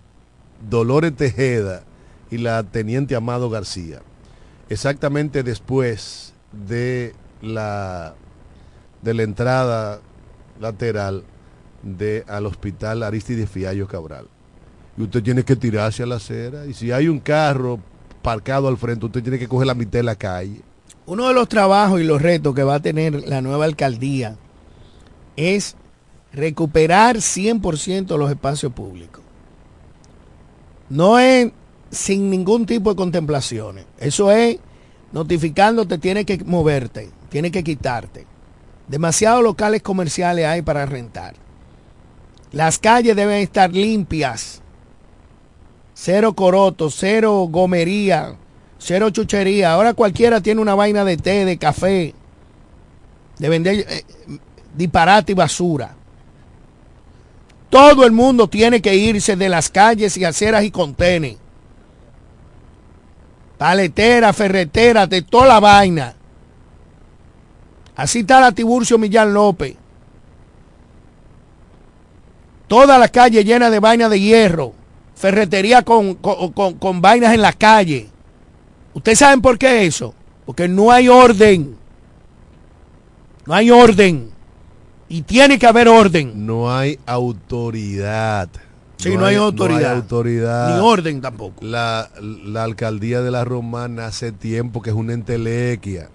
Dolores 0.68 1.14
Tejeda 1.14 1.84
y 2.30 2.38
la 2.38 2.62
Teniente 2.62 3.14
Amado 3.14 3.51
García. 3.51 4.01
Exactamente 4.68 5.43
después 5.43 6.34
de 6.53 7.14
la, 7.40 8.14
de 9.03 9.14
la 9.14 9.22
entrada 9.22 10.01
lateral 10.61 11.24
de, 11.82 12.24
al 12.28 12.47
hospital 12.47 13.03
Aristides 13.03 13.51
Fiallo 13.51 13.86
Cabral 13.86 14.28
y 14.97 15.03
usted 15.03 15.22
tiene 15.22 15.45
que 15.45 15.57
tirarse 15.57 16.03
a 16.03 16.07
la 16.07 16.16
acera. 16.16 16.66
Y 16.66 16.74
si 16.74 16.93
hay 16.93 17.09
un 17.09 17.18
carro 17.18 17.80
parcado 18.22 18.68
al 18.68 18.76
frente, 18.76 19.07
usted 19.07 19.22
tiene 19.22 19.38
que 19.38 19.49
coger 19.49 19.66
la 19.66 19.74
mitad 19.74 19.99
de 19.99 20.03
la 20.03 20.16
calle. 20.16 20.61
Uno 21.12 21.28
de 21.28 21.34
los 21.34 21.46
trabajos 21.46 22.00
y 22.00 22.04
los 22.04 22.22
retos 22.22 22.54
que 22.54 22.62
va 22.62 22.76
a 22.76 22.80
tener 22.80 23.28
la 23.28 23.42
nueva 23.42 23.66
alcaldía 23.66 24.38
es 25.36 25.76
recuperar 26.32 27.16
100% 27.16 28.16
los 28.16 28.30
espacios 28.30 28.72
públicos. 28.72 29.22
No 30.88 31.18
es 31.18 31.52
sin 31.90 32.30
ningún 32.30 32.64
tipo 32.64 32.88
de 32.88 32.96
contemplaciones. 32.96 33.84
Eso 33.98 34.32
es 34.32 34.56
notificándote, 35.12 35.98
tienes 35.98 36.24
que 36.24 36.42
moverte, 36.46 37.10
tienes 37.28 37.52
que 37.52 37.62
quitarte. 37.62 38.24
Demasiados 38.88 39.42
locales 39.42 39.82
comerciales 39.82 40.46
hay 40.46 40.62
para 40.62 40.86
rentar. 40.86 41.34
Las 42.52 42.78
calles 42.78 43.14
deben 43.14 43.42
estar 43.42 43.70
limpias. 43.70 44.62
Cero 45.92 46.32
coroto, 46.32 46.88
cero 46.88 47.48
gomería, 47.50 48.38
cero 48.82 49.10
chuchería. 49.10 49.72
Ahora 49.72 49.94
cualquiera 49.94 50.40
tiene 50.40 50.60
una 50.60 50.74
vaina 50.74 51.04
de 51.04 51.16
té, 51.16 51.44
de 51.44 51.58
café, 51.58 52.14
de 53.38 53.48
vender 53.48 53.86
eh, 53.88 54.04
disparate 54.74 55.32
y 55.32 55.34
basura. 55.34 55.94
Todo 57.70 58.04
el 58.04 58.12
mundo 58.12 58.48
tiene 58.48 58.82
que 58.82 58.94
irse 58.94 59.34
de 59.36 59.48
las 59.48 59.70
calles 59.70 60.16
y 60.18 60.24
aceras 60.24 60.64
y 60.64 60.70
contenes. 60.70 61.36
Paletera, 63.56 64.32
ferretera, 64.32 65.06
de 65.06 65.22
toda 65.22 65.46
la 65.46 65.60
vaina. 65.60 66.14
Así 67.96 68.20
está 68.20 68.40
la 68.40 68.52
Tiburcio 68.52 68.98
Millán 68.98 69.32
López. 69.32 69.76
Toda 72.68 72.98
la 72.98 73.08
calle 73.08 73.44
llena 73.44 73.70
de 73.70 73.80
vainas 73.80 74.10
de 74.10 74.20
hierro. 74.20 74.72
Ferretería 75.14 75.82
con, 75.82 76.14
con, 76.16 76.52
con- 76.52 76.74
con 76.74 77.00
vainas 77.00 77.32
en 77.34 77.42
la 77.42 77.52
calle. 77.52 78.08
¿Ustedes 78.95 79.18
saben 79.18 79.40
por 79.40 79.59
qué 79.59 79.86
eso? 79.86 80.14
Porque 80.45 80.68
no 80.68 80.90
hay 80.90 81.09
orden. 81.09 81.76
No 83.47 83.55
hay 83.55 83.70
orden. 83.70 84.30
Y 85.09 85.22
tiene 85.22 85.59
que 85.59 85.66
haber 85.66 85.88
orden. 85.88 86.47
No 86.47 86.74
hay 86.74 86.99
autoridad. 87.07 88.49
Sí, 88.97 89.16
no 89.16 89.24
hay 89.24 89.36
autoridad. 89.36 89.97
autoridad. 89.97 90.74
Ni 90.76 90.80
orden 90.80 91.20
tampoco. 91.20 91.64
La, 91.64 92.09
la 92.20 92.64
alcaldía 92.64 93.20
de 93.20 93.30
la 93.30 93.45
Romana 93.45 94.07
hace 94.07 94.30
tiempo 94.30 94.80
que 94.80 94.90
es 94.90 94.97
una 94.97 95.12
entelequia. 95.12 96.09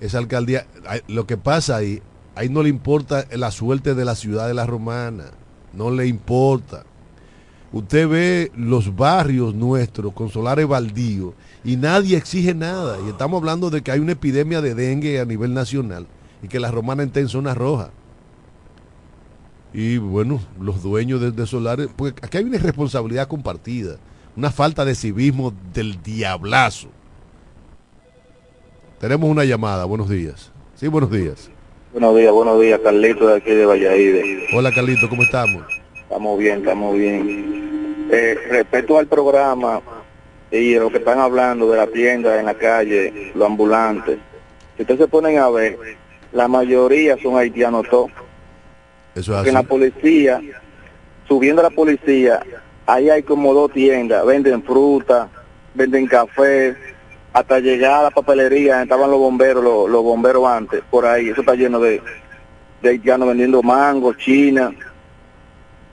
Esa 0.00 0.18
alcaldía, 0.18 0.66
lo 1.08 1.26
que 1.26 1.36
pasa 1.36 1.76
ahí, 1.76 2.02
ahí 2.36 2.48
no 2.48 2.62
le 2.62 2.68
importa 2.68 3.26
la 3.32 3.50
suerte 3.50 3.94
de 3.94 4.04
la 4.04 4.14
ciudad 4.14 4.46
de 4.46 4.54
la 4.54 4.66
Romana. 4.66 5.24
No 5.72 5.90
le 5.90 6.06
importa. 6.06 6.84
Usted 7.72 8.08
ve 8.08 8.52
los 8.56 8.94
barrios 8.94 9.54
nuestros 9.54 10.12
con 10.12 10.30
solares 10.30 10.66
baldíos 10.68 11.34
y 11.66 11.76
nadie 11.76 12.16
exige 12.16 12.54
nada. 12.54 12.96
Y 13.04 13.10
estamos 13.10 13.40
hablando 13.40 13.70
de 13.70 13.82
que 13.82 13.90
hay 13.90 13.98
una 13.98 14.12
epidemia 14.12 14.60
de 14.60 14.74
dengue 14.76 15.18
a 15.18 15.24
nivel 15.24 15.52
nacional 15.52 16.06
y 16.40 16.46
que 16.46 16.60
la 16.60 16.70
romana 16.70 17.02
está 17.02 17.18
en 17.18 17.28
zona 17.28 17.54
roja. 17.54 17.90
Y 19.74 19.98
bueno, 19.98 20.40
los 20.60 20.80
dueños 20.80 21.20
de, 21.20 21.32
de 21.32 21.46
solares, 21.46 21.88
pues 21.96 22.14
aquí 22.22 22.38
hay 22.38 22.44
una 22.44 22.54
irresponsabilidad 22.54 23.26
compartida, 23.26 23.96
una 24.36 24.52
falta 24.52 24.84
de 24.84 24.94
civismo 24.94 25.52
del 25.74 26.00
diablazo. 26.02 26.88
Tenemos 29.00 29.28
una 29.28 29.44
llamada, 29.44 29.84
buenos 29.86 30.08
días. 30.08 30.52
Sí, 30.76 30.86
buenos 30.86 31.10
días. 31.10 31.50
Buenos 31.92 32.16
días, 32.16 32.32
buenos 32.32 32.60
días, 32.60 32.78
Carlito 32.78 33.26
de 33.26 33.36
aquí 33.38 33.50
de 33.50 33.66
Valladolid. 33.66 34.38
Hola 34.54 34.70
Carlito, 34.72 35.08
¿cómo 35.08 35.24
estamos? 35.24 35.64
Estamos 36.00 36.38
bien, 36.38 36.58
estamos 36.58 36.94
bien. 36.96 38.06
Eh, 38.12 38.36
respecto 38.50 38.98
al 38.98 39.08
programa 39.08 39.82
y 40.50 40.74
lo 40.74 40.90
que 40.90 40.98
están 40.98 41.18
hablando 41.18 41.70
de 41.70 41.76
la 41.76 41.86
tienda 41.86 42.38
en 42.38 42.46
la 42.46 42.54
calle, 42.54 43.32
los 43.34 43.46
ambulantes, 43.46 44.18
si 44.76 44.82
ustedes 44.82 45.00
se 45.00 45.08
ponen 45.08 45.38
a 45.38 45.48
ver, 45.50 45.78
la 46.32 46.48
mayoría 46.48 47.16
son 47.22 47.36
haitianos 47.36 47.88
todos. 47.88 48.10
Eso 49.14 49.40
es 49.40 49.48
en 49.48 49.54
la 49.54 49.62
policía, 49.62 50.40
subiendo 51.26 51.60
a 51.60 51.64
la 51.64 51.70
policía, 51.70 52.40
ahí 52.86 53.08
hay 53.10 53.22
como 53.22 53.54
dos 53.54 53.72
tiendas, 53.72 54.24
venden 54.26 54.62
fruta, 54.62 55.28
venden 55.74 56.06
café, 56.06 56.76
hasta 57.32 57.58
llegar 57.58 58.00
a 58.00 58.02
la 58.04 58.10
papelería, 58.10 58.82
estaban 58.82 59.10
los 59.10 59.18
bomberos, 59.18 59.64
los, 59.64 59.90
los 59.90 60.02
bomberos 60.02 60.46
antes, 60.46 60.82
por 60.90 61.06
ahí, 61.06 61.30
eso 61.30 61.40
está 61.40 61.54
lleno 61.54 61.80
de, 61.80 62.00
de 62.82 62.88
haitianos 62.90 63.28
vendiendo 63.28 63.62
mango, 63.62 64.14
china, 64.14 64.72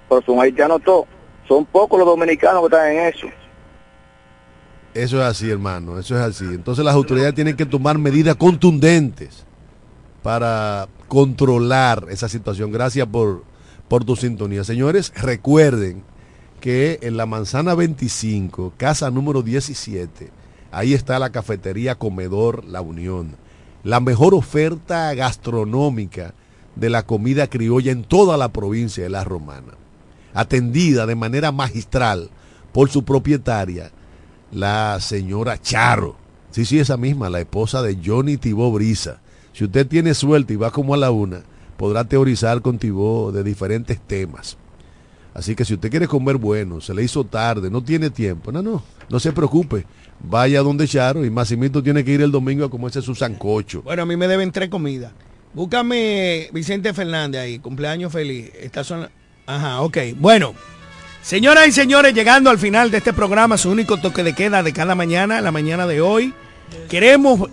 pero 0.07 0.21
son 0.21 0.39
haitianos 0.39 0.81
todos, 0.83 1.05
son 1.47 1.65
pocos 1.65 1.97
los 1.97 2.07
dominicanos 2.07 2.61
que 2.61 2.75
están 2.75 2.91
en 2.91 2.99
eso. 3.07 3.27
Eso 4.93 5.17
es 5.17 5.23
así, 5.23 5.49
hermano, 5.49 5.97
eso 5.97 6.15
es 6.15 6.21
así. 6.21 6.45
Entonces 6.45 6.85
las 6.85 6.93
autoridades 6.93 7.33
tienen 7.33 7.55
que 7.55 7.65
tomar 7.65 7.97
medidas 7.97 8.35
contundentes 8.35 9.43
para 10.21 10.87
controlar 11.07 12.07
esa 12.09 12.29
situación. 12.29 12.71
Gracias 12.71 13.07
por, 13.07 13.43
por 13.87 14.05
tu 14.05 14.15
sintonía. 14.15 14.63
Señores, 14.63 15.11
recuerden 15.15 16.03
que 16.61 16.99
en 17.01 17.17
la 17.17 17.25
manzana 17.25 17.75
25, 17.75 18.73
casa 18.77 19.09
número 19.09 19.41
17, 19.41 20.31
ahí 20.71 20.93
está 20.93 21.19
la 21.19 21.31
cafetería 21.31 21.95
Comedor 21.95 22.63
La 22.63 22.81
Unión. 22.81 23.35
La 23.83 23.99
mejor 23.99 24.33
oferta 24.33 25.13
gastronómica 25.13 26.33
de 26.75 26.89
la 26.89 27.03
comida 27.03 27.47
criolla 27.47 27.91
en 27.91 28.03
toda 28.03 28.37
la 28.37 28.53
provincia 28.53 29.03
de 29.03 29.09
La 29.09 29.23
Romana, 29.23 29.73
atendida 30.33 31.05
de 31.05 31.15
manera 31.15 31.51
magistral 31.51 32.29
por 32.71 32.89
su 32.89 33.03
propietaria, 33.03 33.91
la 34.53 34.99
señora 34.99 35.59
Charo. 35.61 36.15
Sí, 36.51 36.65
sí, 36.65 36.79
esa 36.79 36.97
misma, 36.97 37.29
la 37.29 37.39
esposa 37.39 37.81
de 37.81 37.97
Johnny 38.03 38.37
Tibó 38.37 38.71
Brisa. 38.71 39.21
Si 39.53 39.63
usted 39.63 39.87
tiene 39.87 40.13
suerte 40.13 40.53
y 40.53 40.57
va 40.57 40.71
como 40.71 40.93
a 40.93 40.97
la 40.97 41.11
una, 41.11 41.41
podrá 41.77 42.03
teorizar 42.03 42.61
con 42.61 42.77
Tibó 42.77 43.31
de 43.31 43.43
diferentes 43.43 43.99
temas. 43.99 44.57
Así 45.33 45.55
que 45.55 45.65
si 45.65 45.73
usted 45.73 45.89
quiere 45.89 46.07
comer 46.07 46.37
bueno, 46.37 46.79
se 46.79 46.93
le 46.93 47.03
hizo 47.03 47.23
tarde, 47.23 47.71
no 47.71 47.83
tiene 47.83 48.11
tiempo, 48.11 48.51
no, 48.51 48.61
no, 48.61 48.83
no 49.09 49.19
se 49.19 49.31
preocupe. 49.33 49.85
Vaya 50.19 50.61
donde 50.61 50.87
Charo 50.87 51.25
y 51.25 51.31
Massimito 51.31 51.81
tiene 51.81 52.03
que 52.03 52.11
ir 52.11 52.21
el 52.21 52.31
domingo 52.31 52.65
a 52.65 52.69
comerse 52.69 53.01
su 53.01 53.15
sancocho. 53.15 53.81
Bueno, 53.81 54.03
a 54.03 54.05
mí 54.05 54.15
me 54.15 54.27
deben 54.27 54.51
tres 54.51 54.69
comidas. 54.69 55.11
Búscame 55.53 56.49
Vicente 56.53 56.93
Fernández 56.93 57.41
ahí, 57.41 57.59
cumpleaños 57.59 58.11
feliz. 58.11 58.51
Estas 58.59 58.87
son... 58.87 59.09
Ajá, 59.45 59.81
ok. 59.81 59.97
Bueno, 60.17 60.53
señoras 61.23 61.67
y 61.67 61.71
señores, 61.71 62.13
llegando 62.13 62.49
al 62.49 62.59
final 62.59 62.91
de 62.91 62.97
este 62.97 63.13
programa, 63.13 63.57
su 63.57 63.71
único 63.71 63.97
toque 63.97 64.23
de 64.23 64.33
queda 64.33 64.61
de 64.61 64.73
cada 64.73 64.93
mañana, 64.93 65.41
la 65.41 65.51
mañana 65.51 65.87
de 65.87 66.01
hoy, 66.01 66.33
queremos 66.89 67.49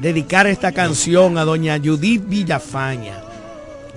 dedicar 0.00 0.46
esta 0.46 0.72
canción 0.72 1.36
a 1.36 1.44
doña 1.44 1.78
Judith 1.78 2.22
Villafaña. 2.26 3.20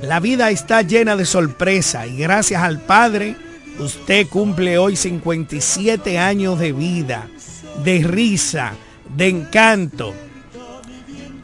La 0.01 0.19
vida 0.19 0.49
está 0.49 0.82
llena 0.82 1.15
de 1.15 1.25
sorpresa 1.25 2.07
y 2.07 2.17
gracias 2.17 2.63
al 2.63 2.82
Padre, 2.82 3.36
usted 3.79 4.27
cumple 4.27 4.77
hoy 4.77 4.95
57 4.95 6.17
años 6.17 6.59
de 6.59 6.73
vida, 6.73 7.27
de 7.84 7.99
risa, 7.99 8.73
de 9.15 9.29
encanto, 9.29 10.13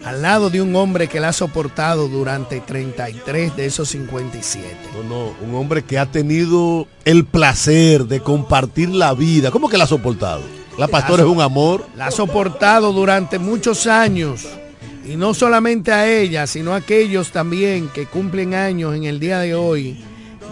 al 0.07 0.21
lado 0.21 0.49
de 0.49 0.61
un 0.61 0.73
hombre 0.77 1.09
que 1.09 1.19
la 1.19 1.29
ha 1.29 1.33
soportado 1.33 2.07
durante 2.07 2.61
33 2.61 3.57
de 3.57 3.65
esos 3.65 3.89
57. 3.89 4.65
No, 4.93 5.03
no, 5.03 5.33
un 5.45 5.53
hombre 5.53 5.83
que 5.83 5.99
ha 5.99 6.05
tenido 6.05 6.87
el 7.03 7.25
placer 7.25 8.05
de 8.05 8.21
compartir 8.21 8.89
la 8.89 9.13
vida. 9.13 9.51
¿Cómo 9.51 9.67
que 9.67 9.77
la 9.77 9.83
ha 9.83 9.87
soportado? 9.87 10.43
La 10.77 10.87
pastora 10.87 11.23
es 11.23 11.29
un 11.29 11.41
amor. 11.41 11.85
La 11.97 12.07
ha 12.07 12.11
soportado 12.11 12.93
durante 12.93 13.37
muchos 13.37 13.85
años. 13.85 14.47
Y 15.05 15.17
no 15.17 15.33
solamente 15.33 15.91
a 15.91 16.07
ella, 16.07 16.47
sino 16.47 16.73
a 16.73 16.77
aquellos 16.77 17.31
también 17.31 17.89
que 17.89 18.05
cumplen 18.05 18.53
años 18.53 18.95
en 18.95 19.03
el 19.03 19.19
día 19.19 19.39
de 19.39 19.55
hoy, 19.55 20.01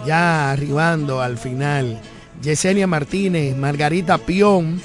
ya 0.06 0.50
arribando 0.50 1.22
al 1.22 1.38
final. 1.38 1.98
Yesenia 2.42 2.86
Martínez, 2.86 3.56
Margarita 3.56 4.18
Pion. 4.18 4.82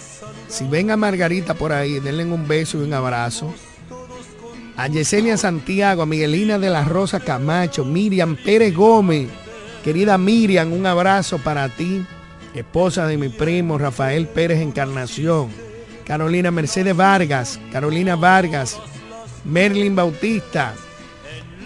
Si 0.48 0.66
ven 0.66 0.92
a 0.92 0.98
Margarita 0.98 1.56
por 1.56 1.74
ahí, 1.74 2.00
denle 2.00 2.24
un 2.24 2.48
beso 2.48 2.78
y 2.78 2.84
un 2.84 2.94
abrazo. 2.94 3.54
A 4.82 4.88
Yesenia 4.88 5.38
Santiago, 5.38 6.02
a 6.02 6.06
Miguelina 6.08 6.58
de 6.58 6.72
la 6.72 6.84
Rosa 6.84 7.20
Camacho, 7.20 7.86
Miriam 7.86 8.36
Pérez 8.36 8.74
Gómez. 8.74 9.30
Querida 9.84 10.18
Miriam, 10.18 10.74
un 10.74 10.88
abrazo 10.88 11.38
para 11.38 11.70
ti. 11.70 12.04
Esposa 12.56 13.06
de 13.06 13.16
mi 13.16 13.30
primo 13.30 13.78
Rafael 13.78 14.26
Pérez 14.26 14.60
Encarnación. 14.60 15.50
Carolina 16.04 16.50
Mercedes 16.50 16.98
Vargas, 16.98 17.60
Carolina 17.72 18.16
Vargas, 18.16 18.80
Merlin 19.46 19.96
Bautista, 19.96 20.74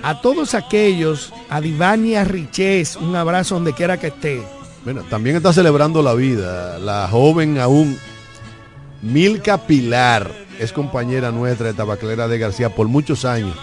a 0.03 0.19
todos 0.19 0.53
aquellos, 0.53 1.31
a 1.49 1.61
Divania 1.61 2.25
Riches, 2.25 2.97
un 2.97 3.15
abrazo 3.15 3.55
donde 3.55 3.71
quiera 3.71 3.97
que 3.97 4.07
esté. 4.07 4.43
Bueno, 4.83 5.03
también 5.09 5.37
está 5.37 5.53
celebrando 5.53 6.03
la 6.03 6.15
vida 6.15 6.77
la 6.79 7.07
joven 7.07 7.59
aún 7.59 7.97
Milka 9.01 9.65
Pilar, 9.65 10.29
es 10.59 10.73
compañera 10.73 11.31
nuestra 11.31 11.67
de 11.67 11.73
Tabacalera 11.73 12.27
de 12.27 12.37
García 12.37 12.69
por 12.69 12.87
muchos 12.87 13.25
años. 13.25 13.55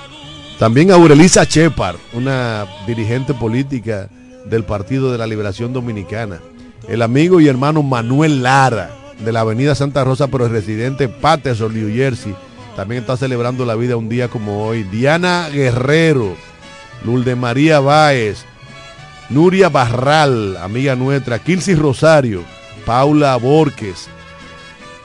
También 0.58 0.90
Aurelisa 0.90 1.46
Chepar, 1.46 1.96
una 2.12 2.66
dirigente 2.86 3.34
política 3.34 4.08
del 4.46 4.64
Partido 4.64 5.10
de 5.10 5.18
la 5.18 5.26
Liberación 5.26 5.72
Dominicana. 5.72 6.40
El 6.88 7.02
amigo 7.02 7.40
y 7.40 7.48
hermano 7.48 7.82
Manuel 7.82 8.42
Lara, 8.42 8.90
de 9.18 9.32
la 9.32 9.40
Avenida 9.40 9.74
Santa 9.74 10.04
Rosa, 10.04 10.28
pero 10.28 10.46
el 10.46 10.52
residente 10.52 11.08
Patterson, 11.08 11.74
New 11.74 11.94
Jersey, 11.94 12.34
también 12.76 13.02
está 13.02 13.16
celebrando 13.16 13.64
la 13.64 13.74
vida 13.74 13.96
un 13.96 14.08
día 14.08 14.28
como 14.28 14.66
hoy. 14.66 14.82
Diana 14.84 15.48
Guerrero, 15.52 16.36
Lulde 17.04 17.36
María 17.36 17.80
Báez, 17.80 18.44
Nuria 19.28 19.68
Barral, 19.68 20.56
amiga 20.56 20.96
nuestra, 20.96 21.38
Kilsi 21.38 21.74
Rosario, 21.74 22.42
Paula 22.84 23.36
Borges. 23.36 24.08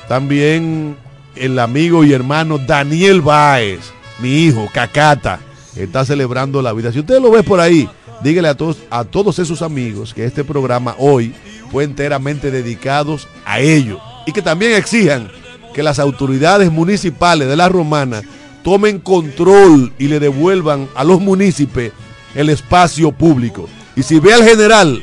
También 0.08 0.96
el 1.42 1.60
amigo 1.60 2.04
y 2.04 2.14
hermano 2.14 2.58
Daniel 2.58 3.22
Báez, 3.22 3.80
mi 4.20 4.46
hijo, 4.46 4.70
Cacata, 4.74 5.40
está 5.76 6.06
celebrando 6.06 6.62
la 6.62 6.74
vida. 6.74 6.92
Si 6.92 7.00
usted 7.00 7.22
lo 7.22 7.32
ve 7.32 7.44
por 7.44 7.60
ahí, 7.60 7.90
dígale 8.24 8.48
a 8.48 8.56
todos, 8.56 8.78
a 8.90 9.04
todos 9.04 9.40
esos 9.40 9.62
amigos 9.62 10.14
que 10.14 10.26
este 10.26 10.44
programa 10.44 10.96
hoy 10.98 11.34
fue 11.72 11.84
enteramente 11.84 12.52
dedicados 12.52 13.28
a 13.46 13.60
ellos 13.60 14.00
y 14.26 14.32
que 14.32 14.42
también 14.42 14.74
exijan 14.74 15.30
que 15.74 15.84
las 15.84 16.00
autoridades 16.00 16.72
municipales 16.72 17.48
de 17.48 17.56
la 17.56 17.70
Romana 17.70 18.22
tomen 18.64 19.00
control 19.00 19.94
y 19.98 20.08
le 20.08 20.20
devuelvan 20.20 20.90
a 20.96 21.04
los 21.04 21.22
municipios 21.22 21.94
el 22.36 22.50
espacio 22.50 23.12
público. 23.12 23.70
Y 23.96 24.04
si 24.04 24.20
ve 24.20 24.34
al 24.34 24.44
general, 24.44 25.02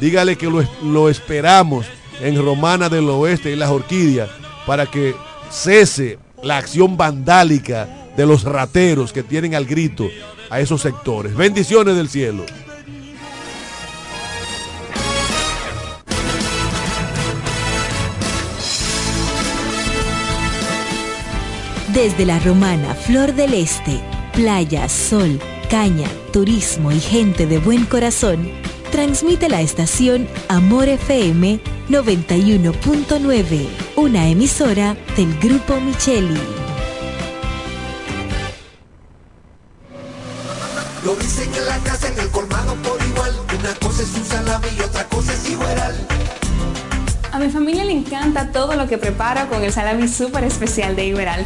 dígale 0.00 0.36
que 0.36 0.46
lo, 0.46 0.64
lo 0.82 1.08
esperamos 1.08 1.86
en 2.20 2.42
Romana 2.42 2.88
del 2.88 3.08
Oeste 3.08 3.50
y 3.50 3.56
las 3.56 3.70
Orquídeas 3.70 4.28
para 4.66 4.86
que 4.86 5.14
cese 5.54 6.18
la 6.42 6.58
acción 6.58 6.96
vandálica 6.96 7.88
de 8.16 8.26
los 8.26 8.42
rateros 8.42 9.12
que 9.12 9.22
tienen 9.22 9.54
al 9.54 9.64
grito 9.64 10.08
a 10.50 10.60
esos 10.60 10.82
sectores. 10.82 11.34
Bendiciones 11.34 11.96
del 11.96 12.08
cielo. 12.08 12.44
Desde 21.92 22.26
la 22.26 22.40
romana 22.40 22.94
Flor 22.94 23.34
del 23.34 23.54
Este, 23.54 24.00
playa, 24.32 24.88
sol, 24.88 25.38
caña, 25.70 26.08
turismo 26.32 26.90
y 26.90 26.98
gente 26.98 27.46
de 27.46 27.58
buen 27.58 27.84
corazón, 27.84 28.50
transmite 28.94 29.48
la 29.48 29.60
estación 29.60 30.28
Amor 30.46 30.88
FM 30.88 31.58
91.9, 31.88 33.68
una 33.96 34.28
emisora 34.28 34.96
del 35.16 35.36
Grupo 35.40 35.80
Micheli. 35.80 36.40
Lo 41.04 41.16
dicen 41.16 41.52
en 41.52 41.66
la 41.66 41.78
casa, 41.78 42.06
en 42.06 42.20
el 42.20 42.28
colmado 42.30 42.76
por 42.84 43.04
igual. 43.04 43.32
Una 43.58 43.74
cosa 43.80 44.04
es 44.04 44.14
un 44.14 44.24
salami 44.24 44.68
y 44.78 44.80
otra 44.82 45.08
cosa 45.08 45.32
es 45.32 45.50
igual. 45.50 46.06
A 47.32 47.38
mi 47.40 47.50
familia 47.50 47.84
le 47.84 47.94
encanta 47.94 48.52
todo 48.52 48.76
lo 48.76 48.86
que 48.86 48.96
preparo 48.96 49.48
con 49.48 49.64
el 49.64 49.72
salami 49.72 50.06
súper 50.06 50.44
especial 50.44 50.94
de 50.94 51.06
Iberal. 51.06 51.44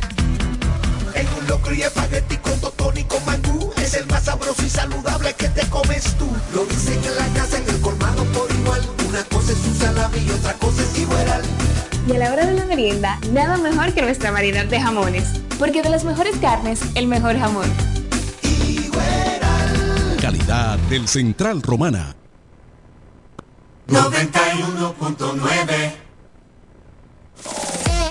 Y 1.71 1.83
espagueti 1.83 2.39
con 2.39 2.59
totón 2.61 2.97
y 2.97 3.05
con 3.05 3.23
mangú 3.27 3.71
Es 3.77 3.93
el 3.95 4.07
más 4.07 4.25
sabroso 4.25 4.65
y 4.65 4.71
saludable 4.71 5.35
que 5.35 5.49
te 5.49 5.69
comes 5.69 6.17
tú 6.17 6.27
Lo 6.55 6.65
dicen 6.65 6.99
en 7.05 7.15
la 7.15 7.27
casa, 7.39 7.59
en 7.59 7.69
el 7.69 7.79
colmado 7.81 8.25
por 8.25 8.51
igual 8.51 8.81
Una 9.09 9.23
cosa 9.25 9.53
es 9.53 9.59
un 9.67 9.77
salami 9.77 10.19
y 10.19 10.31
otra 10.31 10.55
cosa 10.55 10.83
es 10.83 10.99
igual 10.99 11.43
Y 12.07 12.17
a 12.17 12.19
la 12.19 12.33
hora 12.33 12.47
de 12.47 12.55
la 12.55 12.65
merienda, 12.65 13.21
nada 13.33 13.59
mejor 13.59 13.93
que 13.93 14.01
nuestra 14.03 14.31
variedad 14.31 14.65
de 14.65 14.81
jamones. 14.81 15.25
Porque 15.59 15.83
de 15.83 15.91
las 15.91 16.05
mejores 16.05 16.37
carnes, 16.39 16.81
el 16.95 17.07
mejor 17.07 17.39
jamón. 17.39 17.71
Calidad 20.21 20.79
del 20.91 21.07
Central 21.07 21.63
Romana. 21.63 22.17
91.9 23.89 25.98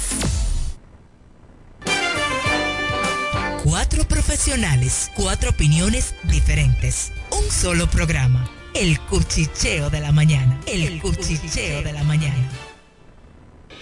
Cuatro 3.64 4.04
profesionales, 4.04 5.10
cuatro 5.14 5.50
opiniones 5.50 6.14
diferentes. 6.24 7.12
Un 7.30 7.50
solo 7.50 7.88
programa. 7.88 8.50
El 8.74 9.00
Cuchicheo 9.00 9.90
de 9.90 10.00
la 10.00 10.12
Mañana. 10.12 10.60
El, 10.66 11.00
Cuchicheo 11.00 11.82
de 11.82 11.92
la 11.92 12.04
Mañana. 12.04 12.48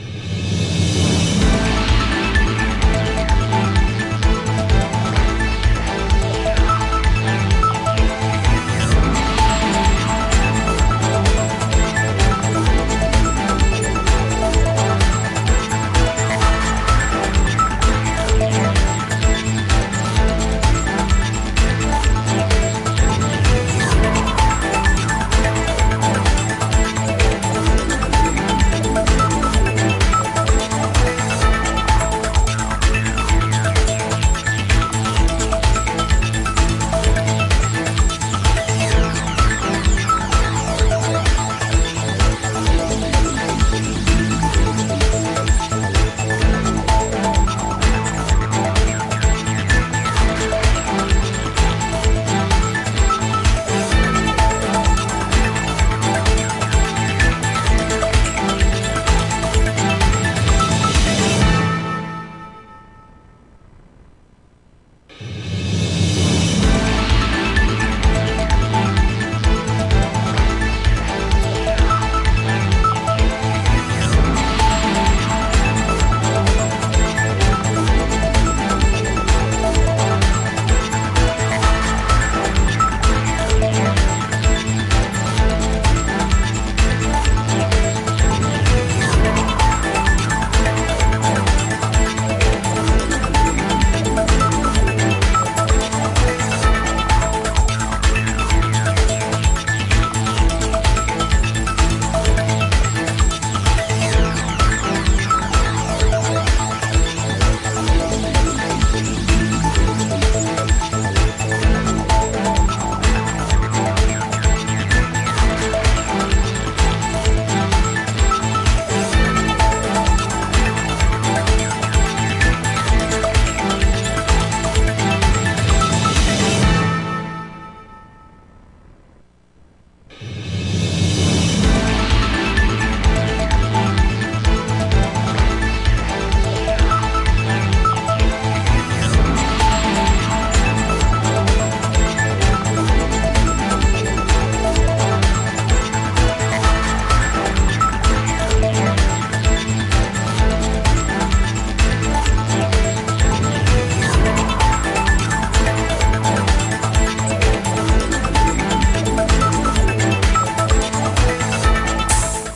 あ。 0.00 1.27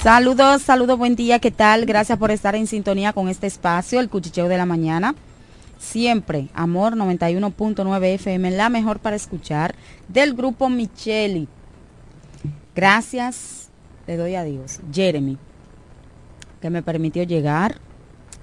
Saludos, 0.03 0.63
saludos, 0.63 0.99
buen 0.99 1.15
día, 1.15 1.39
¿qué 1.39 1.53
tal? 1.53 1.87
Gracias 1.87 2.19
por 2.19 2.33
estar 2.33 2.57
en 2.57 2.67
sintonía 2.67 3.13
con 3.13 3.29
este 3.29 3.47
espacio, 3.47 4.01
el 4.01 4.09
cuchicheo 4.09 4.49
de 4.49 4.57
la 4.57 4.67
mañana. 4.67 5.15
Siempre, 5.79 6.49
Amor 6.55 6.97
91.9 6.97 8.15
FM, 8.15 8.51
la 8.51 8.69
mejor 8.69 8.99
para 8.99 9.15
escuchar, 9.15 9.77
del 10.09 10.35
grupo 10.35 10.69
Micheli. 10.69 11.47
Gracias, 12.75 13.69
le 14.09 14.17
doy 14.17 14.35
a 14.35 14.43
Dios, 14.43 14.81
Jeremy, 14.93 15.39
que 16.61 16.71
me 16.71 16.83
permitió 16.83 17.23
llegar 17.23 17.79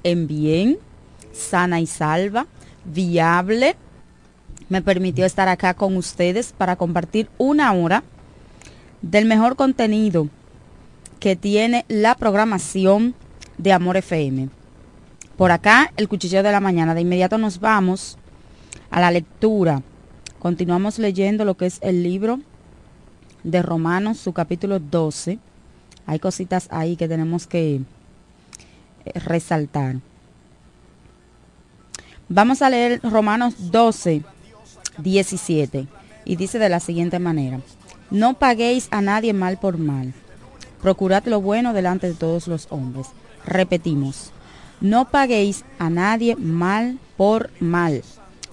en 0.03 0.28
bien, 0.28 0.78
sana 1.34 1.82
y 1.82 1.88
salva, 1.88 2.47
viable. 2.86 3.76
Me 4.70 4.82
permitió 4.82 5.26
estar 5.26 5.49
acá 5.49 5.74
con 5.74 5.97
ustedes 5.97 6.53
para 6.57 6.78
compartir 6.78 7.30
una 7.38 7.74
hora 7.74 8.01
del 9.01 9.26
mejor 9.26 9.57
contenido 9.57 10.30
que 11.20 11.36
tiene 11.36 11.86
la 11.88 12.16
programación 12.16 13.14
de 13.58 13.74
Amor 13.74 13.98
FM. 13.98 14.50
Por 15.38 15.52
acá, 15.52 15.92
el 15.98 16.08
cuchillo 16.08 16.44
de 16.44 16.52
la 16.52 16.60
mañana. 16.60 16.96
De 16.96 17.02
inmediato 17.02 17.38
nos 17.38 17.60
vamos 17.60 18.18
a 18.90 19.00
la 19.00 19.12
lectura. 19.12 19.84
Continuamos 20.40 20.98
leyendo 21.00 21.46
lo 21.46 21.56
que 21.56 21.66
es 21.66 21.80
el 21.82 22.04
libro 22.04 22.40
de 23.44 23.62
Romanos, 23.62 24.18
su 24.18 24.34
capítulo 24.34 24.80
12. 24.80 25.40
Hay 26.06 26.20
cositas 26.20 26.68
ahí 26.72 26.96
que 26.96 27.08
tenemos 27.08 27.48
que 27.48 27.76
eh, 27.76 27.82
resaltar. 29.20 29.98
Vamos 32.30 32.62
a 32.62 32.70
leer 32.70 33.02
Romanos 33.04 33.72
12, 33.72 34.24
17. 35.00 35.88
Y 36.26 36.36
dice 36.36 36.60
de 36.60 36.70
la 36.70 36.80
siguiente 36.80 37.20
manera. 37.20 37.60
No 38.12 38.36
paguéis 38.36 38.88
a 38.92 39.02
nadie 39.02 39.34
mal 39.34 39.58
por 39.60 39.78
mal 39.78 40.14
procurad 40.82 41.24
lo 41.26 41.42
bueno 41.42 41.74
delante 41.74 42.08
de 42.08 42.14
todos 42.14 42.48
los 42.48 42.68
hombres. 42.70 43.08
Repetimos, 43.46 44.32
no 44.82 45.10
paguéis 45.10 45.64
a 45.78 45.90
nadie 45.90 46.36
mal 46.36 47.00
por 47.18 47.50
mal. 47.60 48.04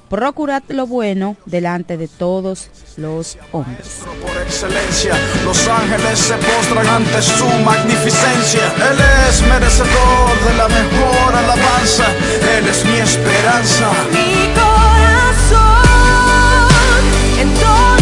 Procurad 0.08 0.62
lo 0.68 0.86
bueno 0.86 1.36
delante 1.46 1.96
de 1.96 2.06
todos 2.06 2.70
los 2.96 3.38
hombres. 3.50 4.02
Por 4.22 4.36
excelencia, 4.40 5.14
los 5.44 5.66
ángeles 5.66 6.18
se 6.18 6.34
postran 6.34 6.86
ante 6.86 7.20
su 7.22 7.46
magnificencia. 7.64 8.72
Él 8.76 8.98
es 9.28 9.42
merecedor 9.42 10.44
de 10.46 10.54
la 10.56 10.68
mejor 10.68 11.34
alabanza. 11.34 12.04
Él 12.56 12.68
es 12.68 12.84
mi 12.84 12.98
esperanza. 12.98 13.90
Mi 14.12 14.54
corazón. 14.54 15.76
En 17.40 17.54
todo 17.54 17.95